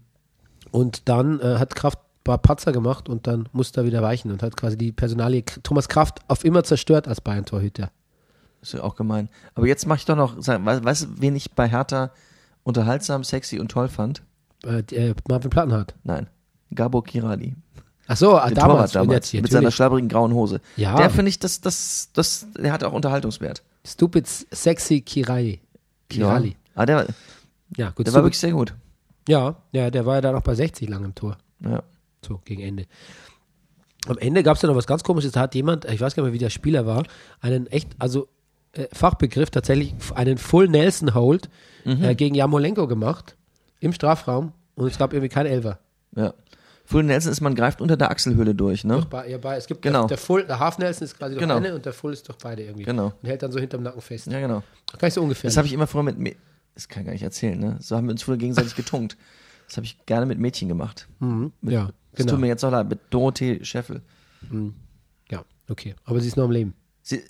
und 0.71 1.07
dann 1.07 1.39
äh, 1.39 1.57
hat 1.57 1.75
Kraft 1.75 1.99
ein 1.99 2.23
paar 2.23 2.37
Patzer 2.37 2.71
gemacht 2.71 3.09
und 3.09 3.27
dann 3.27 3.47
musste 3.51 3.81
er 3.81 3.85
wieder 3.85 4.01
weichen 4.01 4.31
und 4.31 4.43
hat 4.43 4.57
quasi 4.57 4.77
die 4.77 4.91
Personalie 4.91 5.43
Thomas 5.63 5.87
Kraft 5.87 6.19
auf 6.27 6.43
immer 6.43 6.63
zerstört 6.63 7.07
als 7.07 7.21
Bayern-Torhüter. 7.21 7.91
Ist 8.61 8.73
ja 8.73 8.83
auch 8.83 8.95
gemein. 8.95 9.29
Aber 9.55 9.67
jetzt 9.67 9.87
mache 9.87 9.99
ich 9.99 10.05
doch 10.05 10.15
noch, 10.15 10.35
weißt 10.37 11.03
du, 11.03 11.07
wen 11.19 11.35
ich 11.35 11.51
bei 11.51 11.69
Hertha 11.69 12.11
unterhaltsam, 12.63 13.23
sexy 13.23 13.59
und 13.59 13.71
toll 13.71 13.87
fand? 13.87 14.21
Äh, 14.65 14.81
äh, 14.93 15.15
Marvin 15.29 15.49
Plattenhardt. 15.49 15.95
Nein. 16.03 16.27
Gabo 16.73 17.01
Kirali. 17.01 17.55
Ach 18.11 18.17
so, 18.17 18.35
ah, 18.37 18.49
damals. 18.49 18.91
Torwart 18.91 18.95
damals. 18.95 19.31
Jetzt, 19.31 19.41
mit 19.43 19.51
seiner 19.51 19.61
natürlich. 19.61 19.75
schlabbrigen 19.75 20.09
grauen 20.09 20.33
Hose. 20.33 20.61
Ja. 20.77 20.95
Der 20.97 21.09
finde 21.11 21.29
ich, 21.29 21.37
das, 21.39 21.61
das, 21.61 22.09
das, 22.13 22.47
der 22.57 22.73
hat 22.73 22.83
auch 22.83 22.91
Unterhaltungswert. 22.93 23.61
Stupid 23.85 24.27
Sexy 24.27 25.01
Kirai. 25.01 25.59
Kirali. 26.09 26.55
Ah, 26.75 26.85
der, 26.87 27.05
Ja, 27.77 27.91
gut. 27.91 28.07
der 28.07 28.13
war 28.13 28.23
wirklich 28.23 28.39
sehr 28.39 28.51
gut. 28.51 28.73
ja, 29.27 29.55
ja, 29.71 29.91
der 29.91 30.05
war 30.07 30.15
ja 30.15 30.21
dann 30.21 30.35
auch 30.35 30.41
bei 30.41 30.55
60 30.55 30.89
lang 30.89 31.05
im 31.05 31.13
Tor. 31.13 31.37
Ja. 31.63 31.83
So, 32.25 32.41
gegen 32.45 32.61
Ende. 32.63 32.85
Am 34.07 34.17
Ende 34.17 34.41
gab 34.43 34.55
es 34.55 34.61
ja 34.63 34.69
noch 34.69 34.75
was 34.75 34.87
ganz 34.87 35.03
komisches. 35.03 35.33
Da 35.33 35.41
hat 35.41 35.53
jemand, 35.55 35.85
ich 35.85 36.01
weiß 36.01 36.15
gar 36.15 36.23
nicht 36.23 36.29
mehr, 36.29 36.33
wie 36.33 36.39
der 36.43 36.49
Spieler 36.49 36.85
war, 36.87 37.03
einen 37.41 37.67
echt, 37.67 37.89
also 37.99 38.27
äh, 38.73 38.87
Fachbegriff 38.91 39.51
tatsächlich, 39.51 39.93
einen 40.15 40.37
Full 40.37 40.67
Nelson 40.67 41.13
Hold 41.13 41.49
Mhm. 41.85 42.03
äh, 42.03 42.15
gegen 42.15 42.35
Jamolenko 42.35 42.87
gemacht 42.87 43.37
im 43.79 43.93
Strafraum 43.93 44.51
und 44.75 44.87
es 44.87 44.97
gab 44.97 45.13
irgendwie 45.13 45.29
kein 45.29 45.45
Elfer. 45.45 45.79
ja. 46.15 46.33
Full 46.89 47.03
Nelson 47.03 47.31
ist, 47.31 47.41
man 47.41 47.53
greift 47.53 47.81
unter 47.81 47.95
der 47.97 48.09
Achselhöhle 48.09 48.55
durch, 48.55 48.83
ne? 48.83 48.95
Durch 48.95 49.05
bei, 49.05 49.29
ja, 49.29 49.37
bei, 49.37 49.57
es 49.57 49.67
gibt 49.67 49.83
Genau. 49.83 50.01
der, 50.01 50.07
der 50.09 50.17
Full, 50.17 50.45
der 50.45 50.57
Half 50.57 50.79
Nelson 50.79 51.05
ist 51.05 51.17
quasi 51.17 51.35
durch 51.35 51.41
Genau. 51.41 51.57
eine 51.57 51.75
und 51.75 51.85
der 51.85 51.93
Full 51.93 52.13
ist 52.13 52.27
durch 52.27 52.37
beide 52.39 52.63
irgendwie. 52.63 52.83
Genau. 52.83 53.13
Und 53.21 53.29
hält 53.29 53.43
dann 53.43 53.51
so 53.51 53.59
hinterm 53.59 53.83
Nacken 53.83 54.01
fest. 54.01 54.25
Ja, 54.25 54.39
genau. 54.39 54.63
Gar 54.97 55.05
nicht 55.07 55.13
so 55.13 55.21
ungefähr. 55.21 55.49
Das 55.49 55.57
habe 55.57 55.67
ich 55.67 55.73
immer 55.73 55.85
früher 55.85 56.01
mit, 56.01 56.17
Mä- 56.17 56.35
das 56.73 56.87
kann 56.87 57.01
ich 57.01 57.05
gar 57.05 57.13
nicht 57.13 57.21
erzählen, 57.21 57.59
ne? 57.59 57.77
So 57.79 57.95
haben 57.95 58.07
wir 58.07 58.11
uns 58.13 58.23
früher 58.23 58.37
gegenseitig 58.37 58.73
getunkt. 58.75 59.17
Das 59.67 59.77
habe 59.77 59.85
ich 59.85 60.03
gerne 60.07 60.25
mit 60.25 60.39
Mädchen 60.39 60.67
gemacht. 60.67 61.07
Mhm. 61.19 61.51
Ja, 61.61 61.89
Das 62.11 62.17
genau. 62.25 62.31
tut 62.31 62.39
mir 62.41 62.47
jetzt 62.47 62.65
auch 62.65 62.71
leid, 62.71 62.89
mit 62.89 62.99
Dorothee 63.11 63.63
Scheffel. 63.63 64.01
Ja, 65.29 65.43
okay. 65.69 65.93
Aber 66.05 66.19
sie 66.21 66.27
ist 66.29 66.37
noch 66.37 66.45
am 66.45 66.51
Leben. 66.51 66.73
Sie, 67.03 67.21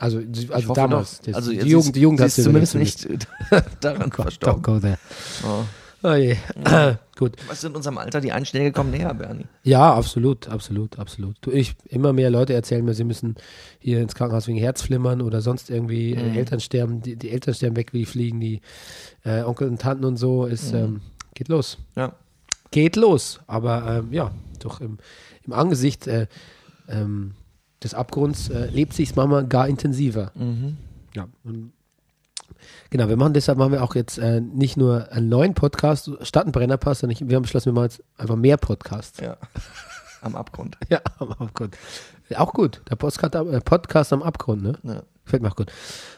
Also, 0.00 0.18
ich 0.18 0.52
also 0.52 0.72
damals. 0.74 1.18
doch. 1.18 1.26
Das, 1.26 1.34
Also 1.36 1.52
die, 1.52 1.58
Jugend, 1.58 1.86
ist- 1.86 1.94
die 1.96 2.00
Jugend 2.00 2.20
hat 2.20 2.30
sie 2.32 2.42
zumindest 2.42 2.74
nicht 2.74 3.06
daran 3.80 4.10
Don't 4.10 4.14
verstorben. 4.22 4.62
go 4.62 4.80
there. 4.80 4.98
Oh. 5.44 5.62
Oh 6.02 6.14
je. 6.14 6.36
Gut. 7.22 7.36
Was 7.46 7.62
in 7.62 7.74
unserem 7.76 7.98
Alter, 7.98 8.20
die 8.20 8.32
Einschläge 8.32 8.72
kommen 8.72 8.90
näher, 8.90 9.14
Bernie. 9.14 9.46
Ja, 9.62 9.94
absolut, 9.94 10.48
absolut, 10.48 10.98
absolut. 10.98 11.36
Du, 11.40 11.50
ich, 11.52 11.74
immer 11.88 12.12
mehr 12.12 12.30
Leute 12.30 12.52
erzählen 12.52 12.84
mir, 12.84 12.94
sie 12.94 13.04
müssen 13.04 13.36
hier 13.78 14.00
ins 14.00 14.14
Krankenhaus 14.16 14.48
wegen 14.48 14.58
Herzflimmern 14.58 15.20
oder 15.22 15.40
sonst 15.40 15.70
irgendwie 15.70 16.14
Mhm. 16.16 16.18
äh, 16.34 16.38
Eltern 16.38 16.58
sterben, 16.60 17.00
die, 17.00 17.14
die 17.16 17.30
Eltern 17.30 17.54
sterben 17.54 17.76
weg, 17.76 17.92
wie 17.92 18.06
fliegen, 18.06 18.40
die 18.40 18.60
äh, 19.24 19.42
Onkel 19.42 19.68
und 19.68 19.80
Tanten 19.80 20.04
und 20.04 20.16
so, 20.16 20.46
ist, 20.46 20.72
Mhm. 20.72 20.78
ähm, 20.78 21.00
geht 21.34 21.48
los. 21.48 21.78
Ja. 21.96 22.12
Geht 22.72 22.96
los. 22.96 23.38
Aber 23.46 23.98
ähm, 23.98 24.12
ja, 24.12 24.32
doch 24.58 24.80
im, 24.80 24.98
im 25.44 25.52
Angesicht 25.52 26.06
äh, 26.08 26.26
ähm, 26.88 27.34
des 27.84 27.94
Abgrunds 27.94 28.48
äh, 28.48 28.66
lebt 28.66 28.94
sich's 28.94 29.14
manchmal 29.14 29.46
gar 29.46 29.68
intensiver. 29.68 30.32
Mhm. 30.34 30.76
Ja. 31.14 31.28
Und 31.44 31.72
genau, 32.92 33.08
wir 33.08 33.16
machen 33.16 33.32
deshalb 33.32 33.58
machen 33.58 33.72
wir 33.72 33.82
auch 33.82 33.96
jetzt 33.96 34.18
äh, 34.18 34.40
nicht 34.40 34.76
nur 34.76 35.10
einen 35.10 35.28
neuen 35.28 35.54
Podcast 35.54 36.08
statt 36.20 36.44
einen 36.44 36.52
Brennerpass, 36.52 37.00
sondern 37.00 37.16
ich, 37.20 37.28
wir 37.28 37.34
haben 37.34 37.42
beschlossen, 37.42 37.66
wir 37.66 37.72
machen 37.72 37.84
jetzt 37.86 38.04
einfach 38.16 38.36
mehr 38.36 38.56
Podcasts. 38.56 39.18
Ja. 39.20 39.36
Am 40.20 40.36
Abgrund. 40.36 40.78
Ja, 40.88 41.00
am 41.18 41.32
Abgrund. 41.32 41.76
Auch 42.36 42.52
gut. 42.54 42.80
Der 42.88 42.94
Podcast, 42.96 43.34
am- 43.34 43.52
äh, 43.52 43.60
Podcast 43.60 44.12
am 44.12 44.22
Abgrund, 44.22 44.62
ne? 44.62 44.78
Ja. 44.84 45.02
Gefällt 45.24 45.42
mir 45.42 45.50
auch 45.50 45.56
gut. 45.56 45.70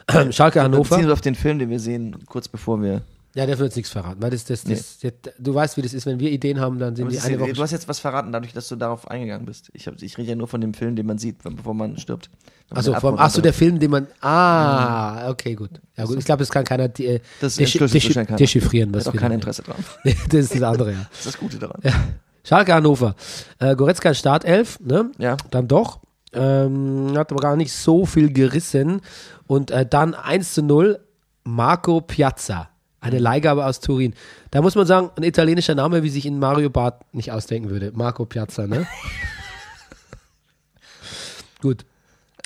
Schalke 0.31 0.55
Wir 0.59 0.63
Hannover. 0.63 0.83
beziehen 0.89 1.05
uns 1.05 1.13
auf 1.13 1.21
den 1.21 1.35
Film, 1.35 1.57
den 1.59 1.69
wir 1.71 1.79
sehen, 1.79 2.15
kurz 2.27 2.47
bevor 2.47 2.81
wir. 2.81 3.01
Ja, 3.35 3.45
der 3.45 3.59
wird 3.59 3.67
jetzt 3.67 3.75
nichts 3.75 3.91
verraten, 3.91 4.21
weil 4.21 4.29
das, 4.29 4.45
das, 4.45 4.63
das, 4.63 4.97
das, 4.99 5.11
du 5.37 5.53
weißt, 5.53 5.75
wie 5.75 5.81
das 5.81 5.93
ist, 5.93 6.05
wenn 6.05 6.19
wir 6.21 6.31
Ideen 6.31 6.61
haben, 6.61 6.79
dann 6.79 6.95
sind 6.95 7.11
die 7.11 7.19
eine 7.19 7.37
Woche. 7.41 7.51
du 7.51 7.61
hast 7.61 7.71
jetzt 7.71 7.85
was 7.89 7.99
verraten, 7.99 8.31
dadurch, 8.31 8.53
dass 8.53 8.69
du 8.69 8.77
darauf 8.77 9.11
eingegangen 9.11 9.45
bist. 9.45 9.69
Ich, 9.73 9.87
hab, 9.87 10.01
ich 10.01 10.17
rede 10.17 10.29
ja 10.29 10.35
nur 10.35 10.47
von 10.47 10.61
dem 10.61 10.73
Film, 10.73 10.95
den 10.95 11.05
man 11.05 11.17
sieht, 11.17 11.43
bevor 11.43 11.73
man 11.73 11.97
stirbt. 11.97 12.29
Den 12.73 12.95
vom, 12.95 13.15
ach 13.17 13.29
so, 13.29 13.41
der 13.41 13.51
Film, 13.51 13.77
den 13.77 13.91
man. 13.91 14.07
Ah, 14.21 15.29
okay, 15.29 15.53
gut. 15.53 15.81
Ja, 15.97 16.05
gut. 16.05 16.17
Ich 16.17 16.23
glaube, 16.23 16.39
das 16.39 16.49
kann 16.49 16.63
keiner 16.63 16.87
de, 16.87 17.15
äh, 17.15 17.19
Das 17.41 17.59
wahrscheinlich 17.59 18.13
keiner. 18.13 18.37
dechiffrieren. 18.37 18.89
Hat 18.91 18.95
Was 19.01 19.07
auch 19.09 19.13
wir 19.13 19.19
kein 19.19 19.33
Interesse 19.33 19.63
dran. 19.63 19.83
Nee, 20.05 20.15
das 20.29 20.39
ist 20.45 20.55
das 20.55 20.61
andere, 20.63 20.93
ja. 20.93 21.05
Das 21.09 21.19
ist 21.19 21.25
das 21.27 21.37
Gute 21.37 21.59
daran. 21.59 21.81
Schalke 22.45 22.73
Hannover. 22.73 23.15
Äh, 23.59 23.75
Goretzka 23.75 24.13
Startelf, 24.13 24.79
ne? 24.79 25.11
Ja. 25.17 25.35
Dann 25.51 25.67
doch. 25.67 25.99
Ähm, 26.31 27.11
hat 27.17 27.31
aber 27.31 27.41
gar 27.41 27.57
nicht 27.57 27.73
so 27.73 28.05
viel 28.05 28.31
gerissen. 28.31 29.01
Und 29.45 29.71
äh, 29.71 29.85
dann 29.85 30.13
1 30.13 30.53
zu 30.53 30.63
0 30.63 30.99
Marco 31.43 31.99
Piazza. 31.99 32.69
Eine 33.05 33.19
Leihgabe 33.19 33.63
aus 33.65 33.81
Turin. 33.81 34.15
Da 34.49 34.63
muss 34.63 34.73
man 34.73 34.87
sagen, 34.87 35.11
ein 35.15 35.21
italienischer 35.23 35.75
Name, 35.75 36.01
wie 36.01 36.09
sich 36.09 36.25
in 36.25 36.39
Mario 36.39 36.71
Barth 36.71 37.01
nicht 37.13 37.31
ausdenken 37.31 37.69
würde. 37.69 37.91
Marco 37.93 38.25
Piazza, 38.25 38.65
ne? 38.65 38.87
Gut. 41.61 41.85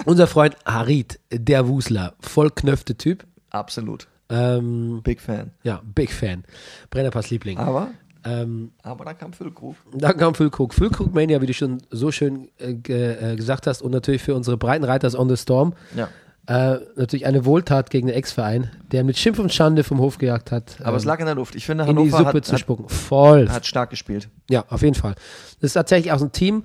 Unser 0.06 0.28
Freund 0.28 0.56
Harit, 0.66 1.20
der 1.32 1.68
Wusler, 1.68 2.14
vollknöpfte 2.22 2.96
Typ. 2.96 3.26
Absolut. 3.52 4.08
Ähm, 4.30 5.02
Big 5.04 5.20
Fan. 5.22 5.52
ja, 5.64 5.82
Big 5.84 6.12
Fan. 6.12 6.44
Brennerpass 6.90 7.30
Liebling. 7.30 7.58
Aber, 7.58 7.90
Ähm, 8.26 8.72
aber 8.84 9.06
da 9.06 9.14
kam 9.14 9.32
Füllkrug. 9.34 9.76
dann 9.94 10.18
kam 10.18 10.36
Füllkrug. 10.36 10.74
Füllkrug 10.74 11.14
Mania, 11.14 11.42
wie 11.42 11.46
du 11.48 11.54
schon 11.54 11.82
so 11.90 12.12
schön 12.12 12.50
äh, 12.60 12.72
äh, 12.74 13.36
gesagt 13.38 13.66
hast, 13.66 13.82
und 13.82 13.92
natürlich 13.92 14.22
für 14.22 14.36
unsere 14.36 14.58
Breitenreiters 14.58 15.16
on 15.16 15.30
the 15.30 15.38
Storm. 15.38 15.74
Ja. 15.96 16.10
Äh, 16.48 16.78
natürlich 16.96 17.28
eine 17.28 17.46
Wohltat 17.46 17.92
gegen 17.92 18.08
den 18.08 18.16
Ex-Verein, 18.16 18.72
der 18.92 19.04
mit 19.04 19.18
Schimpf 19.18 19.38
und 19.38 19.54
Schande 19.54 19.84
vom 19.84 20.00
Hof 20.00 20.18
gejagt 20.18 20.52
hat. 20.52 20.78
Aber 20.82 20.98
es 20.98 21.04
ähm, 21.04 21.10
lag 21.10 21.20
in 21.20 21.28
der 21.28 21.36
Luft. 21.36 21.56
Ich 21.56 21.66
finde, 21.66 21.84
in 21.84 21.90
die 21.90 21.96
Hannover 21.96 22.18
Suppe 22.18 22.38
hat, 22.38 22.46
zu 22.46 22.54
hat, 22.54 22.60
spucken. 22.60 22.90
Voll. 22.90 23.50
hat 23.50 23.68
stark 23.68 23.92
gespielt. 23.92 24.30
Ja, 24.50 24.66
auf 24.70 24.82
jeden 24.82 24.96
Fall. 24.96 25.14
Das 25.62 25.70
ist 25.70 25.74
tatsächlich 25.74 26.12
auch 26.12 26.18
so 26.18 26.26
ein 26.26 26.32
Team, 26.32 26.64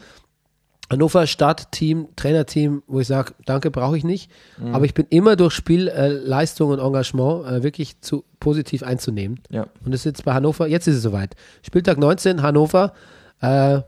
Hannover 0.90 1.26
Startteam, 1.26 2.08
Trainerteam, 2.14 2.82
wo 2.86 3.00
ich 3.00 3.06
sage, 3.06 3.32
danke, 3.46 3.70
brauche 3.70 3.96
ich 3.96 4.04
nicht. 4.04 4.30
Mhm. 4.58 4.74
Aber 4.74 4.84
ich 4.84 4.94
bin 4.94 5.06
immer 5.08 5.34
durch 5.34 5.54
Spielleistung 5.54 6.02
äh, 6.02 6.28
Leistung 6.28 6.70
und 6.70 6.78
Engagement 6.78 7.46
äh, 7.46 7.62
wirklich 7.62 8.00
zu 8.00 8.24
positiv 8.38 8.82
einzunehmen. 8.82 9.40
Ja. 9.50 9.66
Und 9.84 9.92
das 9.92 10.00
ist 10.00 10.04
jetzt 10.04 10.24
bei 10.24 10.34
Hannover, 10.34 10.66
jetzt 10.66 10.86
ist 10.86 10.96
es 10.96 11.02
soweit. 11.02 11.36
Spieltag 11.62 11.98
19, 11.98 12.42
Hannover. 12.42 12.92
Äh, 13.40 13.80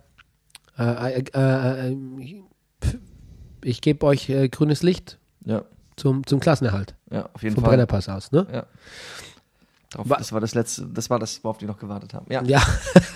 äh, 0.79 1.22
äh, 1.33 1.96
ich 3.62 3.81
gebe 3.81 4.07
euch 4.07 4.33
grünes 4.51 4.83
Licht 4.83 5.18
Ja. 5.44 5.64
Zum, 5.96 6.26
zum 6.26 6.40
Klassenerhalt. 6.40 6.94
Ja, 7.11 7.28
auf 7.32 7.42
jeden 7.42 7.54
Vom 7.54 7.64
Fall. 7.64 7.72
Brennerpass 7.72 8.09
aus, 8.09 8.32
ne? 8.32 8.46
Ja. 8.52 8.66
Darauf, 9.90 10.09
Wa- 10.09 10.16
das 10.18 10.32
war 10.32 10.40
das 10.40 10.54
letzte, 10.54 10.87
das 10.87 11.09
war 11.11 11.18
das, 11.18 11.42
worauf 11.42 11.59
die 11.59 11.66
noch 11.66 11.78
gewartet 11.78 12.12
haben. 12.14 12.26
Ja. 12.30 12.42
Ja. 12.44 12.62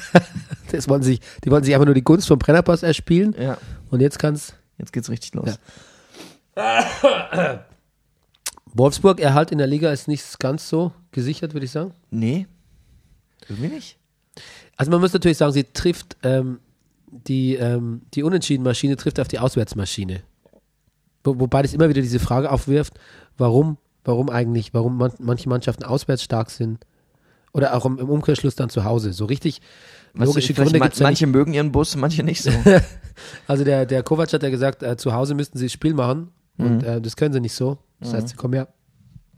das 0.73 0.89
wollten 0.89 1.05
sich, 1.05 1.21
die 1.45 1.51
wollten 1.51 1.65
sich 1.65 1.75
einfach 1.75 1.87
nur 1.87 1.95
die 1.95 2.05
Gunst 2.05 2.29
vom 2.29 2.39
Brennerpass 2.39 2.83
erspielen. 2.83 3.35
Ja. 3.39 3.59
Und 3.91 4.01
jetzt 4.01 4.19
kann's 4.19 4.55
Jetzt 4.81 4.95
geht's 4.95 5.11
richtig 5.11 5.35
los. 5.35 5.59
Ja. 6.57 7.65
Wolfsburg 8.73 9.21
Erhalt 9.21 9.53
in 9.53 9.59
der 9.59 9.67
Liga 9.67 9.93
ist 9.93 10.09
nicht 10.09 10.39
ganz 10.41 10.69
so 10.69 10.93
gesichert, 11.13 11.53
würde 11.53 11.67
ich 11.67 11.73
sagen. 11.73 11.93
Nee. 12.11 12.47
Irgendwie 13.49 13.69
nicht. 13.69 13.99
Also 14.77 14.91
man 14.91 15.01
muss 15.03 15.13
natürlich 15.13 15.37
sagen, 15.37 15.53
sie 15.53 15.65
trifft 15.65 16.17
ähm, 16.23 16.61
die, 17.11 17.57
ähm, 17.57 18.03
die 18.15 18.23
Unentschieden-Maschine 18.23 18.97
trifft 18.97 19.21
auf 19.21 19.29
die 19.29 19.39
Auswärtsmaschine. 19.39 20.23
Wo, 21.25 21.39
wobei 21.41 21.63
das 21.63 21.75
immer 21.75 21.89
wieder 21.89 22.01
diese 22.03 22.19
Frage 22.19 22.51
aufwirft, 22.51 22.95
warum, 23.37 23.77
warum 24.05 24.31
eigentlich, 24.31 24.73
warum 24.75 24.97
man, 24.97 25.13
manche 25.19 25.49
Mannschaften 25.49 25.85
auswärts 25.85 26.23
stark 26.23 26.51
sind 26.51 26.87
oder 27.53 27.75
auch 27.77 27.85
im, 27.85 27.99
im 27.99 28.09
Umkehrschluss 28.09 28.55
dann 28.55 28.71
zu 28.71 28.85
Hause. 28.85 29.13
So 29.13 29.25
richtig 29.27 29.61
du, 30.15 30.25
logische 30.25 30.55
Gründe 30.55 30.79
ma- 30.79 30.87
gibt 30.87 30.95
es 30.95 31.01
ja 31.01 31.09
nicht. 31.11 31.21
Manche 31.23 31.27
mögen 31.27 31.53
ihren 31.53 31.73
Bus, 31.73 31.97
manche 31.97 32.23
nicht 32.23 32.43
so. 32.43 32.51
Also 33.47 33.65
der, 33.65 33.85
der 33.85 34.03
Kovac 34.03 34.33
hat 34.33 34.43
ja 34.43 34.49
gesagt, 34.49 34.83
äh, 34.83 34.97
zu 34.97 35.13
Hause 35.13 35.35
müssten 35.35 35.59
sie 35.59 35.67
das 35.67 35.73
Spiel 35.73 35.93
machen 35.95 36.29
Mhm. 36.57 36.67
und 36.67 36.83
äh, 36.85 37.01
das 37.03 37.17
können 37.17 37.33
sie 37.35 37.41
nicht 37.41 37.55
so. 37.55 37.77
Das 38.01 38.15
heißt, 38.15 38.29
sie 38.29 38.37
kommen 38.37 38.55
ja 38.55 38.67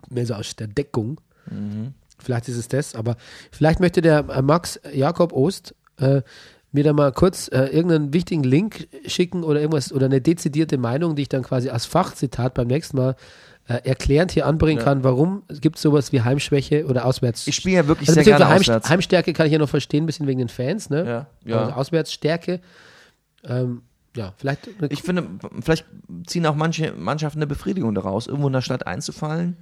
mehr 0.08 0.24
so 0.26 0.34
aus 0.34 0.54
der 0.56 0.68
Deckung. 0.68 1.20
Mhm. 1.50 1.94
Vielleicht 2.18 2.48
ist 2.48 2.56
es 2.56 2.68
das, 2.68 2.94
aber 2.94 3.16
vielleicht 3.50 3.80
möchte 3.80 4.00
der 4.02 4.20
äh, 4.28 4.40
Max 4.42 4.78
Jakob 4.92 5.32
Ost 5.32 5.74
äh, 5.98 6.22
mir 6.72 6.84
da 6.84 6.92
mal 6.92 7.12
kurz 7.12 7.48
äh, 7.48 7.66
irgendeinen 7.66 8.12
wichtigen 8.12 8.42
Link 8.44 8.88
schicken 9.06 9.44
oder 9.44 9.60
irgendwas 9.60 9.92
oder 9.92 10.06
eine 10.06 10.20
dezidierte 10.20 10.78
Meinung, 10.78 11.14
die 11.16 11.22
ich 11.22 11.28
dann 11.28 11.42
quasi 11.42 11.68
als 11.68 11.84
Fachzitat 11.86 12.54
beim 12.54 12.66
nächsten 12.66 12.96
Mal 12.96 13.14
äh, 13.68 13.74
erklärend 13.84 14.32
hier 14.32 14.46
anbringen 14.46 14.78
Ja. 14.78 14.84
kann, 14.84 15.04
warum 15.04 15.42
gibt 15.60 15.76
es 15.76 15.82
sowas 15.82 16.10
wie 16.12 16.22
Heimschwäche 16.22 16.86
oder 16.86 17.04
Auswärts. 17.04 17.46
Ich 17.46 17.54
spiele 17.54 17.76
ja 17.76 17.86
wirklich 17.86 18.08
also 18.08 18.20
sehr 18.20 18.24
gerne 18.24 18.48
Heim, 18.48 18.60
auswärts. 18.60 18.88
Heimstärke 18.88 19.32
kann 19.34 19.46
ich 19.46 19.52
ja 19.52 19.58
noch 19.58 19.68
verstehen, 19.68 20.02
ein 20.04 20.06
bisschen 20.06 20.26
wegen 20.26 20.38
den 20.40 20.48
Fans, 20.48 20.90
ne? 20.90 21.04
Ja, 21.06 21.26
ja. 21.44 21.60
Also 21.60 21.72
Auswärtsstärke. 21.72 22.60
Ähm, 23.44 23.82
ja, 24.16 24.32
vielleicht 24.36 24.68
Ich 24.90 25.02
finde, 25.02 25.26
vielleicht 25.60 25.84
ziehen 26.26 26.44
auch 26.46 26.54
manche 26.54 26.92
Mannschaften 26.92 27.38
eine 27.38 27.46
Befriedigung 27.46 27.94
daraus, 27.94 28.26
irgendwo 28.26 28.48
in 28.48 28.52
der 28.52 28.60
Stadt 28.62 28.86
einzufallen, 28.86 29.56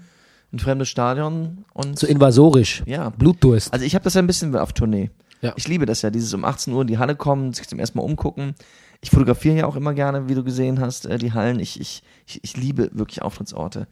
ein 0.52 0.58
fremdes 0.58 0.88
Stadion 0.88 1.64
und 1.74 1.98
so 1.98 2.06
invasorisch. 2.06 2.82
ja. 2.86 3.10
Blutdurst. 3.10 3.72
Also 3.72 3.84
ich 3.84 3.94
habe 3.94 4.02
das 4.04 4.14
ja 4.14 4.22
ein 4.22 4.26
bisschen 4.26 4.56
auf 4.56 4.72
Tournee. 4.72 5.10
Ja. 5.40 5.54
Ich 5.56 5.68
liebe 5.68 5.86
das 5.86 6.02
ja, 6.02 6.10
dieses 6.10 6.34
um 6.34 6.44
18 6.44 6.72
Uhr 6.72 6.82
in 6.82 6.86
die 6.86 6.98
Halle 6.98 7.16
kommen, 7.16 7.52
sich 7.52 7.68
zum 7.68 7.78
ersten 7.78 7.98
Mal 7.98 8.04
umgucken. 8.04 8.54
Ich 9.00 9.10
fotografiere 9.10 9.56
ja 9.56 9.66
auch 9.66 9.76
immer 9.76 9.94
gerne, 9.94 10.28
wie 10.28 10.34
du 10.34 10.44
gesehen 10.44 10.80
hast, 10.80 11.06
äh, 11.06 11.18
die 11.18 11.32
Hallen. 11.32 11.58
Ich, 11.60 11.80
ich, 11.80 12.02
ich, 12.26 12.44
ich 12.44 12.56
liebe 12.56 12.90
wirklich 12.92 13.22
Auftrittsorte. 13.22 13.86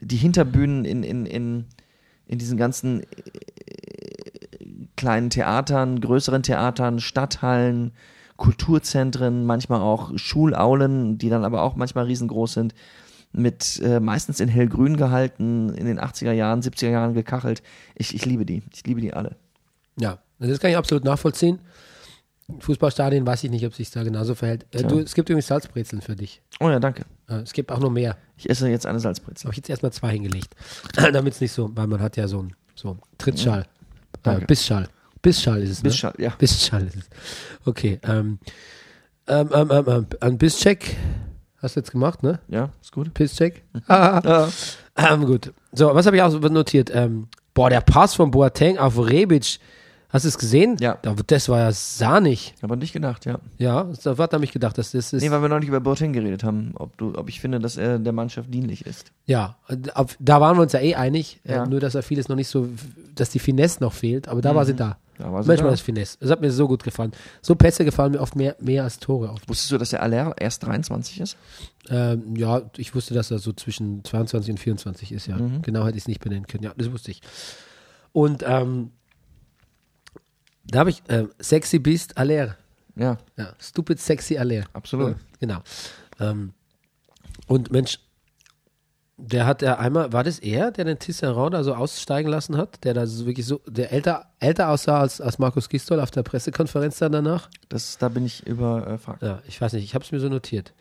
Die 0.00 0.16
Hinterbühnen 0.16 0.84
in, 0.84 1.02
in, 1.02 1.26
in, 1.26 1.66
in 2.26 2.38
diesen 2.38 2.56
ganzen 2.56 3.02
äh, 3.02 3.06
kleinen 4.96 5.30
Theatern, 5.30 6.00
größeren 6.00 6.44
Theatern, 6.44 7.00
Stadthallen, 7.00 7.92
Kulturzentren, 8.36 9.44
manchmal 9.44 9.80
auch 9.80 10.16
Schulaulen, 10.16 11.18
die 11.18 11.28
dann 11.28 11.44
aber 11.44 11.62
auch 11.62 11.74
manchmal 11.76 12.04
riesengroß 12.04 12.54
sind. 12.54 12.74
mit 13.32 13.80
äh, 13.82 13.98
meistens 13.98 14.40
in 14.40 14.48
hellgrün 14.48 14.96
gehalten, 14.96 15.70
in 15.70 15.86
den 15.86 15.98
80er 15.98 16.32
Jahren, 16.32 16.60
70er 16.60 16.90
Jahren 16.90 17.14
gekachelt. 17.14 17.62
Ich, 17.96 18.14
ich 18.14 18.24
liebe 18.24 18.44
die. 18.46 18.62
Ich 18.72 18.86
liebe 18.86 19.00
die 19.00 19.14
alle. 19.14 19.36
Ja, 19.98 20.18
das 20.48 20.60
kann 20.60 20.70
ich 20.70 20.76
absolut 20.76 21.04
nachvollziehen. 21.04 21.60
Fußballstadien 22.60 23.26
weiß 23.26 23.44
ich 23.44 23.50
nicht, 23.50 23.64
ob 23.66 23.74
sich 23.74 23.90
da 23.90 24.02
genauso 24.02 24.34
verhält. 24.34 24.66
Äh, 24.72 24.82
du, 24.82 24.98
es 24.98 25.14
gibt 25.14 25.28
übrigens 25.28 25.46
Salzbrezeln 25.46 26.02
für 26.02 26.16
dich. 26.16 26.42
Oh 26.60 26.68
ja, 26.68 26.80
danke. 26.80 27.04
Äh, 27.28 27.36
es 27.36 27.52
gibt 27.52 27.70
auch 27.72 27.78
noch 27.78 27.90
mehr. 27.90 28.16
Ich 28.36 28.50
esse 28.50 28.68
jetzt 28.68 28.84
eine 28.86 29.00
Salzbrezel. 29.00 29.44
Habe 29.44 29.52
ich 29.52 29.58
jetzt 29.58 29.70
erstmal 29.70 29.92
zwei 29.92 30.10
hingelegt. 30.12 30.54
Damit 31.12 31.34
es 31.34 31.40
nicht 31.40 31.52
so, 31.52 31.70
weil 31.74 31.86
man 31.86 32.00
hat 32.00 32.16
ja 32.16 32.28
so 32.28 32.40
einen 32.40 32.54
so 32.74 32.98
Trittschall. 33.18 33.62
Äh, 33.62 33.66
Danke. 34.22 34.46
Bissschall. 34.46 34.88
Bissschall 35.22 35.62
ist 35.62 35.70
es. 35.70 35.82
Ne? 35.82 35.88
Bissschall, 35.90 36.14
ja. 36.18 36.30
Bissschall 36.36 36.86
ist 36.86 36.96
es. 36.96 37.08
Okay. 37.64 38.00
Ähm, 38.02 38.38
ähm, 39.28 39.48
ähm, 39.54 39.70
ähm, 39.70 39.84
ähm, 39.86 40.06
ein 40.20 40.36
Bisscheck 40.38 40.96
hast 41.58 41.76
du 41.76 41.80
jetzt 41.80 41.92
gemacht, 41.92 42.22
ne? 42.22 42.40
Ja, 42.48 42.70
ist 42.82 42.92
gut. 42.92 43.14
Pisscheck. 43.14 43.62
Ah, 43.86 44.20
Ja. 44.98 45.12
ähm, 45.14 45.24
gut. 45.26 45.52
So, 45.72 45.94
was 45.94 46.06
habe 46.06 46.16
ich 46.16 46.22
auch 46.22 46.38
notiert? 46.50 46.92
Boah, 47.54 47.70
der 47.70 47.80
Pass 47.80 48.14
von 48.14 48.30
Boateng 48.30 48.78
auf 48.78 48.98
Rebic. 48.98 49.58
Hast 50.12 50.24
du 50.26 50.28
es 50.28 50.36
gesehen? 50.38 50.76
Ja. 50.78 50.98
Da- 51.00 51.14
Das 51.26 51.48
war 51.48 51.58
ja 51.60 51.72
sahnig. 51.72 52.54
Aber 52.60 52.76
nicht 52.76 52.92
gedacht, 52.92 53.24
ja. 53.24 53.38
Ja, 53.58 53.88
da 54.04 54.18
hat 54.18 54.32
er 54.34 54.38
mich 54.38 54.52
gedacht, 54.52 54.76
dass 54.76 54.92
das 54.92 55.12
ist. 55.12 55.22
Nee, 55.22 55.30
weil 55.30 55.40
wir 55.40 55.48
neulich 55.48 55.68
über 55.68 55.80
Boateng 55.80 56.12
geredet 56.12 56.44
haben, 56.44 56.72
ob, 56.74 56.96
du, 56.98 57.16
ob 57.16 57.28
ich 57.30 57.40
finde, 57.40 57.58
dass 57.60 57.76
er 57.78 57.98
der 57.98 58.12
Mannschaft 58.12 58.52
dienlich 58.52 58.84
ist. 58.84 59.10
Ja, 59.26 59.56
da 60.20 60.40
waren 60.40 60.56
wir 60.58 60.62
uns 60.62 60.72
ja 60.72 60.80
eh 60.80 60.94
einig. 60.94 61.40
Ja. 61.44 61.64
Äh, 61.64 61.68
nur, 61.68 61.80
dass 61.80 61.94
er 61.94 62.02
vieles 62.02 62.28
noch 62.28 62.36
nicht 62.36 62.48
so, 62.48 62.68
dass 63.14 63.30
die 63.30 63.38
Finesse 63.38 63.82
noch 63.82 63.94
fehlt. 63.94 64.28
Aber 64.28 64.42
da 64.42 64.54
war 64.54 64.66
sie 64.66 64.74
da. 64.74 64.98
Da 65.18 65.32
war 65.32 65.42
sie 65.42 65.48
Manchmal 65.48 65.68
da. 65.68 65.72
das 65.72 65.80
Finesse. 65.80 66.16
Das 66.20 66.30
hat 66.30 66.40
mir 66.40 66.50
so 66.50 66.66
gut 66.68 66.82
gefallen. 66.84 67.12
So 67.42 67.54
Pässe 67.54 67.84
gefallen 67.84 68.12
mir 68.12 68.20
oft 68.20 68.34
mehr, 68.36 68.56
mehr 68.60 68.84
als 68.84 68.98
Tore. 68.98 69.30
Oft. 69.30 69.48
Wusstest 69.48 69.70
du, 69.72 69.78
dass 69.78 69.90
der 69.90 70.02
Aller 70.02 70.34
erst 70.38 70.64
23 70.64 71.20
ist? 71.20 71.36
Ähm, 71.88 72.34
ja, 72.36 72.62
ich 72.76 72.94
wusste, 72.94 73.14
dass 73.14 73.30
er 73.30 73.38
so 73.38 73.52
zwischen 73.52 74.04
22 74.04 74.52
und 74.52 74.58
24 74.58 75.12
ist, 75.12 75.26
ja. 75.26 75.36
Mhm. 75.36 75.62
Genau 75.62 75.84
hätte 75.86 75.96
ich 75.96 76.04
es 76.04 76.08
nicht 76.08 76.20
benennen 76.20 76.46
können. 76.46 76.64
Ja, 76.64 76.72
das 76.76 76.90
wusste 76.92 77.10
ich. 77.12 77.20
Und 78.12 78.42
ähm, 78.46 78.90
da 80.66 80.80
habe 80.80 80.90
ich 80.90 81.02
ähm, 81.08 81.30
Sexy 81.40 81.78
Beast 81.78 82.16
Aller. 82.18 82.56
Ja, 82.96 83.18
Ja, 83.36 83.52
Stupid 83.58 83.98
Sexy 84.00 84.36
Aller. 84.38 84.64
absolut. 84.72 85.10
Ja, 85.12 85.16
genau. 85.40 85.58
Ähm, 86.20 86.52
und 87.46 87.72
Mensch, 87.72 87.98
der 89.16 89.46
hat 89.46 89.62
ja 89.62 89.78
einmal, 89.78 90.12
war 90.12 90.24
das 90.24 90.38
er, 90.40 90.70
der 90.70 90.84
den 90.84 90.98
Tisserand 90.98 91.54
da 91.54 91.62
so 91.62 91.74
aussteigen 91.74 92.28
lassen 92.28 92.56
hat? 92.56 92.82
Der 92.84 92.92
da 92.94 93.06
so 93.06 93.26
wirklich 93.26 93.46
so, 93.46 93.60
der 93.66 93.92
älter, 93.92 94.26
älter 94.40 94.68
aussah 94.70 95.00
als, 95.00 95.20
als 95.20 95.38
Markus 95.38 95.68
Gistol 95.68 96.00
auf 96.00 96.10
der 96.10 96.22
Pressekonferenz 96.22 96.98
dann 96.98 97.12
danach? 97.12 97.48
Das, 97.68 97.98
da 97.98 98.08
bin 98.08 98.26
ich 98.26 98.46
überfragt. 98.46 99.22
Ja, 99.22 99.40
ich 99.46 99.60
weiß 99.60 99.74
nicht, 99.74 99.84
ich 99.84 99.94
habe 99.94 100.04
es 100.04 100.12
mir 100.12 100.20
so 100.20 100.28
notiert. 100.28 100.72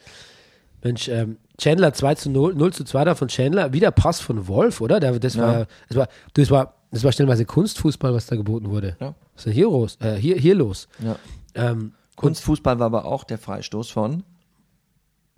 Mensch, 0.83 1.07
ähm, 1.09 1.37
Chandler 1.59 1.93
2 1.93 2.15
zu 2.15 2.29
0, 2.31 2.55
0 2.55 2.73
zu 2.73 2.83
2 2.83 3.05
da 3.05 3.15
von 3.15 3.27
Chandler, 3.27 3.71
wieder 3.73 3.91
Pass 3.91 4.19
von 4.19 4.47
Wolf, 4.47 4.81
oder? 4.81 4.99
Der, 4.99 5.19
das, 5.19 5.35
Ja. 5.35 5.41
war, 5.43 5.67
das, 5.89 5.97
war, 5.97 6.07
das, 6.33 6.49
war, 6.49 6.73
das 6.91 7.03
war 7.03 7.11
stellenweise 7.11 7.45
Kunstfußball, 7.45 8.13
was 8.13 8.25
da 8.27 8.35
geboten 8.35 8.69
wurde. 8.69 8.95
Ja. 8.99 9.15
Was 9.33 9.41
ist 9.41 9.45
denn 9.47 9.53
hier 9.53 9.65
los? 9.65 9.97
Äh, 10.01 10.15
hier, 10.15 10.35
hier 10.37 10.55
los? 10.55 10.87
Ja. 11.03 11.15
Ähm, 11.55 11.93
Kunstfußball 12.15 12.77
war 12.79 12.85
aber 12.87 13.05
auch 13.05 13.23
der 13.23 13.37
Freistoß 13.37 13.89
von 13.89 14.23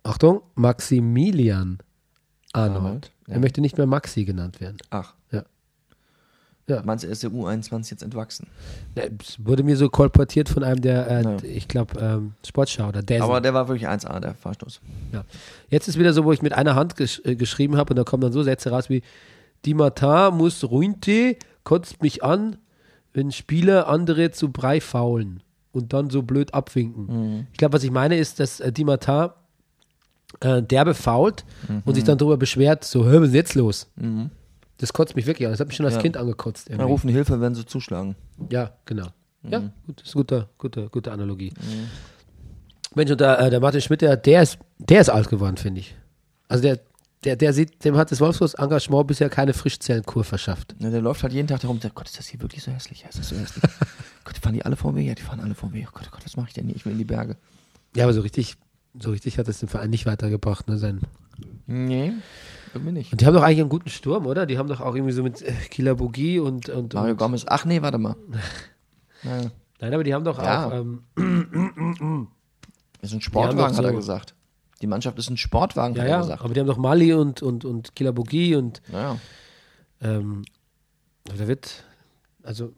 Achtung, 0.03 0.41
Maximilian 0.55 1.79
Arnold. 2.51 3.11
Ja. 3.27 3.35
Er 3.35 3.39
möchte 3.39 3.61
nicht 3.61 3.77
mehr 3.77 3.87
Maxi 3.87 4.25
genannt 4.25 4.59
werden. 4.59 4.77
Ach. 4.89 5.13
Ja. 5.31 5.43
Ja. 6.67 6.81
Meinst 6.83 7.03
du, 7.03 7.07
er 7.07 7.11
ist 7.13 7.23
der 7.23 7.29
U21 7.31 7.91
jetzt 7.91 8.03
entwachsen? 8.03 8.47
Ja, 8.95 9.03
Es 9.21 9.37
wurde 9.45 9.63
mir 9.63 9.75
so 9.75 9.89
kolportiert 9.89 10.47
von 10.49 10.63
einem 10.63 10.81
der, 10.81 11.09
äh, 11.09 11.23
Ja. 11.23 11.37
ich 11.43 11.67
glaube, 11.67 11.99
ähm, 11.99 12.33
Sportschau 12.45 12.87
oder 12.89 13.01
der. 13.01 13.21
Aber 13.23 13.41
der 13.41 13.53
war 13.53 13.67
wirklich 13.67 13.87
1A, 13.87 14.19
der 14.19 14.33
Freistoß. 14.33 14.79
Ja. 15.11 15.23
Jetzt 15.69 15.87
ist 15.89 15.99
wieder 15.99 16.13
so, 16.13 16.23
wo 16.23 16.31
ich 16.31 16.41
mit 16.41 16.53
einer 16.53 16.75
Hand 16.75 16.95
gesch 16.95 17.21
äh, 17.25 17.35
geschrieben 17.35 17.75
habe 17.75 17.91
und 17.91 17.97
da 17.97 18.03
kommen 18.03 18.21
dann 18.21 18.31
so 18.31 18.43
Sätze 18.43 18.69
raus 18.69 18.89
wie 18.89 19.03
Die 19.65 19.73
Martin 19.73 20.37
muss 20.37 20.63
ruinte, 20.63 21.37
kotzt 21.63 22.01
mich 22.01 22.23
an, 22.23 22.57
wenn 23.13 23.31
Spieler 23.31 23.87
andere 23.87 24.31
zu 24.31 24.51
Brei 24.51 24.81
faulen 24.81 25.41
und 25.71 25.93
dann 25.93 26.09
so 26.09 26.21
blöd 26.23 26.53
abwinken. 26.53 27.47
Ich 27.51 27.57
glaube, 27.57 27.73
was 27.73 27.83
ich 27.83 27.91
meine 27.91 28.17
ist, 28.17 28.39
dass 28.39 28.59
äh, 28.59 28.71
Di 28.71 28.83
Martin 28.83 29.29
äh, 30.41 30.61
derbe 30.61 30.93
fault 30.93 31.45
und 31.85 31.95
sich 31.95 32.03
dann 32.03 32.17
darüber 32.17 32.37
beschwert, 32.37 32.83
so, 32.83 33.05
hör, 33.05 33.21
was 33.21 33.29
ist 33.29 33.35
jetzt 33.35 33.55
los? 33.55 33.87
Das 34.77 34.91
kotzt 34.91 35.15
mich 35.15 35.25
wirklich 35.27 35.45
an. 35.47 35.53
Das 35.53 35.59
hat 35.59 35.67
mich 35.67 35.77
schon 35.77 35.85
als 35.85 35.95
Ja. 35.95 36.01
Kind 36.01 36.17
angekotzt. 36.17 36.67
Da 36.67 36.73
irgendwie. 36.73 36.91
rufen 36.91 37.09
Hilfe, 37.09 37.39
wenn 37.39 37.55
sie 37.55 37.65
zuschlagen. 37.65 38.15
Ja, 38.49 38.71
genau. 38.85 39.07
Ja, 39.43 39.59
gut, 39.85 39.99
das 39.99 40.07
ist 40.07 40.15
eine 40.15 40.23
gute, 40.23 40.49
gute, 40.57 40.89
gute 40.89 41.11
Analogie. 41.11 41.53
Mensch, 42.95 43.11
und 43.11 43.19
der, 43.21 43.39
äh, 43.39 43.49
der 43.49 43.59
Martin 43.59 43.81
Schmidt, 43.81 44.01
der, 44.01 44.17
der, 44.17 44.41
ist, 44.43 44.57
der 44.79 45.01
ist 45.01 45.09
alt 45.09 45.29
geworden, 45.29 45.57
finde 45.57 45.81
ich. 45.81 45.95
Also 46.47 46.63
der, 46.63 46.79
der, 47.23 47.35
der 47.35 47.53
sieht, 47.53 47.83
dem 47.85 47.95
hat 47.97 48.11
das 48.11 48.19
Wolfsburg-Engagement 48.19 49.07
bisher 49.07 49.29
keine 49.29 49.53
Frischzellenkur 49.53 50.23
verschafft. 50.23 50.75
Ja, 50.79 50.89
der 50.89 51.01
läuft 51.01 51.23
halt 51.23 51.33
jeden 51.33 51.47
Tag 51.47 51.61
darum 51.61 51.77
und 51.77 51.81
sagt, 51.83 51.95
Gott, 51.95 52.07
ist 52.07 52.17
das 52.19 52.27
hier 52.27 52.41
wirklich 52.41 52.63
so 52.63 52.71
hässlich? 52.71 53.01
Ja, 53.01 53.09
ist 53.09 53.19
das 53.19 53.29
so 53.29 53.35
hässlich? 53.37 53.63
Gott, 54.23 54.37
fahren 54.37 54.53
die 54.53 54.63
alle 54.65 54.75
vor 54.75 54.91
mir? 54.91 55.01
Ja, 55.03 55.15
die 55.15 55.21
fahren 55.21 55.39
alle 55.39 55.55
vor 55.55 55.69
mir. 55.69 55.85
Oh 55.87 55.91
Gott, 55.93 56.05
oh 56.07 56.11
Gott, 56.11 56.25
was 56.25 56.35
mache 56.37 56.47
ich 56.49 56.53
denn 56.53 56.65
hier? 56.67 56.75
Ich 56.75 56.85
will 56.85 56.91
in 56.93 56.97
die 56.99 57.05
Berge. 57.05 57.35
Ja, 57.95 58.05
aber 58.05 58.13
so 58.13 58.21
richtig, 58.21 58.55
so 58.99 59.11
richtig 59.11 59.37
hat 59.37 59.47
es 59.47 59.59
den 59.59 59.69
Verein 59.69 59.89
nicht 59.89 60.05
weitergebracht. 60.05 60.67
Ne, 60.67 60.77
sein. 60.77 61.01
Nee, 61.67 62.13
irgendwie 62.73 62.91
nicht. 62.93 63.11
Und 63.11 63.21
die 63.21 63.25
haben 63.25 63.33
doch 63.33 63.43
eigentlich 63.43 63.59
einen 63.61 63.69
guten 63.69 63.89
Sturm, 63.89 64.25
oder? 64.25 64.45
Die 64.45 64.57
haben 64.57 64.67
doch 64.67 64.81
auch 64.81 64.95
irgendwie 64.95 65.13
so 65.13 65.23
mit 65.23 65.41
äh, 65.41 65.51
Kila 65.69 65.93
Bogi 65.93 66.39
und, 66.39 66.69
und, 66.69 66.93
Mario 66.93 67.11
und 67.11 67.17
Gomez. 67.17 67.45
Ach 67.47 67.65
nee, 67.65 67.81
warte 67.81 67.97
mal. 67.97 68.15
Nein, 69.23 69.93
aber 69.93 70.03
die 70.03 70.13
haben 70.13 70.23
doch 70.23 70.37
Ja. 70.41 70.67
auch, 70.67 70.71
ähm, 70.73 71.03
ist 73.01 73.13
ein 73.13 73.21
Sportwagen, 73.21 73.77
hat 73.77 73.83
er 73.83 73.93
gesagt. 73.93 74.33
Die 74.83 74.87
Mannschaft 74.87 75.17
ist 75.17 75.29
ein 75.29 75.37
Sportwagen, 75.37 75.95
ja, 75.95 76.05
ja, 76.05 76.39
aber 76.41 76.53
die 76.53 76.59
haben 76.59 76.67
doch 76.67 76.75
Mali 76.75 77.13
und, 77.13 77.41
und, 77.41 77.63
und 77.63 77.95
Kila 77.95 78.11
Bogi 78.11 78.53
und 78.57 78.81
Naja. 78.91 79.17
Ähm, 80.01 80.43
da 81.23 81.47
wird, 81.47 81.85
also, 82.43 82.73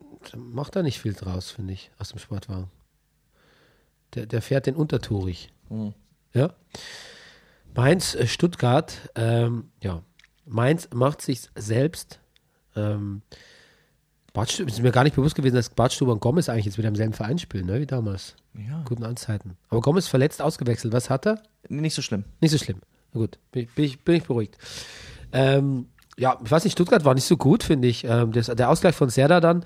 da 0.00 0.36
macht 0.36 0.74
da 0.74 0.82
nicht 0.82 0.98
viel 0.98 1.12
draus, 1.12 1.52
finde 1.52 1.72
ich, 1.72 1.92
aus 2.00 2.08
dem 2.08 2.18
Sportwagen. 2.18 2.68
Der, 4.14 4.26
der 4.26 4.42
fährt 4.42 4.66
den 4.66 4.74
untertourig. 4.74 5.52
Mhm. 5.68 5.94
Ja. 6.32 6.52
Mainz, 7.76 8.16
äh, 8.16 8.26
Stuttgart, 8.26 9.08
ähm, 9.14 9.70
ja. 9.84 10.02
Mainz 10.46 10.88
macht 10.92 11.22
sich 11.22 11.48
selbst. 11.54 12.18
Ähm, 12.74 13.22
Bartstube, 14.34 14.68
ist 14.70 14.82
mir 14.82 14.90
gar 14.92 15.04
nicht 15.04 15.16
bewusst 15.16 15.34
gewesen, 15.36 15.54
dass 15.54 15.70
Bartstuber 15.70 16.12
und 16.12 16.20
Gomez 16.20 16.48
eigentlich 16.50 16.66
jetzt 16.66 16.76
wieder 16.76 16.88
im 16.88 16.96
selben 16.96 17.14
Verein 17.14 17.38
spielen, 17.38 17.66
ne, 17.66 17.80
wie 17.80 17.86
damals. 17.86 18.34
Ja. 18.54 18.82
Guten 18.84 19.04
Anzeiten. 19.04 19.56
Aber 19.70 19.80
Gomez 19.80 20.06
verletzt 20.08 20.42
ausgewechselt. 20.42 20.92
Was 20.92 21.08
hat 21.08 21.26
er? 21.26 21.42
Nicht 21.68 21.94
so 21.94 22.02
schlimm. 22.02 22.24
Nicht 22.40 22.50
so 22.50 22.58
schlimm. 22.58 22.80
Na 23.12 23.20
gut, 23.20 23.38
bin, 23.52 23.62
ich- 23.62 23.70
bin, 23.74 23.84
ich, 23.86 24.00
bin 24.00 24.16
ich 24.16 24.24
beruhigt. 24.24 24.58
Ähm, 25.32 25.86
ja, 26.18 26.38
ich 26.44 26.50
weiß 26.50 26.64
nicht, 26.64 26.72
Stuttgart 26.74 27.04
war 27.04 27.14
nicht 27.14 27.24
so 27.24 27.36
gut, 27.36 27.62
finde 27.62 27.88
ich. 27.88 28.04
Ähm, 28.04 28.32
das, 28.32 28.46
der 28.46 28.68
Ausgleich 28.70 28.94
von 28.94 29.08
Serda 29.08 29.40
dann, 29.40 29.64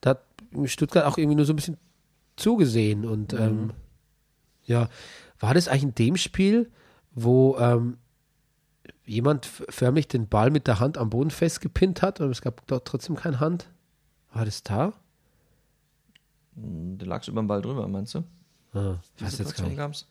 da 0.00 0.10
hat 0.10 0.22
Stuttgart 0.66 1.04
auch 1.06 1.16
irgendwie 1.16 1.36
nur 1.36 1.44
so 1.46 1.52
ein 1.52 1.56
bisschen 1.56 1.76
zugesehen. 2.36 3.04
Und 3.06 3.32
ähm, 3.34 3.72
ja, 4.64 4.88
war 5.38 5.54
das 5.54 5.68
eigentlich 5.68 5.82
in 5.84 5.94
dem 5.94 6.16
Spiel, 6.16 6.70
wo 7.14 7.56
ähm, 7.58 7.98
jemand 9.06 9.46
förmlich 9.46 10.08
den 10.08 10.26
Ball 10.28 10.50
mit 10.50 10.66
der 10.66 10.80
Hand 10.80 10.98
am 10.98 11.10
Boden 11.10 11.30
festgepinnt 11.30 12.02
hat 12.02 12.20
und 12.20 12.30
es 12.30 12.42
gab 12.42 12.66
dort 12.66 12.84
trotzdem 12.86 13.14
keine 13.16 13.38
Hand? 13.40 13.68
War 14.32 14.44
das 14.44 14.62
da? 14.62 14.92
Du 16.54 17.04
lagst 17.06 17.28
über 17.28 17.40
den 17.42 17.46
Ball 17.46 17.62
drüber, 17.62 17.86
meinst 17.88 18.14
du? 18.14 18.24
Ah, 18.74 18.96
ich 19.16 19.22
weiß 19.24 19.38
jetzt 19.38 19.56
gar 19.56 19.66
nicht. 19.66 19.76
gab's? 19.76 20.06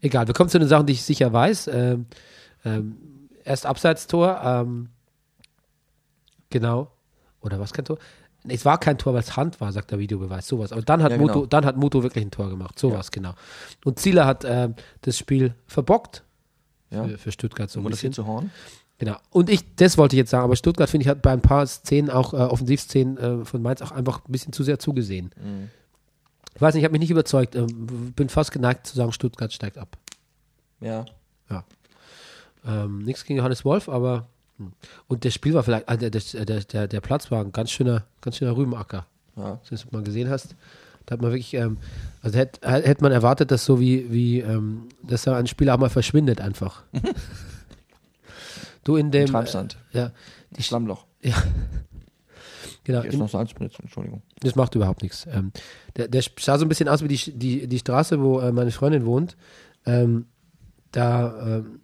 Egal, 0.00 0.26
wir 0.26 0.34
kommen 0.34 0.50
zu 0.50 0.58
den 0.58 0.68
Sachen, 0.68 0.86
die 0.86 0.92
ich 0.92 1.02
sicher 1.02 1.32
weiß. 1.32 1.68
Ähm, 1.68 2.06
ähm, 2.64 2.96
erst 3.44 3.64
Abseitstor, 3.66 4.40
ähm, 4.44 4.88
genau. 6.50 6.90
Oder 7.40 7.58
was 7.60 7.72
kein 7.72 7.84
Tor? 7.84 7.98
Es 8.46 8.64
war 8.64 8.78
kein 8.78 8.98
Tor, 8.98 9.14
weil 9.14 9.20
es 9.20 9.36
Hand 9.36 9.60
war, 9.60 9.72
sagt 9.72 9.90
der 9.90 9.98
Videobeweis. 9.98 10.46
Sowas. 10.46 10.72
Aber 10.72 10.82
dann 10.82 11.02
hat, 11.02 11.12
Ja, 11.12 11.18
Muto, 11.18 11.32
genau. 11.34 11.46
dann 11.46 11.64
hat 11.64 11.76
Muto 11.76 12.02
wirklich 12.02 12.24
ein 12.24 12.30
Tor 12.30 12.50
gemacht. 12.50 12.78
Sowas, 12.78 13.10
genau. 13.10 13.34
Und 13.84 13.98
Zieler 13.98 14.26
hat 14.26 14.44
ähm, 14.46 14.74
das 15.00 15.16
Spiel 15.16 15.54
verbockt 15.66 16.24
Ja. 16.90 17.04
für, 17.04 17.18
für 17.18 17.32
Stuttgart 17.32 17.70
so 17.70 17.80
ein 17.80 17.84
bisschen. 17.86 18.12
zu 18.12 18.26
Horn? 18.26 18.50
Genau. 19.04 19.16
Und 19.30 19.50
ich, 19.50 19.74
das 19.76 19.98
wollte 19.98 20.16
ich 20.16 20.18
jetzt 20.18 20.30
sagen, 20.30 20.44
aber 20.44 20.56
Stuttgart, 20.56 20.88
finde 20.88 21.04
ich, 21.04 21.08
hat 21.08 21.22
bei 21.22 21.32
ein 21.32 21.40
paar 21.40 21.66
Szenen, 21.66 22.10
auch 22.10 22.32
äh, 22.32 22.36
Offensivszenen 22.36 23.18
äh, 23.18 23.44
von 23.44 23.62
Mainz, 23.62 23.82
auch 23.82 23.92
einfach 23.92 24.20
ein 24.26 24.32
bisschen 24.32 24.52
zu 24.52 24.62
sehr 24.62 24.78
zugesehen. 24.78 25.30
Mhm. 25.36 25.70
Ich 26.54 26.60
weiß 26.60 26.74
nicht, 26.74 26.82
ich 26.82 26.84
habe 26.84 26.92
mich 26.92 27.00
nicht 27.00 27.10
überzeugt. 27.10 27.56
Ähm, 27.56 28.12
bin 28.14 28.28
fast 28.28 28.52
geneigt 28.52 28.86
zu 28.86 28.94
sagen, 28.94 29.12
Stuttgart 29.12 29.52
steigt 29.52 29.76
ab. 29.76 29.96
Ja. 30.80 31.04
Ähm, 32.66 33.00
nichts 33.00 33.24
gegen 33.24 33.38
Johannes 33.38 33.64
Wolf, 33.64 33.88
aber 33.88 34.26
hm. 34.58 34.72
und 35.06 35.24
das 35.24 35.34
Spiel 35.34 35.54
war 35.54 35.62
vielleicht, 35.62 35.88
ah, 35.88 35.96
der, 35.96 36.10
der, 36.10 36.22
der, 36.44 36.60
der, 36.60 36.88
der 36.88 37.00
Platz 37.00 37.30
war 37.30 37.44
ein 37.44 37.52
ganz 37.52 37.70
schöner, 37.70 38.04
ganz 38.20 38.38
schöner 38.38 38.56
Rübenacker. 38.56 39.06
Ja. 39.36 39.44
Wenn 39.44 39.52
du 39.52 39.70
das 39.70 39.92
mal 39.92 40.02
gesehen 40.02 40.30
hast, 40.30 40.56
da 41.04 41.14
hat 41.14 41.22
man 41.22 41.32
wirklich, 41.32 41.52
ähm, 41.54 41.76
also 42.22 42.38
hätte 42.38 42.66
hätte 42.66 43.02
man 43.02 43.12
erwartet, 43.12 43.50
dass 43.50 43.64
so 43.64 43.80
wie, 43.80 44.10
wie 44.10 44.40
ähm, 44.40 44.88
dass 45.02 45.24
da 45.24 45.36
ein 45.36 45.46
Spieler 45.46 45.74
auch 45.74 45.78
mal 45.78 45.90
verschwindet 45.90 46.40
einfach. 46.40 46.84
du 48.84 48.96
in 48.96 49.10
dem, 49.10 49.26
Treibsand. 49.26 49.76
äh, 49.92 49.98
ja, 49.98 50.12
Die 50.56 50.62
Schlammloch. 50.62 51.06
genau, 52.84 53.00
Hier 53.00 53.08
ist 53.08 53.14
in, 53.14 53.20
noch 53.20 53.28
Salzspritz, 53.28 53.74
Entschuldigung. 53.80 54.22
das 54.40 54.54
macht 54.56 54.74
überhaupt 54.74 55.02
nichts. 55.02 55.26
Ähm, 55.30 55.52
der, 55.96 56.08
der 56.08 56.22
sah 56.38 56.58
so 56.58 56.64
ein 56.64 56.68
bisschen 56.68 56.88
aus 56.88 57.02
wie 57.02 57.08
die, 57.08 57.32
die, 57.32 57.66
die 57.66 57.78
Straße, 57.78 58.20
wo 58.20 58.40
äh, 58.40 58.52
meine 58.52 58.70
Freundin 58.70 59.06
wohnt. 59.06 59.36
Ähm, 59.86 60.26
da, 60.92 61.58
ähm, 61.58 61.80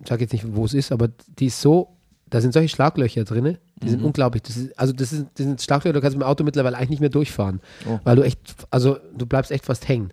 ich 0.00 0.08
sage 0.08 0.22
jetzt 0.22 0.32
nicht, 0.32 0.44
wo 0.54 0.64
es 0.64 0.74
ist, 0.74 0.92
aber 0.92 1.08
die 1.38 1.46
ist 1.46 1.60
so, 1.60 1.96
da 2.28 2.40
sind 2.40 2.52
solche 2.52 2.68
Schlaglöcher 2.68 3.24
drin, 3.24 3.58
die 3.82 3.88
sind 3.90 4.02
unglaublich. 4.02 4.42
Das 4.42 4.56
ist, 4.56 4.78
also 4.78 4.92
das, 4.92 5.12
ist, 5.12 5.26
das 5.34 5.46
sind 5.46 5.60
Schlaglöcher, 5.60 5.92
da 5.92 6.00
kannst 6.00 6.14
du 6.14 6.18
mit 6.18 6.26
dem 6.26 6.30
Auto 6.30 6.44
mittlerweile 6.44 6.76
eigentlich 6.76 6.90
nicht 6.90 7.00
mehr 7.00 7.08
durchfahren, 7.10 7.60
Oh. 7.88 7.98
weil 8.04 8.16
du 8.16 8.22
echt, 8.22 8.38
also 8.70 8.98
du 9.16 9.26
bleibst 9.26 9.50
echt 9.50 9.64
fast 9.66 9.86
hängen. 9.88 10.12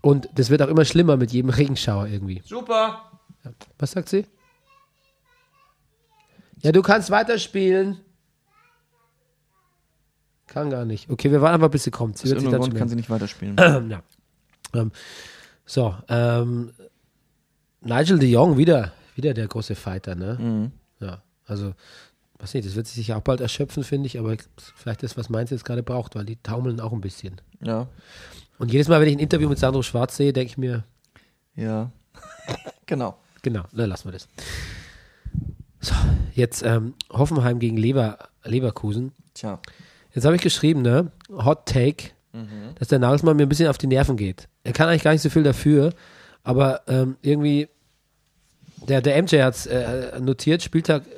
Und 0.00 0.28
das 0.34 0.48
wird 0.50 0.62
auch 0.62 0.68
immer 0.68 0.84
schlimmer 0.84 1.16
mit 1.16 1.32
jedem 1.32 1.50
Regenschauer 1.50 2.06
irgendwie. 2.06 2.40
Super. 2.44 3.10
Was 3.78 3.92
sagt 3.92 4.08
sie? 4.10 4.26
Ja, 6.64 6.72
du 6.72 6.82
kannst 6.82 7.10
weiterspielen. 7.10 8.00
Kann 10.46 10.70
gar 10.70 10.84
nicht. 10.84 11.10
Okay, 11.10 11.30
wir 11.30 11.40
warten 11.40 11.54
einfach, 11.54 11.70
bis 11.70 11.84
sie 11.84 11.90
kommt. 11.90 12.18
Sie 12.18 12.24
Aus 12.24 12.30
wird 12.30 12.40
sich 12.40 12.46
irgendeinem 12.46 12.52
dann 12.52 12.60
Grund 12.60 12.72
schon 12.72 12.78
kann 12.78 12.88
sie 12.88 12.96
nicht 12.96 13.10
weiterspielen. 13.10 13.54
melden. 13.54 13.90
ja. 14.72 14.80
ähm, 14.80 14.92
so, 15.66 15.94
ähm, 16.08 16.72
Nigel 17.80 18.18
de 18.18 18.28
Jong, 18.30 18.56
wieder, 18.56 18.92
wieder 19.14 19.34
der 19.34 19.46
große 19.48 19.74
Fighter, 19.74 20.14
ne? 20.14 20.38
Mhm. 20.40 20.72
Ja, 21.00 21.22
also, 21.46 21.74
weiß 22.38 22.54
nicht, 22.54 22.66
das 22.66 22.76
wird 22.76 22.86
sich 22.86 23.12
auch 23.12 23.20
bald 23.22 23.40
erschöpfen, 23.40 23.84
finde 23.84 24.06
ich, 24.06 24.18
aber 24.18 24.36
vielleicht 24.76 25.02
das, 25.02 25.16
was 25.16 25.28
Mainz 25.28 25.50
jetzt 25.50 25.64
gerade 25.64 25.82
braucht, 25.82 26.14
weil 26.14 26.24
die 26.24 26.36
taumeln 26.36 26.80
auch 26.80 26.92
ein 26.92 27.00
bisschen. 27.00 27.40
ja. 27.60 27.88
Und 28.56 28.72
jedes 28.72 28.86
Mal, 28.86 29.00
wenn 29.00 29.08
ich 29.08 29.16
ein 29.16 29.20
Interview 29.20 29.48
mit 29.48 29.58
Sandro 29.58 29.82
Schwarz 29.82 30.16
sehe, 30.16 30.32
denke 30.32 30.50
ich 30.52 30.56
mir, 30.58 30.84
Ja. 31.56 31.90
genau. 32.86 33.18
Genau, 33.42 33.64
dann 33.72 33.90
lassen 33.90 34.06
wir 34.06 34.12
das. 34.12 34.28
So, 35.84 35.94
jetzt 36.34 36.62
ähm, 36.62 36.94
Hoffenheim 37.12 37.58
gegen 37.58 37.76
Lever, 37.76 38.18
Leverkusen. 38.42 39.12
Tja. 39.34 39.60
Jetzt 40.14 40.24
habe 40.24 40.34
ich 40.34 40.40
geschrieben, 40.40 40.80
ne? 40.80 41.10
Hot 41.30 41.66
Take, 41.66 42.10
dass 42.78 42.88
der 42.88 43.00
Nagelsmann 43.00 43.36
mir 43.36 43.42
ein 43.42 43.48
bisschen 43.50 43.68
auf 43.68 43.76
die 43.76 43.86
Nerven 43.86 44.16
geht. 44.16 44.48
Er 44.62 44.72
kann 44.72 44.88
eigentlich 44.88 45.02
gar 45.02 45.12
nicht 45.12 45.20
so 45.20 45.28
viel 45.28 45.42
dafür, 45.42 45.92
aber 46.42 46.80
ähm, 46.88 47.16
irgendwie, 47.20 47.68
der, 48.88 49.02
der 49.02 49.22
MJ 49.22 49.42
hat 49.42 49.56
es 49.56 49.66
äh, 49.66 50.18
notiert, 50.20 50.62
Spieltag 50.62 51.02
äh, 51.06 51.10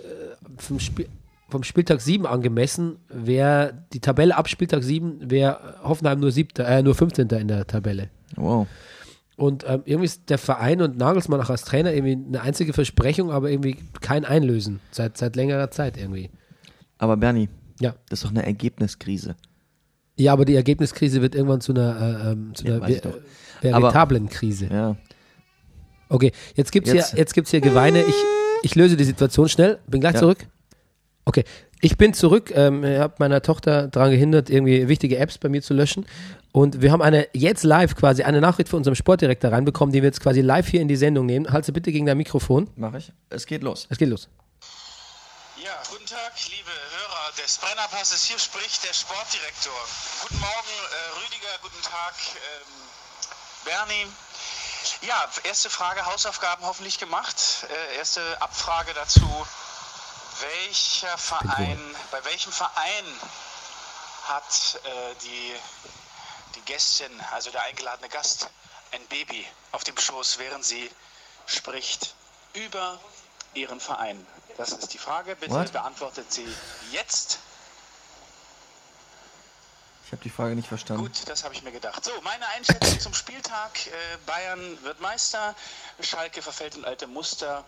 vom, 0.59 0.81
Spiel, 0.81 1.09
vom 1.49 1.63
Spieltag 1.63 2.01
7 2.01 2.27
angemessen, 2.27 2.97
wäre 3.09 3.85
die 3.93 4.01
Tabelle 4.01 4.37
ab 4.37 4.49
Spieltag 4.49 4.83
7 4.83 5.31
wäre 5.31 5.77
Hoffenheim 5.85 6.19
nur 6.19 6.33
siebter, 6.33 6.67
äh, 6.67 6.83
nur 6.83 6.97
15. 6.97 7.29
in 7.29 7.49
der 7.49 7.69
Tabelle. 7.69 8.09
Wow. 8.35 8.67
Und 9.37 9.65
ähm, 9.69 9.83
irgendwie 9.85 10.07
ist 10.07 10.31
der 10.31 10.39
Verein 10.39 10.81
und 10.81 10.97
Nagelsmann 10.97 11.41
auch 11.43 11.51
als 11.51 11.63
Trainer 11.65 11.93
irgendwie 11.93 12.13
eine 12.29 12.41
einzige 12.41 12.73
Versprechung, 12.73 13.31
aber 13.31 13.51
irgendwie 13.51 13.77
kein 14.01 14.25
Einlösen 14.25 14.81
seit, 14.91 15.19
seit 15.19 15.37
längerer 15.37 15.71
Zeit 15.71 15.99
irgendwie. 15.99 16.31
Aber 16.99 17.17
Bernie, 17.19 17.51
Ja. 17.79 17.95
das 18.09 18.21
ist 18.21 18.25
doch 18.25 18.31
eine 18.31 18.47
Ergebniskrise. 18.47 19.37
Ja, 20.19 20.33
aber 20.33 20.47
die 20.47 20.55
Ergebniskrise 20.55 21.21
wird 21.21 21.35
irgendwann 21.35 21.61
zu 21.61 21.73
einer, 21.73 22.01
äh, 22.25 22.33
ähm, 22.33 22.55
zu 22.55 22.65
Ja, 22.67 22.77
einer 22.77 22.89
ich 22.89 23.01
ver- 23.03 23.13
veritablen 23.61 24.31
Krise. 24.31 24.69
Ja. 24.73 24.97
Okay, 26.09 26.33
jetzt 26.55 26.73
gibt's 26.73 26.91
Jetzt- 26.91 27.11
hier, 27.11 27.19
jetzt 27.19 27.35
gibt's 27.35 27.51
hier 27.51 27.61
Geweine. 27.61 28.03
Ich, 28.03 28.15
ich 28.63 28.75
löse 28.75 28.97
die 28.97 29.05
Situation 29.05 29.49
schnell. 29.51 29.79
Bin 29.87 30.01
gleich 30.01 30.15
Ja. 30.15 30.21
zurück. 30.21 30.47
Okay, 31.27 31.45
ich 31.87 31.97
bin 31.97 32.15
zurück. 32.15 32.51
Ähm, 32.53 32.83
ich 32.83 32.99
habe 32.99 33.15
meiner 33.19 33.43
Tochter 33.43 33.87
daran 33.87 34.11
gehindert, 34.11 34.51
irgendwie 34.51 34.89
wichtige 34.89 35.19
Apps 35.19 35.39
bei 35.39 35.49
mir 35.49 35.63
zu 35.63 35.73
löschen. 35.73 36.05
Und 36.51 36.83
wir 36.83 36.91
haben 36.91 37.01
eine 37.01 37.29
jetzt 37.33 37.63
live 37.63 37.95
quasi 37.95 38.25
eine 38.25 38.41
Nachricht 38.41 38.69
von 38.69 38.79
unserem 38.79 38.97
Sportdirektor 38.97 39.53
reinbekommen, 39.53 39.93
die 39.93 40.03
wir 40.03 40.09
jetzt 40.09 40.21
quasi 40.21 40.41
live 40.41 40.67
hier 40.67 40.81
in 40.81 40.89
die 40.89 40.97
Sendung 40.97 41.27
nehmen. 41.27 41.53
Halte 41.53 41.73
bitte 41.73 41.93
gegen 41.93 42.07
dein 42.07 42.17
Mikrofon. 42.17 42.69
Mach 42.75 42.95
ich. 42.95 43.13
Es 43.31 43.47
geht 43.47 43.63
los. 43.63 43.87
Es 43.89 43.99
geht 43.99 44.09
los. 44.09 44.29
Ja, 45.63 45.79
guten 45.89 46.07
Tag, 46.07 46.33
liebe 46.51 46.71
Hörer 46.71 47.45
des 47.45 47.59
Brennerpasses. 47.59 48.25
Hier 48.25 48.39
spricht 48.39 48.83
der 48.83 48.93
Sportdirektor. 48.93 49.81
Guten 50.23 50.41
Morgen, 50.41 50.75
äh, 50.91 51.25
Rüdiger, 51.25 51.55
guten 51.63 51.83
Tag, 51.83 52.15
ähm, 52.35 52.73
Bernie. 53.65 54.07
Ja, 55.07 55.29
erste 55.45 55.71
Frage, 55.71 56.05
Hausaufgaben 56.05 56.65
hoffentlich 56.67 56.99
gemacht. 56.99 57.37
Äh, 57.93 57.99
erste 57.99 58.21
Abfrage 58.41 58.93
dazu. 58.95 59.29
Welcher 60.41 61.17
Verein, 61.17 61.97
bei 62.11 62.25
welchem 62.25 62.53
Verein 62.53 63.05
hat 64.25 64.81
äh, 64.85 65.15
die, 65.23 65.55
die 66.55 66.61
Gästin, 66.63 67.13
also 67.33 67.51
der 67.51 67.63
eingeladene 67.63 68.09
Gast, 68.09 68.49
ein 68.93 69.07
Baby 69.07 69.47
auf 69.73 69.85
dem 69.85 69.97
Schoß, 69.97 70.39
während 70.39 70.65
sie 70.65 70.91
spricht 71.47 72.15
über 72.55 72.99
ihren 73.55 73.81
Verein? 73.81 74.27
Das 74.57 74.73
ist 74.73 74.93
die 74.93 74.99
Frage. 74.99 75.37
Bitte 75.37 75.55
What? 75.55 75.73
beantwortet 75.73 76.33
sie 76.33 76.47
jetzt. 76.91 77.39
Ich 80.07 80.13
habe 80.13 80.23
die 80.23 80.31
Frage 80.31 80.55
nicht 80.55 80.69
verstanden. 80.69 81.03
Gut, 81.03 81.29
das 81.29 81.43
habe 81.43 81.53
ich 81.55 81.63
mir 81.63 81.73
gedacht. 81.73 82.05
So, 82.05 82.13
meine 82.23 82.47
Einschätzung 82.49 83.01
zum 83.01 83.15
Spieltag. 83.15 83.87
Äh, 83.87 83.91
Bayern 84.25 84.83
wird 84.85 85.01
Meister, 85.01 85.55
Schalke 86.01 86.43
verfällt 86.43 86.77
in 86.77 86.85
alte 86.85 87.07
Muster 87.07 87.65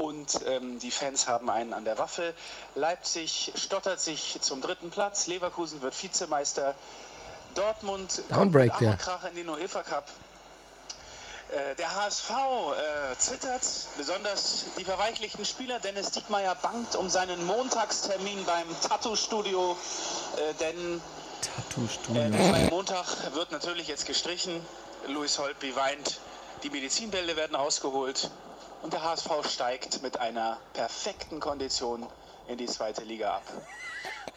und 0.00 0.40
ähm, 0.46 0.78
die 0.78 0.90
Fans 0.90 1.28
haben 1.28 1.50
einen 1.50 1.72
an 1.74 1.84
der 1.84 1.98
Waffel. 1.98 2.34
Leipzig 2.74 3.52
stottert 3.54 4.00
sich 4.00 4.38
zum 4.40 4.60
dritten 4.62 4.90
Platz, 4.90 5.26
Leverkusen 5.26 5.82
wird 5.82 6.00
Vizemeister, 6.02 6.74
Dortmund 7.54 8.22
Downbreak, 8.30 8.70
kommt 8.72 8.90
mit 8.90 8.98
Krach 8.98 9.24
in 9.24 9.34
den 9.36 9.48
UEFA 9.48 9.82
Cup. 9.82 10.06
Äh, 11.50 11.74
Der 11.76 11.94
HSV 11.94 12.30
äh, 12.30 13.18
zittert, 13.18 13.62
besonders 13.98 14.66
die 14.78 14.84
verweichlichten 14.84 15.44
Spieler. 15.44 15.80
Dennis 15.80 16.12
Diekmeyer 16.12 16.54
bangt 16.54 16.96
um 16.96 17.10
seinen 17.10 17.44
Montagstermin 17.44 18.44
beim 18.46 18.66
Tattoo-Studio, 18.88 19.76
äh, 20.36 20.54
denn 20.54 21.02
Tattoo-Studio. 21.56 22.22
äh, 22.22 22.70
Montag 22.70 23.34
wird 23.34 23.50
natürlich 23.52 23.88
jetzt 23.88 24.06
gestrichen. 24.06 24.64
Luis 25.08 25.38
Holtby 25.38 25.74
weint. 25.76 26.20
Die 26.62 26.70
Medizinbälle 26.70 27.36
werden 27.36 27.56
ausgeholt. 27.56 28.30
Und 28.82 28.92
der 28.92 29.02
HSV 29.02 29.30
steigt 29.46 30.02
mit 30.02 30.18
einer 30.18 30.58
perfekten 30.72 31.40
Kondition 31.40 32.06
in 32.48 32.58
die 32.58 32.66
zweite 32.66 33.02
Liga 33.02 33.36
ab. 33.36 33.42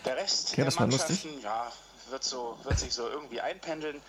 Der 0.06 0.18
Rest 0.18 0.52
Okay, 0.52 0.64
der. 0.64 0.74
Mannschaften 0.74 1.42
ja, 1.42 1.72
wird, 2.10 2.24
so, 2.24 2.58
wird 2.64 2.78
sich 2.80 2.94
so 2.94 3.08
irgendwie 3.08 3.40
einpendeln. 3.42 4.02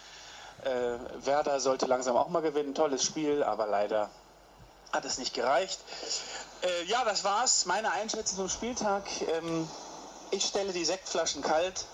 Äh, 0.65 0.99
Werder 1.25 1.61
sollte 1.61 1.87
langsam 1.87 2.17
auch 2.17 2.29
mal 2.29 2.43
gewinnen. 2.43 2.75
Tolles 2.75 3.05
Spiel, 3.05 3.43
aber 3.43 3.67
leider 3.67 4.11
hat 4.93 5.05
es 5.05 5.19
nicht 5.19 5.35
gereicht. 5.35 5.79
Äh, 6.63 6.85
ja, 6.85 7.05
das 7.05 7.25
war's. 7.25 7.67
Meine 7.67 7.93
Einschätzung 7.93 8.39
zum 8.39 8.49
Spieltag. 8.49 9.05
Ähm, 9.37 9.69
ich 10.31 10.45
stelle 10.45 10.73
die 10.73 10.85
Sektflaschen 10.85 11.43
kalt 11.43 11.85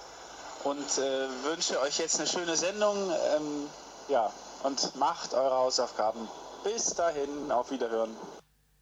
und 0.64 0.98
äh, 0.98 1.28
wünsche 1.44 1.80
euch 1.80 1.98
jetzt 1.98 2.18
eine 2.18 2.28
schöne 2.28 2.56
Sendung. 2.56 2.96
Ähm, 3.36 3.68
ja, 4.08 4.32
und 4.62 4.96
macht 4.96 5.34
eure 5.34 5.56
Hausaufgaben. 5.56 6.28
Bis 6.64 6.94
dahin, 6.94 7.50
auf 7.50 7.70
Wiederhören. 7.70 8.10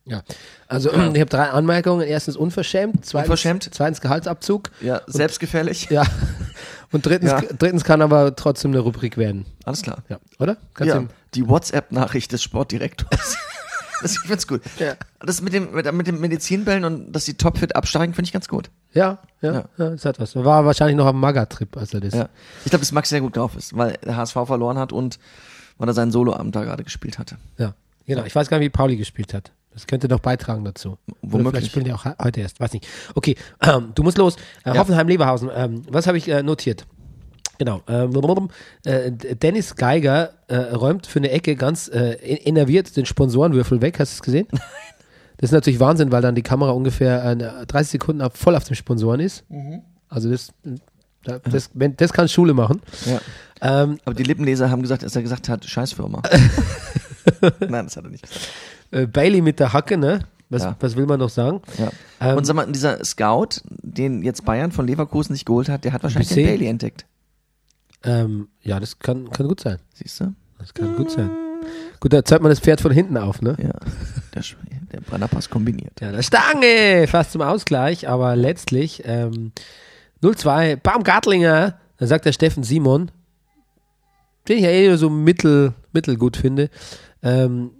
Ja, 0.04 0.22
also 0.68 0.90
ich 0.92 0.96
habe 1.20 1.26
drei 1.26 1.50
Anmerkungen. 1.50 2.06
Erstens 2.06 2.36
unverschämt, 2.36 3.04
zweitens, 3.04 3.28
Unverschämt. 3.30 3.68
zweitens 3.72 4.00
Gehaltsabzug. 4.00 4.70
Ja, 4.80 5.02
selbstgefällig. 5.06 5.88
Ja. 5.90 6.04
Und 6.90 7.04
drittens, 7.04 7.30
Ja. 7.32 7.42
drittens 7.42 7.84
kann 7.84 8.00
aber 8.00 8.34
trotzdem 8.34 8.70
eine 8.70 8.80
Rubrik 8.80 9.18
werden. 9.18 9.44
Alles 9.64 9.82
klar. 9.82 9.98
Ja, 10.08 10.18
oder? 10.38 10.56
Kannst 10.72 10.94
Ja, 10.94 11.04
die 11.34 11.46
WhatsApp-Nachricht 11.46 12.32
des 12.32 12.42
Sportdirektors. 12.42 13.36
das, 14.02 14.12
ich 14.12 14.20
find's 14.20 14.46
gut. 14.46 14.62
Ja. 14.78 14.94
Das 15.20 15.42
mit 15.42 15.52
dem, 15.52 15.72
mit, 15.74 15.92
mit 15.92 16.06
dem 16.06 16.18
Medizinbällen 16.18 16.84
und 16.86 17.12
dass 17.12 17.26
die 17.26 17.34
Topfit 17.34 17.76
absteigen, 17.76 18.14
finde 18.14 18.28
ich 18.28 18.32
ganz 18.32 18.48
gut. 18.48 18.70
ja, 18.94 19.18
ja, 19.42 19.52
Ja. 19.52 19.64
ja, 19.76 19.90
das 19.90 20.06
hat 20.06 20.18
was. 20.18 20.34
War 20.34 20.64
wahrscheinlich 20.64 20.96
noch 20.96 21.04
am 21.06 21.20
Maga-Trip, 21.20 21.76
als 21.76 21.92
er 21.92 22.00
das. 22.00 22.14
Ja. 22.14 22.30
Ich 22.64 22.70
glaube, 22.70 22.80
dass 22.80 22.92
Max 22.92 23.10
sehr 23.10 23.20
gut 23.20 23.36
drauf 23.36 23.54
ist, 23.54 23.76
weil 23.76 23.98
der 24.02 24.16
HSV 24.16 24.32
verloren 24.46 24.78
hat 24.78 24.90
und 24.94 25.18
weil 25.78 25.88
er 25.88 25.94
seinen 25.94 26.10
Soloabend 26.12 26.54
da 26.54 26.64
gerade 26.64 26.84
gespielt 26.84 27.18
hatte. 27.18 27.36
Ja, 27.58 27.74
genau. 28.06 28.24
Ich 28.24 28.34
weiß 28.34 28.48
gar 28.48 28.58
nicht, 28.58 28.66
wie 28.66 28.70
Pauli 28.70 28.96
gespielt 28.96 29.32
hat. 29.34 29.52
Das 29.72 29.86
könnte 29.86 30.08
noch 30.08 30.18
beitragen 30.20 30.64
dazu. 30.64 30.90
Oder 31.08 31.16
Womöglich. 31.22 31.50
Vielleicht 31.52 31.66
spielen 31.70 31.84
die 31.84 31.92
auch 31.92 32.04
he- 32.04 32.14
heute 32.22 32.40
erst. 32.40 32.58
Weiß 32.58 32.72
nicht. 32.72 32.86
Okay, 33.14 33.36
ähm, 33.62 33.92
du 33.94 34.02
musst 34.02 34.18
los. 34.18 34.36
Äh, 34.64 34.70
Ja. 34.74 34.78
Hoffenheim-Leverhausen. 34.78 35.50
Ähm, 35.54 35.82
was 35.88 36.06
habe 36.08 36.18
ich 36.18 36.28
äh, 36.28 36.42
notiert? 36.42 36.84
Genau. 37.58 37.82
Ähm, 37.88 38.48
äh, 38.84 39.10
Dennis 39.12 39.76
Geiger 39.76 40.30
äh, 40.48 40.56
räumt 40.56 41.06
für 41.06 41.18
eine 41.20 41.30
Ecke 41.30 41.54
ganz 41.56 41.88
äh, 41.88 42.12
innerviert 42.36 42.96
den 42.96 43.04
Sponsorenwürfel 43.06 43.80
weg. 43.80 43.98
Hast 44.00 44.12
du 44.12 44.14
es 44.16 44.22
gesehen? 44.22 44.48
Das 45.40 45.50
ist 45.50 45.54
natürlich 45.54 45.78
Wahnsinn, 45.78 46.10
weil 46.10 46.20
dann 46.20 46.34
die 46.34 46.42
Kamera 46.42 46.72
ungefähr 46.72 47.24
äh, 47.24 47.64
30 47.66 47.92
Sekunden 47.92 48.22
ab, 48.22 48.36
voll 48.36 48.56
auf 48.56 48.64
dem 48.64 48.74
Sponsoren 48.74 49.20
ist. 49.20 49.44
Also 50.08 50.28
das, 50.32 50.48
da- 50.64 50.74
das, 51.50 51.70
das 51.96 52.12
kann 52.12 52.28
Schule 52.28 52.54
machen. 52.54 52.80
Ja. 53.06 53.20
Ähm, 53.60 53.98
Aber 54.04 54.14
die 54.14 54.22
Lippenleser 54.22 54.70
haben 54.70 54.82
gesagt, 54.82 55.02
dass 55.02 55.16
er 55.16 55.22
gesagt 55.22 55.48
hat, 55.48 55.64
Scheißfirma. 55.64 56.22
Nein, 57.60 57.86
das 57.86 57.96
hat 57.96 58.04
er 58.04 58.10
nicht 58.10 58.22
gesagt. 58.22 58.48
äh, 58.90 59.06
Bailey 59.06 59.40
mit 59.40 59.60
der 59.60 59.72
Hacke, 59.72 59.96
ne? 59.96 60.20
Was, 60.50 60.62
Ja. 60.62 60.76
was 60.80 60.96
will 60.96 61.04
man 61.06 61.18
noch 61.20 61.28
sagen? 61.28 61.60
Ja. 61.76 61.90
Ähm, 62.20 62.38
und 62.38 62.44
sag 62.46 62.56
mal, 62.56 62.70
dieser 62.72 63.04
Scout, 63.04 63.60
den 63.68 64.22
jetzt 64.22 64.44
Bayern 64.44 64.72
von 64.72 64.86
Leverkusen 64.86 65.32
nicht 65.34 65.44
geholt 65.44 65.68
hat, 65.68 65.84
der 65.84 65.92
hat 65.92 66.02
wahrscheinlich 66.02 66.30
den. 66.30 66.46
Bailey 66.46 66.66
entdeckt. 66.68 67.04
Ähm, 68.04 68.48
ja, 68.62 68.80
das 68.80 68.98
kann, 68.98 69.28
kann 69.30 69.48
gut 69.48 69.60
sein. 69.60 69.78
Siehst 69.92 70.20
du? 70.20 70.32
Das 70.58 70.72
kann 70.72 70.94
gut 70.96 71.10
sein. 71.10 71.30
Gut, 72.00 72.12
da 72.12 72.24
zählt 72.24 72.40
man 72.42 72.50
das 72.50 72.60
Pferd 72.60 72.80
von 72.80 72.92
hinten 72.92 73.16
auf, 73.16 73.42
ne? 73.42 73.56
Ja. 73.60 73.72
Der, 74.34 74.42
der 74.92 75.00
Brennerpass 75.00 75.50
kombiniert. 75.50 76.00
Ja, 76.00 76.12
der 76.12 76.22
Stange, 76.22 77.06
fast 77.08 77.32
zum 77.32 77.42
Ausgleich, 77.42 78.08
aber 78.08 78.36
letztlich 78.36 79.02
ähm, 79.04 79.52
0-2, 80.22 80.76
Baumgartlinger, 80.76 81.78
da 81.98 82.06
sagt 82.06 82.24
der 82.24 82.32
Steffen 82.32 82.62
Simon, 82.62 83.10
den 84.48 84.58
ich 84.58 84.64
ja 84.64 84.70
eh 84.70 84.96
so 84.96 85.10
mittel, 85.10 85.74
mittelgut 85.92 86.36
finde, 86.36 86.70
ähm, 87.22 87.70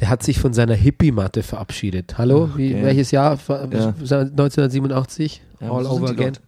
der 0.00 0.08
hat 0.08 0.22
sich 0.22 0.38
von 0.38 0.54
seiner 0.54 0.74
Hippie-Matte 0.74 1.42
verabschiedet. 1.42 2.16
Hallo, 2.16 2.50
wie, 2.56 2.74
Okay. 2.74 2.82
welches 2.84 3.10
Jahr? 3.10 3.38
Ja. 3.48 3.58
1987? 3.58 5.42
Ja, 5.60 5.70
All 5.70 5.84
over 5.86 6.08
again. 6.10 6.32
dort? 6.34 6.40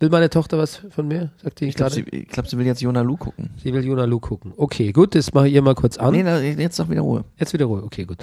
Will 0.00 0.10
meine 0.10 0.30
Tochter 0.30 0.58
was 0.58 0.76
von 0.90 1.08
mir? 1.08 1.30
Sagt 1.42 1.60
die 1.60 1.66
Ich 1.66 1.74
glaube, 1.74 1.92
gerade? 1.94 2.06
sie, 2.10 2.16
ich 2.22 2.28
glaub, 2.28 2.46
sie 2.48 2.56
will 2.58 2.66
jetzt 2.66 2.80
Jonah 2.80 3.02
Lu 3.02 3.16
gucken. 3.16 3.50
Sie 3.62 3.72
will 3.72 3.84
Jona 3.84 4.04
Lu 4.04 4.20
gucken. 4.20 4.52
Okay, 4.56 4.92
gut, 4.92 5.14
das 5.14 5.32
mache 5.34 5.48
ich 5.48 5.54
ihr 5.54 5.62
mal 5.62 5.74
kurz 5.74 5.96
an. 5.96 6.12
Nee, 6.12 6.52
jetzt 6.52 6.78
doch 6.78 6.88
wieder 6.88 7.00
Ruhe. 7.02 7.24
Jetzt 7.36 7.52
wieder 7.52 7.64
Ruhe. 7.66 7.82
Okay, 7.84 8.04
gut. 8.04 8.18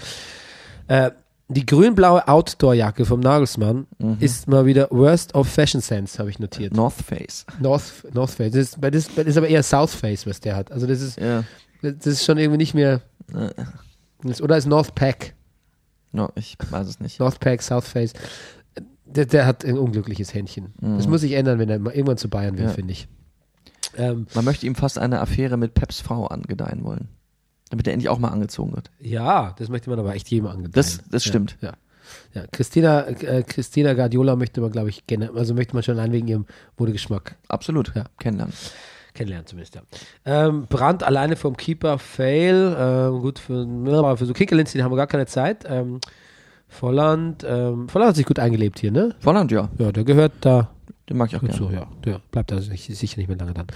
Äh, 0.87 1.11
die 1.47 1.65
grün-blaue 1.65 2.27
Outdoor-Jacke 2.27 3.05
vom 3.05 3.19
Nagelsmann 3.19 3.85
Mhm. 3.99 4.17
ist 4.19 4.47
mal 4.47 4.65
wieder 4.65 4.87
Worst 4.91 5.35
of 5.35 5.47
Fashion 5.47 5.79
Sense, 5.81 6.17
habe 6.17 6.29
ich 6.29 6.39
notiert. 6.39 6.73
North 6.73 6.95
Face. 6.95 7.45
North, 7.59 7.83
North 8.13 8.31
Face. 8.31 8.51
Das 8.53 8.61
ist, 8.61 8.77
das, 9.17 9.25
ist 9.27 9.37
aber 9.37 9.47
eher 9.47 9.61
South 9.63 9.93
Face, 9.93 10.25
was 10.25 10.39
der 10.39 10.55
hat. 10.55 10.71
Also 10.71 10.87
das 10.87 11.01
ist, 11.01 11.19
Ja. 11.19 11.43
das 11.81 12.05
ist 12.07 12.25
schon 12.25 12.37
irgendwie 12.39 12.57
nicht 12.57 12.73
mehr. 12.73 13.01
Äh. 13.33 13.49
Oder 14.41 14.57
ist 14.57 14.65
North 14.65 14.95
Pack. 14.95 15.35
No, 16.11 16.29
ich 16.35 16.57
weiß 16.69 16.87
es 16.87 16.99
nicht. 16.99 17.19
North 17.19 17.39
Pack, 17.39 17.61
South 17.61 17.85
Face. 17.87 18.13
Der, 19.05 19.25
der 19.27 19.45
hat 19.45 19.63
ein 19.65 19.77
unglückliches 19.77 20.33
Händchen. 20.33 20.73
Das 20.81 21.07
muss 21.07 21.21
sich 21.21 21.33
ändern, 21.33 21.59
wenn 21.59 21.69
er 21.69 21.75
irgendwann 21.77 22.17
zu 22.17 22.27
Bayern 22.29 22.55
will, 22.57 22.63
Mhm. 22.63 22.69
Ja. 22.69 22.73
finde 22.75 22.91
ich. 22.93 23.07
Ähm, 23.97 24.25
Man 24.33 24.45
möchte 24.45 24.65
ihm 24.65 24.75
fast 24.75 24.97
eine 24.97 25.19
Affäre 25.21 25.57
mit 25.57 25.73
Peps 25.75 26.01
Frau 26.01 26.25
angedeihen 26.25 26.83
wollen. 26.83 27.07
Damit 27.75 27.87
er 27.87 27.93
endlich 27.93 28.09
auch 28.09 28.19
mal 28.19 28.29
angezogen 28.29 28.73
wird. 28.73 28.89
ja, 28.99 29.53
das 29.59 29.69
möchte 29.69 29.89
man 29.89 29.99
aber 29.99 30.15
echt 30.15 30.29
jedem 30.29 30.47
angedeihen. 30.47 30.71
Das- 30.73 30.99
das 31.11 31.25
ja, 31.25 31.29
stimmt. 31.29 31.57
Ja. 31.61 31.73
Ja, 32.33 32.43
Christina, 32.51 33.01
äh, 33.07 33.43
Christina 33.43 33.93
Guardiola 33.93 34.35
möchte 34.35 34.61
man, 34.61 34.71
glaube 34.71 34.89
ich, 34.89 35.07
gerne, 35.07 35.31
also 35.35 35.53
möchte 35.55 35.73
man 35.73 35.81
schon 35.83 35.97
allein 35.97 36.11
wegen 36.11 36.27
ihrem 36.27 36.45
Modegeschmack 36.77 37.35
Absolut. 37.47 37.91
Ja. 37.95 38.05
Kennenlernen. 38.19 38.53
kennenlernen 39.15 39.47
zumindest, 39.47 39.75
ja. 39.75 39.81
Ähm, 40.23 40.67
Brandt 40.69 41.01
alleine 41.03 41.35
vom 41.35 41.57
Keeper, 41.57 41.97
Fail, 41.97 42.75
ähm, 42.77 43.21
gut, 43.21 43.39
für, 43.39 43.65
ja, 43.87 44.15
für 44.17 44.25
so 44.27 44.33
Kickerlinz, 44.33 44.71
den 44.73 44.83
haben 44.83 44.91
wir 44.91 44.97
gar 44.97 45.07
keine 45.07 45.25
Zeit. 45.25 45.65
Ähm, 45.67 45.99
Volland, 46.67 47.43
ähm, 47.47 47.87
Volland 47.89 48.09
hat 48.09 48.15
sich 48.15 48.25
gut 48.25 48.39
eingelebt 48.39 48.79
hier, 48.79 48.91
ne? 48.91 49.15
Volland, 49.19 49.51
ja. 49.51 49.69
Ja, 49.77 49.91
der 49.91 50.03
gehört 50.03 50.33
da 50.41 50.69
Den 51.09 51.17
mag 51.17 51.29
ich 51.29 51.35
auch 51.35 51.41
gut 51.41 51.51
gerne. 51.51 51.65
so, 51.65 51.71
ja. 51.71 51.87
Der 52.03 52.19
bleibt 52.31 52.51
da 52.51 52.59
sich- 52.61 52.85
sicher 52.85 53.19
nicht 53.19 53.27
mehr 53.27 53.37
lange 53.37 53.53
dann. 53.53 53.67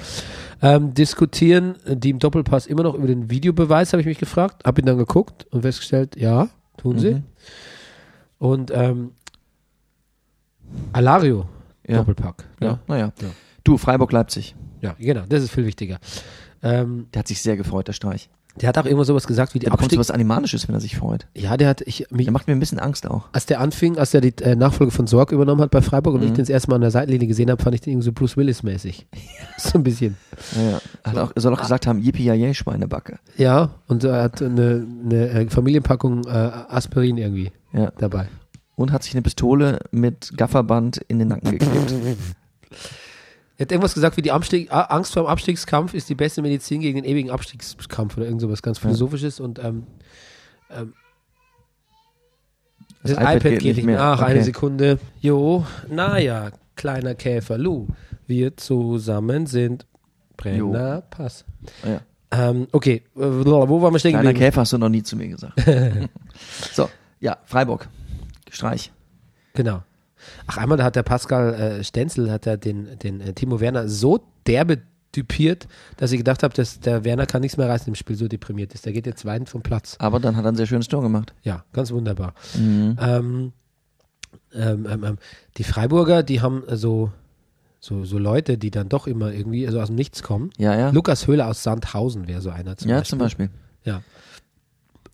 Ähm, 0.62 0.94
diskutieren 0.96 1.76
die 1.88 2.10
im 2.10 2.20
Doppelpass 2.20 2.66
immer 2.66 2.84
noch 2.84 2.96
über 2.96 3.06
den 3.08 3.30
Videobeweis, 3.30 3.94
habe 3.94 4.02
ich 4.02 4.08
mich 4.08 4.18
gefragt. 4.18 4.66
Habe 4.66 4.82
ihn 4.82 4.86
dann 4.88 4.98
geguckt 4.98 5.46
und 5.52 5.62
festgestellt, 5.62 6.16
ja, 6.16 6.50
tun 6.78 6.98
sie. 6.98 7.14
Mhm. 7.16 7.24
Und 8.40 8.72
ähm, 8.74 9.12
Alario, 10.94 11.46
Ja. 11.88 11.98
Doppelpack. 11.98 12.46
Ja, 12.62 12.80
naja. 12.88 13.12
Ja. 13.22 13.28
Du, 13.64 13.78
Freiburg-Leipzig. 13.78 14.56
Ja, 14.82 14.96
genau, 14.98 15.24
das 15.28 15.44
ist 15.44 15.52
viel 15.52 15.66
wichtiger. 15.66 16.00
Ähm, 16.64 17.08
Der 17.14 17.20
hat 17.20 17.28
sich 17.28 17.42
sehr 17.42 17.58
gefreut, 17.58 17.88
der 17.88 17.94
Streich. 17.94 18.30
Der 18.62 18.70
hat 18.70 18.78
auch 18.78 18.86
immer 18.86 19.06
sowas 19.06 19.26
gesagt 19.28 19.54
wie 19.54 19.60
die 19.60 19.66
Der 19.66 19.74
Abstieg. 19.74 19.98
was 20.00 20.12
Animalisches, 20.12 20.68
wenn 20.68 20.76
er 20.76 20.82
sich 20.82 20.98
freut. 20.98 21.28
Ja, 21.36 21.56
der 21.58 21.68
hat, 21.70 21.82
ich, 21.82 22.08
mich, 22.12 22.26
Der 22.26 22.34
macht 22.34 22.48
mir 22.48 22.54
ein 22.54 22.60
bisschen 22.60 22.80
Angst 22.80 23.10
auch. 23.10 23.26
als 23.32 23.46
der 23.46 23.60
anfing, 23.62 23.98
als 23.98 24.12
der 24.12 24.22
die 24.22 24.34
äh, 24.44 24.56
Nachfolge 24.56 24.92
von 24.92 25.08
Sorg 25.08 25.32
übernommen 25.32 25.62
hat 25.62 25.72
bei 25.72 25.82
Freiburg 25.82 26.16
und 26.16 26.24
ich 26.24 26.30
Mhm. 26.30 26.34
den 26.36 26.42
das 26.44 26.50
erste 26.50 26.70
Mal 26.70 26.76
an 26.76 26.82
der 26.82 26.92
Seitenlinie 26.92 27.28
gesehen 27.28 27.50
habe, 27.50 27.62
fand 27.64 27.76
ich 27.76 27.82
den 27.82 27.92
irgendwie 27.94 28.06
so 28.06 28.12
Bruce 28.14 28.36
Willis-mäßig. 28.38 29.08
so 29.58 29.72
ein 29.78 29.84
bisschen. 29.84 30.18
Ja, 30.56 30.70
ja. 30.72 30.82
Hat 31.04 31.18
auch, 31.18 31.32
er 31.36 31.42
soll 31.42 31.54
auch 31.54 31.62
gesagt 31.62 31.88
haben, 31.88 32.00
yippie 32.00 32.24
yay 32.26 32.54
Schweinebacke. 32.54 33.20
Ja, 33.38 33.70
und 33.88 34.04
er 34.04 34.24
hat 34.24 34.42
eine, 34.42 34.86
eine 35.06 35.30
äh, 35.30 35.50
Familienpackung 35.50 36.26
äh, 36.26 36.30
Aspirin 36.30 37.18
irgendwie 37.18 37.52
Ja. 37.74 37.92
dabei. 37.98 38.28
Und 38.76 38.92
hat 38.94 39.04
sich 39.04 39.14
eine 39.14 39.22
Pistole 39.22 39.80
mit 39.92 40.32
Gafferband 40.38 40.98
in 41.10 41.20
den 41.20 41.28
Nacken 41.30 41.52
geklebt. 41.52 41.94
Er 43.60 43.64
hat 43.64 43.74
irgendwas 43.74 43.94
gesagt 43.94 44.16
wie 44.16 44.22
die 44.22 44.32
Abstieg, 44.32 44.72
Angst 44.72 45.14
vor 45.14 45.24
dem 45.24 45.28
Abstiegskampf 45.28 45.94
ist 45.94 46.08
die 46.08 46.16
beste 46.16 46.42
Medizin 46.42 46.80
gegen 46.80 47.02
den 47.02 47.04
ewigen 47.04 47.30
Abstiegskampf 47.30 48.16
oder 48.16 48.26
irgend 48.26 48.40
sowas 48.40 48.62
ganz 48.62 48.78
Philosophisches 48.78 49.42
und 49.42 49.60
ähm, 49.60 49.86
ähm, 50.72 50.94
das, 53.04 53.12
iPad, 53.12 53.60
geht, 53.60 53.76
nicht 53.76 53.84
mehr. 53.84 54.02
Ach, 54.02 54.22
eine 54.22 54.36
Okay. 54.36 54.44
Sekunde. 54.44 54.98
Jo, 55.20 55.66
naja, 55.90 56.52
kleiner 56.78 57.16
Käfer 57.16 57.58
Lu, 57.58 57.88
wir 58.28 58.56
zusammen 58.56 59.46
sind 59.46 59.86
Brenner 60.38 61.02
Pass. 61.02 61.44
Ja. 61.86 62.00
Ähm, 62.32 62.68
okay, 62.72 63.04
äh, 63.18 63.20
wo 63.20 63.82
waren 63.82 63.94
wir 63.94 64.00
stehen 64.00 64.14
Kleiner? 64.14 64.34
Käfer 64.34 64.62
hast 64.62 64.72
du 64.72 64.78
noch 64.78 64.88
nie 64.88 65.04
zu 65.04 65.18
mir 65.18 65.28
gesagt. 65.28 65.62
so, 66.72 66.90
ja, 67.20 67.38
Freiburg. 67.44 67.90
Streich. 68.50 68.90
Genau. 69.54 69.84
Ach, 70.48 70.58
einmal 70.58 70.84
hat 70.84 70.96
der 70.96 71.04
Pascal 71.04 71.54
äh, 71.54 71.84
Stenzel 71.84 72.32
hat 72.32 72.48
er 72.48 72.58
den, 72.58 73.00
den 73.00 73.22
äh, 73.22 73.34
Timo 73.34 73.60
Werner 73.60 73.88
so 73.88 74.20
derbe 74.48 74.80
typiert, 75.12 75.68
dass 75.98 76.12
ich 76.12 76.18
gedacht 76.20 76.44
habe, 76.44 76.54
dass 76.54 76.80
der 76.80 77.04
Werner 77.04 77.26
kann 77.26 77.42
nichts 77.42 77.58
mehr 77.58 77.68
reißen 77.68 77.88
im 77.88 77.96
Spiel, 77.96 78.16
so 78.16 78.28
deprimiert 78.28 78.74
ist. 78.74 78.86
Der 78.86 78.94
geht 78.94 79.06
jetzt 79.06 79.26
weinend 79.26 79.50
vom 79.50 79.62
Platz. 79.62 79.96
Aber 80.00 80.20
dann 80.20 80.36
hat 80.36 80.46
er 80.46 80.52
ein 80.52 80.56
sehr 80.56 80.68
schönes 80.68 80.88
Tor 80.88 81.02
gemacht. 81.02 81.34
Ja, 81.44 81.64
ganz 81.74 81.92
wunderbar. 81.92 82.34
Mhm. 82.56 82.98
Ähm, 83.02 83.54
ähm, 84.54 84.88
ähm, 84.90 85.04
ähm, 85.04 85.18
die 85.58 85.64
Freiburger, 85.64 86.24
die 86.24 86.42
haben 86.42 86.64
so, 86.68 87.12
so, 87.80 88.06
so 88.06 88.18
Leute, 88.18 88.58
die 88.58 88.72
dann 88.72 88.90
doch 88.90 89.08
immer 89.08 89.32
irgendwie 89.32 89.66
also 89.66 89.82
aus 89.82 89.88
dem 89.88 89.96
Nichts 89.96 90.22
kommen. 90.24 90.52
Ja, 90.58 90.78
ja. 90.78 90.90
Lukas 90.92 91.28
Höhler 91.28 91.48
aus 91.48 91.64
Sandhausen 91.64 92.28
wäre 92.28 92.42
so 92.42 92.50
einer 92.50 92.78
zum 92.78 92.90
ja, 92.90 92.98
Beispiel. 92.98 93.10
zum 93.10 93.20
Beispiel. 93.20 93.50
Ja. 93.84 94.02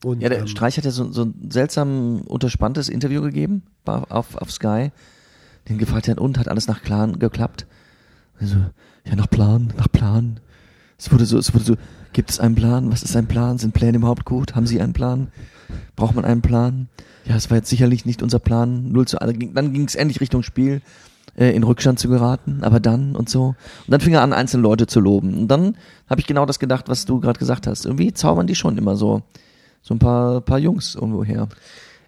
Und, 0.04 0.22
Ja, 0.22 0.30
der 0.30 0.40
ähm, 0.40 0.48
Streich 0.48 0.78
hat 0.78 0.86
ja 0.86 0.92
so, 0.92 1.12
so 1.12 1.24
ein 1.24 1.50
seltsam 1.50 2.22
unterspanntes 2.22 2.90
Interview 2.90 3.22
gegeben 3.22 3.64
auf, 3.86 4.36
auf 4.36 4.52
Sky. 4.52 4.92
Den 5.68 5.78
gefragt 5.78 6.08
hat, 6.08 6.20
und 6.20 6.38
hat 6.38 6.48
alles 6.48 6.68
nach 6.68 6.82
Plan 6.82 7.18
geklappt? 7.18 7.66
Also, 8.40 8.58
ja, 9.06 9.16
nach 9.16 9.30
Plan, 9.30 9.74
nach 9.78 9.92
Plan. 9.92 10.40
Es 10.98 11.12
wurde 11.12 11.26
so, 11.26 11.38
es 11.38 11.54
wurde 11.54 11.66
so, 11.66 11.76
gibt 12.14 12.30
es 12.30 12.40
einen 12.40 12.56
Plan? 12.56 12.92
Was 12.92 13.04
ist 13.04 13.16
ein 13.16 13.28
Plan? 13.28 13.58
Sind 13.58 13.74
Pläne 13.74 13.98
überhaupt 13.98 14.26
gut? 14.26 14.56
Haben 14.56 14.68
Sie 14.68 14.80
einen 14.80 14.94
Plan? 14.94 15.30
Braucht 15.96 16.16
man 16.16 16.24
einen 16.24 16.42
Plan? 16.42 16.88
Ja, 17.26 17.36
es 17.36 17.50
war 17.50 17.58
jetzt 17.58 17.70
sicherlich 17.70 18.06
nicht 18.06 18.22
unser 18.22 18.40
Plan. 18.40 18.92
Null 18.92 19.08
zu, 19.08 19.20
also, 19.20 19.34
dann 19.34 19.74
ging 19.74 19.86
es 19.86 19.96
endlich 19.96 20.22
Richtung 20.22 20.44
Spiel, 20.44 20.82
äh, 21.36 21.56
in 21.56 21.64
Rückstand 21.64 22.00
zu 22.00 22.08
geraten, 22.08 22.60
aber 22.64 22.80
dann 22.80 23.16
und 23.16 23.30
so. 23.30 23.48
Und 23.48 23.90
dann 23.90 24.02
fing 24.02 24.14
er 24.14 24.22
an, 24.22 24.34
einzelne 24.34 24.64
Leute 24.64 24.88
zu 24.88 25.00
loben. 25.00 25.36
Und 25.36 25.48
dann 25.48 25.76
habe 26.10 26.22
ich 26.22 26.28
genau 26.28 26.46
das 26.46 26.60
gedacht, 26.60 26.88
was 26.88 27.06
du 27.06 27.20
gerade 27.20 27.40
gesagt 27.40 27.68
hast. 27.68 27.86
Irgendwie 27.86 28.14
zaubern 28.14 28.48
die 28.48 28.56
schon 28.56 28.78
immer 28.78 28.96
so, 28.96 29.24
so 29.86 29.94
ein 29.94 30.00
paar, 30.00 30.42
paar 30.42 30.58
Jungs 30.58 30.96
irgendwo 30.96 31.24
her. 31.24 31.48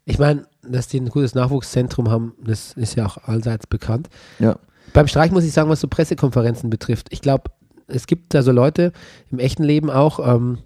ich 0.06 0.18
meine, 0.18 0.48
dass 0.68 0.88
die 0.88 1.00
ein 1.00 1.10
gutes 1.10 1.36
Nachwuchszentrum 1.36 2.10
haben, 2.10 2.34
das 2.44 2.74
ist 2.74 2.96
ja 2.96 3.06
auch 3.06 3.18
allseits 3.26 3.68
bekannt. 3.68 4.10
Ja. 4.40 4.58
Beim 4.94 5.08
Streich 5.08 5.32
muss 5.32 5.44
ich 5.44 5.52
sagen, 5.54 5.70
was 5.70 5.80
so 5.82 5.88
Pressekonferenzen 5.88 6.70
betrifft. 6.72 7.08
Ich 7.12 7.22
glaube, 7.22 7.52
es 7.88 8.08
gibt 8.08 8.34
da 8.34 8.42
so 8.42 8.52
Leute 8.52 8.94
im 9.32 9.38
echten 9.40 9.64
Leben 9.64 9.92
auch, 9.92 10.20
ähm, 10.28 10.58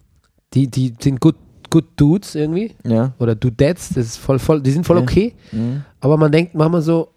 die, 0.54 0.68
die 0.72 0.94
sind 1.02 1.20
good, 1.20 1.36
good 1.70 1.86
Dudes 1.98 2.34
irgendwie. 2.36 2.76
Ja. 2.86 3.14
Oder 3.20 3.36
Dudettes, 3.36 3.90
das 3.90 4.06
ist 4.06 4.18
voll, 4.18 4.40
voll, 4.40 4.62
die 4.62 4.72
sind 4.72 4.86
voll 4.86 4.98
Ja. 4.98 5.04
okay. 5.04 5.34
Mhm. 5.52 5.84
Aber 6.00 6.16
man 6.18 6.32
denkt 6.32 6.56
manchmal 6.56 6.82
so, 6.82 7.10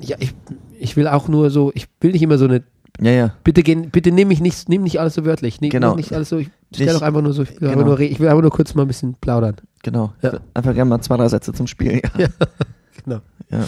ja, 0.00 0.16
ich, 0.20 0.34
ich 0.78 0.96
will 0.96 1.08
auch 1.08 1.26
nur 1.28 1.48
so, 1.50 1.72
ich 1.74 1.86
will 2.00 2.12
nicht 2.12 2.22
immer 2.22 2.38
so 2.38 2.44
eine, 2.44 2.62
Ja, 3.00 3.12
ja. 3.12 3.34
bitte 3.44 3.62
gehen, 3.62 3.90
bitte 3.90 4.12
nimm 4.12 4.28
mich 4.28 4.40
nicht, 4.40 4.68
nimm 4.68 4.82
nicht 4.82 5.00
alles 5.00 5.14
so 5.14 5.24
wörtlich. 5.24 5.60
Nimm, 5.60 5.70
Genau. 5.70 5.94
nicht 5.94 6.12
alles 6.12 6.28
so, 6.28 6.38
ich 6.38 6.50
stell 6.74 6.86
Nicht- 6.86 6.96
doch 6.96 7.02
einfach 7.02 7.22
nur 7.22 7.32
so, 7.32 7.42
ich 7.42 7.50
will, 7.50 7.58
genau. 7.58 7.72
einfach 7.72 7.84
nur, 7.86 8.00
ich 8.00 8.20
will 8.20 8.28
einfach 8.28 8.42
nur 8.42 8.50
kurz 8.50 8.74
mal 8.74 8.82
ein 8.82 8.88
bisschen 8.88 9.14
plaudern. 9.14 9.56
Genau. 9.82 10.12
Ja. 10.22 10.40
Einfach 10.54 10.74
gerne 10.74 10.88
mal 10.90 11.00
zwei, 11.00 11.16
drei 11.16 11.28
Sätze 11.28 11.52
zum 11.52 11.66
Spiel. 11.66 12.00
Ja. 12.18 12.26
Genau. 13.04 13.20
Ja. 13.50 13.64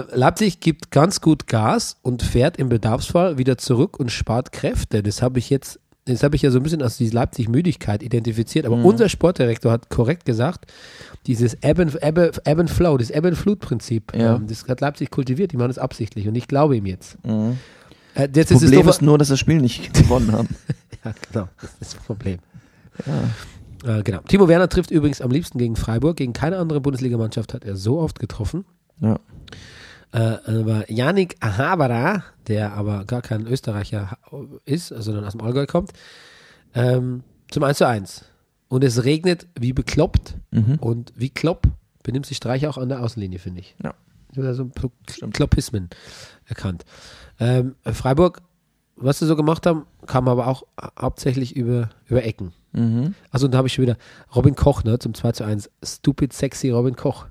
Äh, 0.00 0.04
Leipzig 0.14 0.60
gibt 0.60 0.90
ganz 0.90 1.20
gut 1.20 1.46
Gas 1.46 1.96
und 2.02 2.22
fährt 2.22 2.56
im 2.58 2.68
Bedarfsfall 2.68 3.38
wieder 3.38 3.56
zurück 3.56 3.98
und 3.98 4.10
spart 4.10 4.52
Kräfte. 4.52 5.02
Das 5.02 5.22
habe 5.22 5.38
ich 5.38 5.48
jetzt, 5.48 5.78
das 6.04 6.22
habe 6.22 6.36
ich 6.36 6.42
ja 6.42 6.50
so 6.50 6.58
ein 6.58 6.62
bisschen 6.62 6.82
als 6.82 6.96
diese 6.98 7.14
Leipzig-Müdigkeit 7.14 8.02
identifiziert. 8.02 8.66
Mhm. 8.66 8.72
Aber 8.74 8.84
unser 8.84 9.08
Sportdirektor 9.08 9.70
hat 9.72 9.88
korrekt 9.90 10.24
gesagt, 10.26 10.70
dieses 11.26 11.54
Ebb 11.62 11.78
and, 11.78 12.02
Ebb, 12.02 12.18
Ebb 12.44 12.58
and 12.58 12.68
Flow, 12.70 12.98
das 12.98 13.10
Ebb 13.10 13.24
and 13.26 13.38
Flood-Prinzip, 13.38 14.12
Ja. 14.14 14.36
ähm, 14.36 14.46
das 14.48 14.66
hat 14.68 14.80
Leipzig 14.80 15.10
kultiviert. 15.10 15.52
Die 15.52 15.56
machen 15.56 15.68
das 15.68 15.78
absichtlich 15.78 16.26
und 16.28 16.34
ich 16.34 16.48
glaube 16.48 16.76
ihm 16.76 16.86
jetzt. 16.86 17.16
Mhm. 17.24 17.58
Äh, 18.20 18.28
jetzt 18.34 18.50
Das 18.50 18.60
Problem 18.60 18.88
ist 18.88 19.02
nur, 19.02 19.18
dass 19.18 19.28
das 19.28 19.38
Spiel 19.38 19.60
nicht 19.60 19.92
gewonnen 19.94 20.32
haben. 20.32 20.48
ja, 21.04 21.12
genau, 21.30 21.48
das 21.60 21.70
ist 21.80 21.94
das 21.94 21.94
Problem. 21.94 22.38
Äh, 23.84 24.02
genau. 24.02 24.20
Timo 24.28 24.48
Werner 24.48 24.68
trifft 24.68 24.90
übrigens 24.90 25.20
am 25.20 25.30
liebsten 25.30 25.58
gegen 25.58 25.76
Freiburg. 25.76 26.16
Gegen 26.16 26.32
keine 26.32 26.58
andere 26.58 26.80
Bundesligamannschaft 26.80 27.54
hat 27.54 27.64
er 27.64 27.76
so 27.76 27.98
oft 27.98 28.18
getroffen. 28.18 28.64
Ja. 29.00 29.18
Äh, 30.12 30.18
aber 30.18 30.90
Yannick 30.90 31.36
Ahabara, 31.40 32.24
der 32.48 32.72
aber 32.72 33.04
gar 33.04 33.22
kein 33.22 33.46
Österreicher 33.46 34.18
ist, 34.64 34.88
sondern 34.88 35.24
aus 35.24 35.32
dem 35.32 35.40
Allgäu 35.40 35.66
kommt, 35.66 35.92
ähm, 36.74 37.22
zum 37.50 37.62
1 37.62 37.78
zu 37.78 37.86
1. 37.86 38.24
Und 38.68 38.84
es 38.84 39.04
regnet 39.04 39.48
wie 39.58 39.72
bekloppt. 39.72 40.36
Mhm. 40.50 40.76
Und 40.80 41.12
wie 41.16 41.30
klopp 41.30 41.66
benimmt 42.02 42.26
sich 42.26 42.36
Streich 42.36 42.66
auch 42.66 42.78
an 42.78 42.88
der 42.88 43.02
Außenlinie, 43.02 43.38
finde 43.38 43.60
ich. 43.60 43.74
Ja. 43.82 43.94
Ich 44.32 44.38
habe 44.38 44.46
da 44.46 44.54
so 44.54 44.70
Kloppismen 45.32 45.90
erkannt. 46.46 46.84
Ähm, 47.40 47.74
Freiburg, 47.84 48.42
was 48.96 49.18
sie 49.18 49.26
so 49.26 49.34
gemacht 49.34 49.66
haben, 49.66 49.86
kam 50.06 50.28
aber 50.28 50.46
auch 50.46 50.62
hauptsächlich 51.00 51.56
über, 51.56 51.88
über 52.06 52.22
Ecken. 52.24 52.52
Mhm. 52.72 53.14
Also 53.30 53.48
da 53.48 53.58
habe 53.58 53.66
ich 53.68 53.74
schon 53.74 53.82
wieder 53.82 53.96
Robin 54.36 54.54
Koch, 54.54 54.84
ne, 54.84 54.98
zum 54.98 55.14
2 55.14 55.32
zu 55.32 55.44
1. 55.44 55.70
Stupid 55.82 56.32
sexy 56.32 56.70
Robin 56.70 56.94
Koch. 56.96 57.26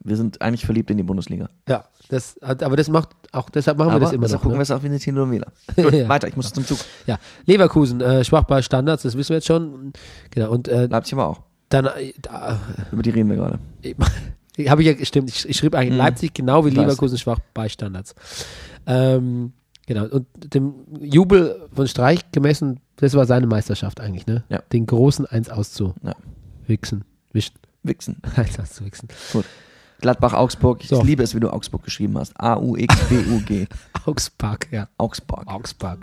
Wir 0.00 0.16
sind 0.16 0.40
eigentlich 0.42 0.64
verliebt 0.64 0.90
in 0.90 0.96
die 0.98 1.02
Bundesliga. 1.02 1.48
Ja, 1.68 1.84
das, 2.10 2.40
aber 2.42 2.76
das 2.76 2.88
macht 2.88 3.08
auch, 3.32 3.50
deshalb 3.50 3.78
machen 3.78 3.88
wir 3.88 3.94
Aber 3.94 4.04
das 4.04 4.12
immer 4.12 4.28
noch. 4.28 4.34
gucken 4.34 4.50
ne? 4.52 4.58
wir 4.58 4.62
es 4.62 4.70
auch 4.70 4.82
wie 4.82 4.86
eine 4.86 4.98
Telenovela. 5.00 5.46
Gut, 5.74 5.92
Ja. 5.94 6.08
weiter, 6.08 6.28
ich 6.28 6.36
muss 6.36 6.52
zum 6.52 6.64
Zug. 6.64 6.78
Ja, 7.06 7.18
Leverkusen, 7.46 8.00
äh, 8.00 8.24
schwach 8.24 8.44
bei 8.44 8.62
Standards, 8.62 9.02
das 9.02 9.16
wissen 9.16 9.30
wir 9.30 9.36
jetzt 9.38 9.46
schon. 9.46 9.92
Genau, 10.30 10.50
und 10.52 10.68
äh, 10.68 10.86
Leipzig 10.86 11.14
aber 11.14 11.26
auch. 11.28 11.40
Dann, 11.70 11.86
äh, 11.86 12.12
Über 12.92 13.02
die 13.02 13.10
reden 13.10 13.28
wir 13.30 13.36
gerade. 13.36 13.58
Habe 14.58 14.82
ich 14.82 14.88
ja 14.88 14.94
gestimmt. 14.94 15.30
Ich, 15.30 15.48
ich 15.48 15.56
schrieb 15.56 15.74
eigentlich 15.74 15.92
Mhm. 15.92 15.98
Leipzig 15.98 16.34
genau 16.34 16.64
wie. 16.64 16.70
Leverkusen 16.70 17.18
schwach 17.18 17.38
bei 17.54 17.68
Standards. 17.68 18.14
Ähm, 18.86 19.52
genau. 19.86 20.06
Und 20.06 20.26
dem 20.54 20.74
Jubel 21.00 21.68
von 21.74 21.86
Streich 21.86 22.20
gemessen, 22.32 22.80
das 22.96 23.14
war 23.14 23.26
seine 23.26 23.46
Meisterschaft 23.46 24.00
eigentlich, 24.00 24.26
ne? 24.26 24.44
Ja. 24.48 24.60
Den 24.72 24.86
großen 24.86 25.26
Eins 25.26 25.50
auszuwichsen. 25.50 26.00
Ja. 26.04 26.14
Wischen. 26.66 27.04
Wichsen. 27.82 28.16
Eins 28.36 28.58
auszuwichsen. 28.58 29.08
Gladbach-Augsburg. 30.00 30.82
Ich 30.82 30.88
So. 30.88 31.02
liebe 31.02 31.22
es, 31.22 31.34
wie 31.34 31.40
du 31.40 31.50
Augsburg 31.52 31.82
geschrieben 31.82 32.18
hast. 32.18 32.38
A-U-X-B-U-G. 32.38 33.66
Augsburg, 34.06 34.68
ja. 34.70 34.88
Augsburg. 34.98 35.46
Augsburg. 35.46 35.98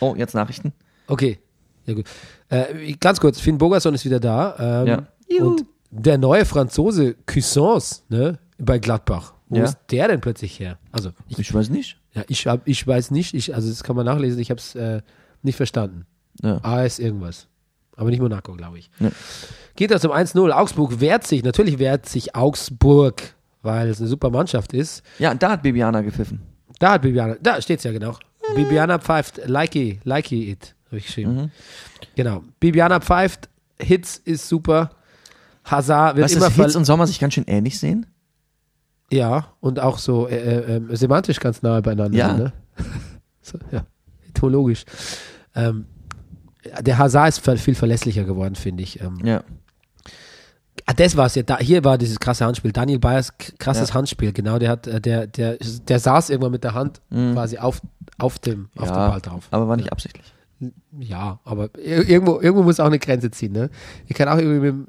Oh, 0.00 0.14
jetzt 0.16 0.34
Nachrichten. 0.34 0.72
Okay. 1.06 1.38
Ja, 1.86 1.94
gut. 1.94 2.06
Äh, 2.48 2.92
ganz 3.00 3.20
kurz, 3.20 3.40
Finn 3.40 3.58
Bogerson 3.58 3.94
ist 3.94 4.04
wieder 4.04 4.20
da. 4.20 4.82
Ähm, 4.84 4.86
Ja. 5.28 5.44
Und 5.44 5.64
der 5.92 6.18
neue 6.18 6.44
Franzose 6.44 7.14
Cuisance, 7.26 8.02
ne, 8.08 8.38
bei 8.58 8.78
Gladbach. 8.78 9.34
Wo 9.48 9.58
Ja. 9.58 9.64
ist 9.64 9.76
der 9.90 10.08
denn 10.08 10.20
plötzlich 10.20 10.58
her? 10.58 10.78
Also, 10.90 11.10
ich, 11.28 11.38
Ich 11.38 11.52
weiß 11.54 11.68
nicht. 11.68 11.98
ja, 12.14 12.22
ich, 12.28 12.46
hab, 12.46 12.66
ich 12.66 12.84
weiß 12.86 13.10
nicht, 13.10 13.34
ich, 13.34 13.54
also 13.54 13.68
das 13.68 13.84
kann 13.84 13.94
man 13.94 14.06
nachlesen, 14.06 14.40
ich 14.40 14.50
habe 14.50 14.58
es 14.58 14.74
äh, 14.74 15.02
nicht 15.42 15.56
verstanden. 15.56 16.06
Ja. 16.42 16.58
AS 16.64 16.98
irgendwas. 16.98 17.46
Aber 17.96 18.08
nicht 18.08 18.20
Monaco, 18.22 18.54
glaube 18.54 18.78
ich. 18.78 18.90
Nee. 18.98 19.10
Geht 19.76 19.90
das 19.90 20.04
um 20.06 20.10
1-0. 20.12 20.50
Augsburg 20.50 21.00
wehrt 21.00 21.26
sich, 21.26 21.42
natürlich 21.44 21.78
wehrt 21.78 22.08
sich 22.08 22.34
Augsburg, 22.34 23.22
weil 23.60 23.88
es 23.90 23.98
eine 24.00 24.08
super 24.08 24.30
Mannschaft 24.30 24.72
ist. 24.72 25.02
Ja, 25.18 25.34
da 25.34 25.50
hat 25.50 25.62
Bibiana 25.62 26.00
gepfiffen. 26.00 26.40
Da 26.78 26.92
hat 26.92 27.02
Bibiana, 27.02 27.36
da 27.42 27.60
steht's 27.60 27.84
ja 27.84 27.92
genau. 27.92 28.16
Bibiana 28.56 28.98
pfeift, 28.98 29.42
likey, 29.46 30.00
likey 30.04 30.50
it, 30.50 30.74
habe 30.86 30.96
ich 30.98 31.06
geschrieben. 31.06 31.34
Mhm. 31.34 31.50
Genau. 32.16 32.42
Bibiana 32.60 33.00
pfeift, 33.00 33.50
Hits 33.78 34.16
ist 34.16 34.48
super. 34.48 34.90
Hazard 35.64 36.16
wird 36.16 36.24
Weißt 36.24 36.34
du, 36.34 36.38
immer 36.38 36.46
dass 36.48 36.54
Hitz 36.56 36.72
ver 36.72 36.78
und 36.78 36.84
Sommer 36.84 37.06
sich 37.06 37.18
ganz 37.20 37.34
schön 37.34 37.44
ähnlich 37.46 37.78
sehen? 37.78 38.06
Ja, 39.10 39.48
und 39.60 39.78
auch 39.80 39.98
so 39.98 40.26
äh, 40.28 40.36
äh, 40.36 40.76
ähm, 40.76 40.94
semantisch 40.96 41.38
ganz 41.40 41.62
nahe 41.62 41.82
beieinander. 41.82 42.16
Ja. 42.16 42.32
Ne? 42.34 42.52
so, 43.42 43.58
ja, 43.70 43.84
etymologisch. 44.28 44.84
Ähm, 45.54 45.86
der 46.80 46.96
Hazard 46.98 47.28
ist 47.28 47.60
viel 47.60 47.74
verlässlicher 47.74 48.24
geworden, 48.24 48.54
finde 48.54 48.82
ich. 48.82 49.00
Ähm, 49.00 49.18
Ja. 49.24 49.42
Ah, 50.86 50.94
das 50.94 51.16
war's 51.16 51.34
ja. 51.36 51.42
Da, 51.42 51.58
hier 51.58 51.84
war 51.84 51.96
dieses 51.96 52.18
krasse 52.18 52.44
Handspiel. 52.44 52.72
Daniel 52.72 52.98
Bayers 52.98 53.32
krasses 53.58 53.90
Ja. 53.90 53.94
Handspiel. 53.94 54.32
Genau, 54.32 54.58
der 54.58 54.70
hat, 54.70 54.86
äh, 54.88 55.00
der, 55.00 55.26
der, 55.28 55.56
der 55.86 55.98
saß 56.00 56.30
irgendwann 56.30 56.50
mit 56.52 56.64
der 56.64 56.74
Hand 56.74 57.00
quasi 57.10 57.58
auf, 57.58 57.80
auf 58.18 58.38
dem, 58.40 58.68
auf 58.76 58.88
dem 58.88 58.94
Mhm. 58.94 59.00
ja, 59.00 59.08
Ball 59.10 59.20
drauf. 59.20 59.48
aber 59.52 59.68
war 59.68 59.76
nicht 59.76 59.92
absichtlich. 59.92 60.32
Ja, 60.98 61.38
aber 61.44 61.66
ir- 61.76 62.08
irgendwo, 62.08 62.40
irgendwo 62.40 62.62
muss 62.64 62.80
auch 62.80 62.86
eine 62.86 62.98
Grenze 62.98 63.30
ziehen, 63.30 63.52
ne? 63.52 63.68
Ich 64.06 64.16
kann 64.16 64.28
auch 64.28 64.38
irgendwie 64.38 64.60
mit 64.60 64.68
dem, 64.72 64.86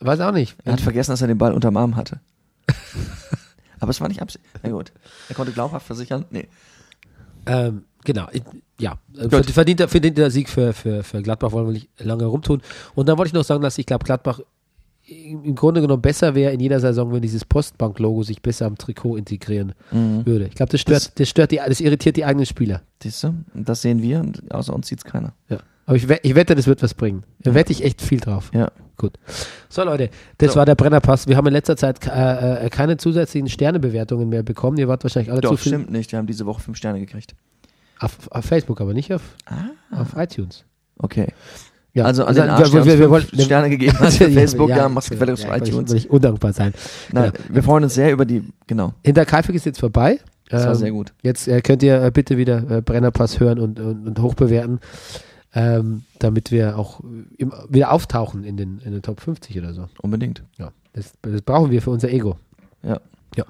weiß 0.00 0.20
auch 0.20 0.32
nicht. 0.32 0.56
Er 0.64 0.74
hat 0.74 0.80
vergessen, 0.80 1.12
dass 1.12 1.22
er 1.22 1.28
den 1.28 1.38
Ball 1.38 1.52
unterm 1.52 1.76
Arm 1.76 1.96
hatte. 1.96 2.20
aber 3.80 3.90
es 3.90 4.00
war 4.00 4.08
nicht 4.08 4.22
absichtlich. 4.22 4.52
Na 4.62 4.70
gut. 4.70 4.92
Er 5.28 5.34
konnte 5.34 5.52
glaubhaft 5.52 5.86
versichern. 5.86 6.24
Nee. 6.30 6.48
Ähm, 7.46 7.84
genau, 8.04 8.26
ich, 8.32 8.42
ja. 8.78 8.98
Äh, 9.16 9.28
Gut. 9.28 9.50
Verdienter, 9.50 9.88
verdienter 9.88 10.30
Sieg 10.30 10.48
für, 10.48 10.72
für, 10.72 11.02
für 11.02 11.22
Gladbach, 11.22 11.52
wollen 11.52 11.66
wir 11.66 11.72
nicht 11.72 11.88
lange 11.98 12.24
rumtun. 12.24 12.62
Und 12.94 13.08
dann 13.08 13.18
wollte 13.18 13.28
ich 13.28 13.34
noch 13.34 13.44
sagen, 13.44 13.62
dass 13.62 13.78
ich 13.78 13.86
glaube, 13.86 14.04
Gladbach 14.04 14.40
im 15.06 15.54
Grunde 15.54 15.82
genommen 15.82 16.00
besser 16.00 16.34
wäre 16.34 16.52
in 16.52 16.60
jeder 16.60 16.80
Saison, 16.80 17.12
wenn 17.12 17.20
dieses 17.20 17.44
Postbank-Logo 17.44 18.22
sich 18.22 18.40
besser 18.40 18.64
am 18.64 18.78
Trikot 18.78 19.16
integrieren 19.16 19.74
würde. 19.90 20.46
Ich 20.46 20.54
glaube, 20.54 20.72
das 20.72 20.80
stört, 20.80 21.20
das, 21.20 21.28
stört 21.28 21.50
die, 21.50 21.56
das 21.56 21.80
irritiert 21.80 22.16
die 22.16 22.24
eigenen 22.24 22.46
Spieler. 22.46 22.80
Siehst 23.02 23.22
du? 23.22 23.34
Und 23.52 23.68
das 23.68 23.82
sehen 23.82 24.00
wir 24.00 24.20
und 24.20 24.50
außer 24.50 24.72
uns 24.72 24.88
sieht's 24.88 25.04
keiner. 25.04 25.34
Ja. 25.50 25.58
Aber 25.86 25.96
ich, 25.96 26.08
ich 26.08 26.34
wette, 26.34 26.54
das 26.54 26.66
wird 26.66 26.82
was 26.82 26.94
bringen. 26.94 27.24
Da 27.40 27.54
wette 27.54 27.72
ich 27.72 27.84
echt 27.84 28.00
viel 28.00 28.20
drauf. 28.20 28.50
Ja. 28.54 28.70
Gut. 28.96 29.14
So, 29.68 29.82
Leute, 29.84 30.08
das 30.38 30.52
So. 30.52 30.58
war 30.58 30.66
der 30.66 30.76
Brennerpass. 30.76 31.26
Wir 31.26 31.36
haben 31.36 31.46
in 31.48 31.52
letzter 31.52 31.76
Zeit 31.76 32.06
äh, 32.06 32.66
äh, 32.66 32.70
keine 32.70 32.96
zusätzlichen 32.96 33.48
Sternebewertungen 33.48 34.28
mehr 34.28 34.42
bekommen. 34.42 34.78
Ihr 34.78 34.88
wart 34.88 35.02
wahrscheinlich 35.02 35.30
alle 35.32 35.40
zu 35.42 35.48
Doch, 35.48 35.58
viel. 35.58 35.72
stimmt 35.72 35.90
nicht. 35.90 36.12
Wir 36.12 36.18
haben 36.18 36.26
diese 36.26 36.46
Woche 36.46 36.62
fünf 36.62 36.76
Sterne 36.76 37.00
gekriegt. 37.00 37.34
Auf, 37.98 38.30
auf 38.30 38.44
Facebook, 38.44 38.80
aber 38.80 38.94
nicht 38.94 39.12
auf, 39.12 39.22
auf 39.90 40.14
iTunes. 40.16 40.64
Okay. 40.98 41.28
Ja, 41.92 42.04
Also 42.04 42.24
an 42.24 42.34
den 42.34 42.44
wir- 42.44 42.52
Arsch, 42.52 42.72
wir, 42.72 42.84
wir, 42.84 42.84
wir 42.86 42.96
fünf 42.98 43.10
wollten 43.10 43.40
Sterne 43.40 43.70
gegeben 43.70 43.98
hat 43.98 44.12
für 44.12 44.30
Facebook, 44.30 44.68
ja, 44.70 44.88
mach's 44.88 45.08
genau. 45.10 45.20
gefälligst 45.20 45.44
auf 45.46 45.50
will 45.54 45.62
ich- 45.62 45.68
iTunes. 45.68 45.90
Will 45.90 45.98
ich 45.98 46.10
undankbar 46.10 46.52
sein. 46.52 46.72
Nein, 47.12 47.32
Genau. 47.32 47.54
wir 47.54 47.62
freuen 47.62 47.84
uns 47.84 47.94
sehr 47.94 48.12
über 48.12 48.24
die, 48.24 48.42
genau. 48.66 48.94
Hinterkaifeck 49.04 49.54
ist 49.54 49.66
jetzt 49.66 49.80
vorbei. 49.80 50.18
Das 50.50 50.64
war 50.64 50.72
Ähm, 50.72 50.78
sehr 50.78 50.90
gut. 50.92 51.12
Jetzt 51.22 51.48
äh, 51.48 51.60
könnt 51.62 51.82
ihr 51.82 52.02
äh, 52.02 52.10
bitte 52.10 52.36
wieder 52.36 52.68
äh, 52.70 52.80
Brennerpass 52.82 53.40
hören 53.40 53.58
und, 53.58 53.80
und, 53.80 54.06
und 54.06 54.18
hochbewerten, 54.20 54.78
ähm, 55.54 56.02
damit 56.18 56.50
wir 56.50 56.78
auch 56.78 57.00
äh, 57.00 57.04
im, 57.38 57.52
wieder 57.68 57.92
auftauchen 57.92 58.44
in 58.44 58.56
den, 58.56 58.78
in 58.80 58.92
den 58.92 59.02
Top 59.02 59.20
50 59.20 59.58
oder 59.58 59.72
so. 59.74 59.86
Unbedingt. 60.02 60.42
Ja, 60.58 60.72
das, 60.92 61.12
das 61.22 61.42
brauchen 61.42 61.70
wir 61.70 61.80
für 61.82 61.90
unser 61.90 62.10
Ego. 62.10 62.36
Ja. 62.82 63.00
Ja. 63.36 63.44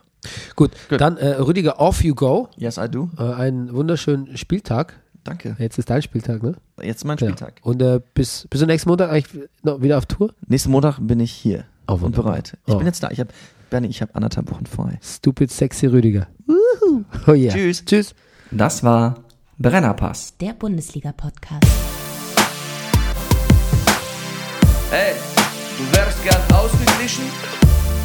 Gut, 0.57 0.73
Gut. 0.89 1.01
dann 1.01 1.17
äh, 1.17 1.29
Rüdiger, 1.37 1.81
off 1.81 2.03
you 2.05 2.15
go. 2.15 2.49
Yes, 2.57 2.77
I 2.79 2.89
do. 2.89 3.11
Äh, 3.19 3.23
einen 3.35 3.73
wunderschönen 3.73 4.37
Spieltag. 4.37 5.01
Danke. 5.25 5.57
Jetzt 5.59 5.79
ist 5.79 5.89
dein 5.89 6.03
Spieltag, 6.03 6.43
ne? 6.43 6.55
Jetzt 6.83 7.05
mein 7.05 7.17
Ja. 7.17 7.27
Spieltag. 7.29 7.55
Und 7.63 7.81
äh, 7.81 8.01
bis, 8.13 8.47
bis 8.51 8.61
zum 8.61 8.67
nächsten 8.69 8.91
Montag 8.91 9.11
eigentlich 9.11 9.49
noch 9.63 9.81
wieder 9.81 9.97
auf 9.97 10.05
Tour? 10.07 10.35
Nächsten 10.47 10.71
Montag 10.71 10.99
bin 11.01 11.21
ich 11.21 11.33
hier 11.33 11.65
Oh, 11.87 11.95
und 11.95 12.15
bereit. 12.15 12.59
Ich 12.67 12.75
Oh. 12.75 12.79
bin 12.79 12.87
jetzt 12.87 13.03
da. 13.03 13.11
Ich 13.11 13.21
habe, 13.21 13.31
Bernie, 13.71 13.89
ich 13.89 14.03
habe 14.03 14.15
anderthalb 14.15 14.51
Wochen 14.51 14.67
frei. 14.67 14.99
Stupid 15.03 15.51
sexy 15.51 15.87
Rüdiger. 15.87 16.27
Oh 17.27 17.33
yeah. 17.33 17.53
Tschüss. 17.55 17.85
Tschüss. 17.85 18.15
Das 18.51 18.83
war 18.83 19.24
Brennerpass. 19.59 20.37
Der 20.41 20.53
Bundesliga-Podcast. 20.53 21.65
Hey, 24.91 25.15
du 25.79 25.97
wärst 25.97 26.23
gern 26.25 26.43
ausgeglichen? 26.53 27.25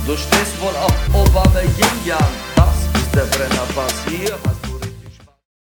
Du 0.06 0.16
stehst 0.16 0.62
wohl 0.62 0.76
auf 0.76 0.94
Obama 1.10 1.62
Yin 1.62 2.06
Yang. 2.06 2.20
Das 2.56 3.02
ist 3.02 3.16
der 3.16 3.26
Brennerpass. 3.36 3.94
Hier 4.08 4.38
hast 4.46 4.79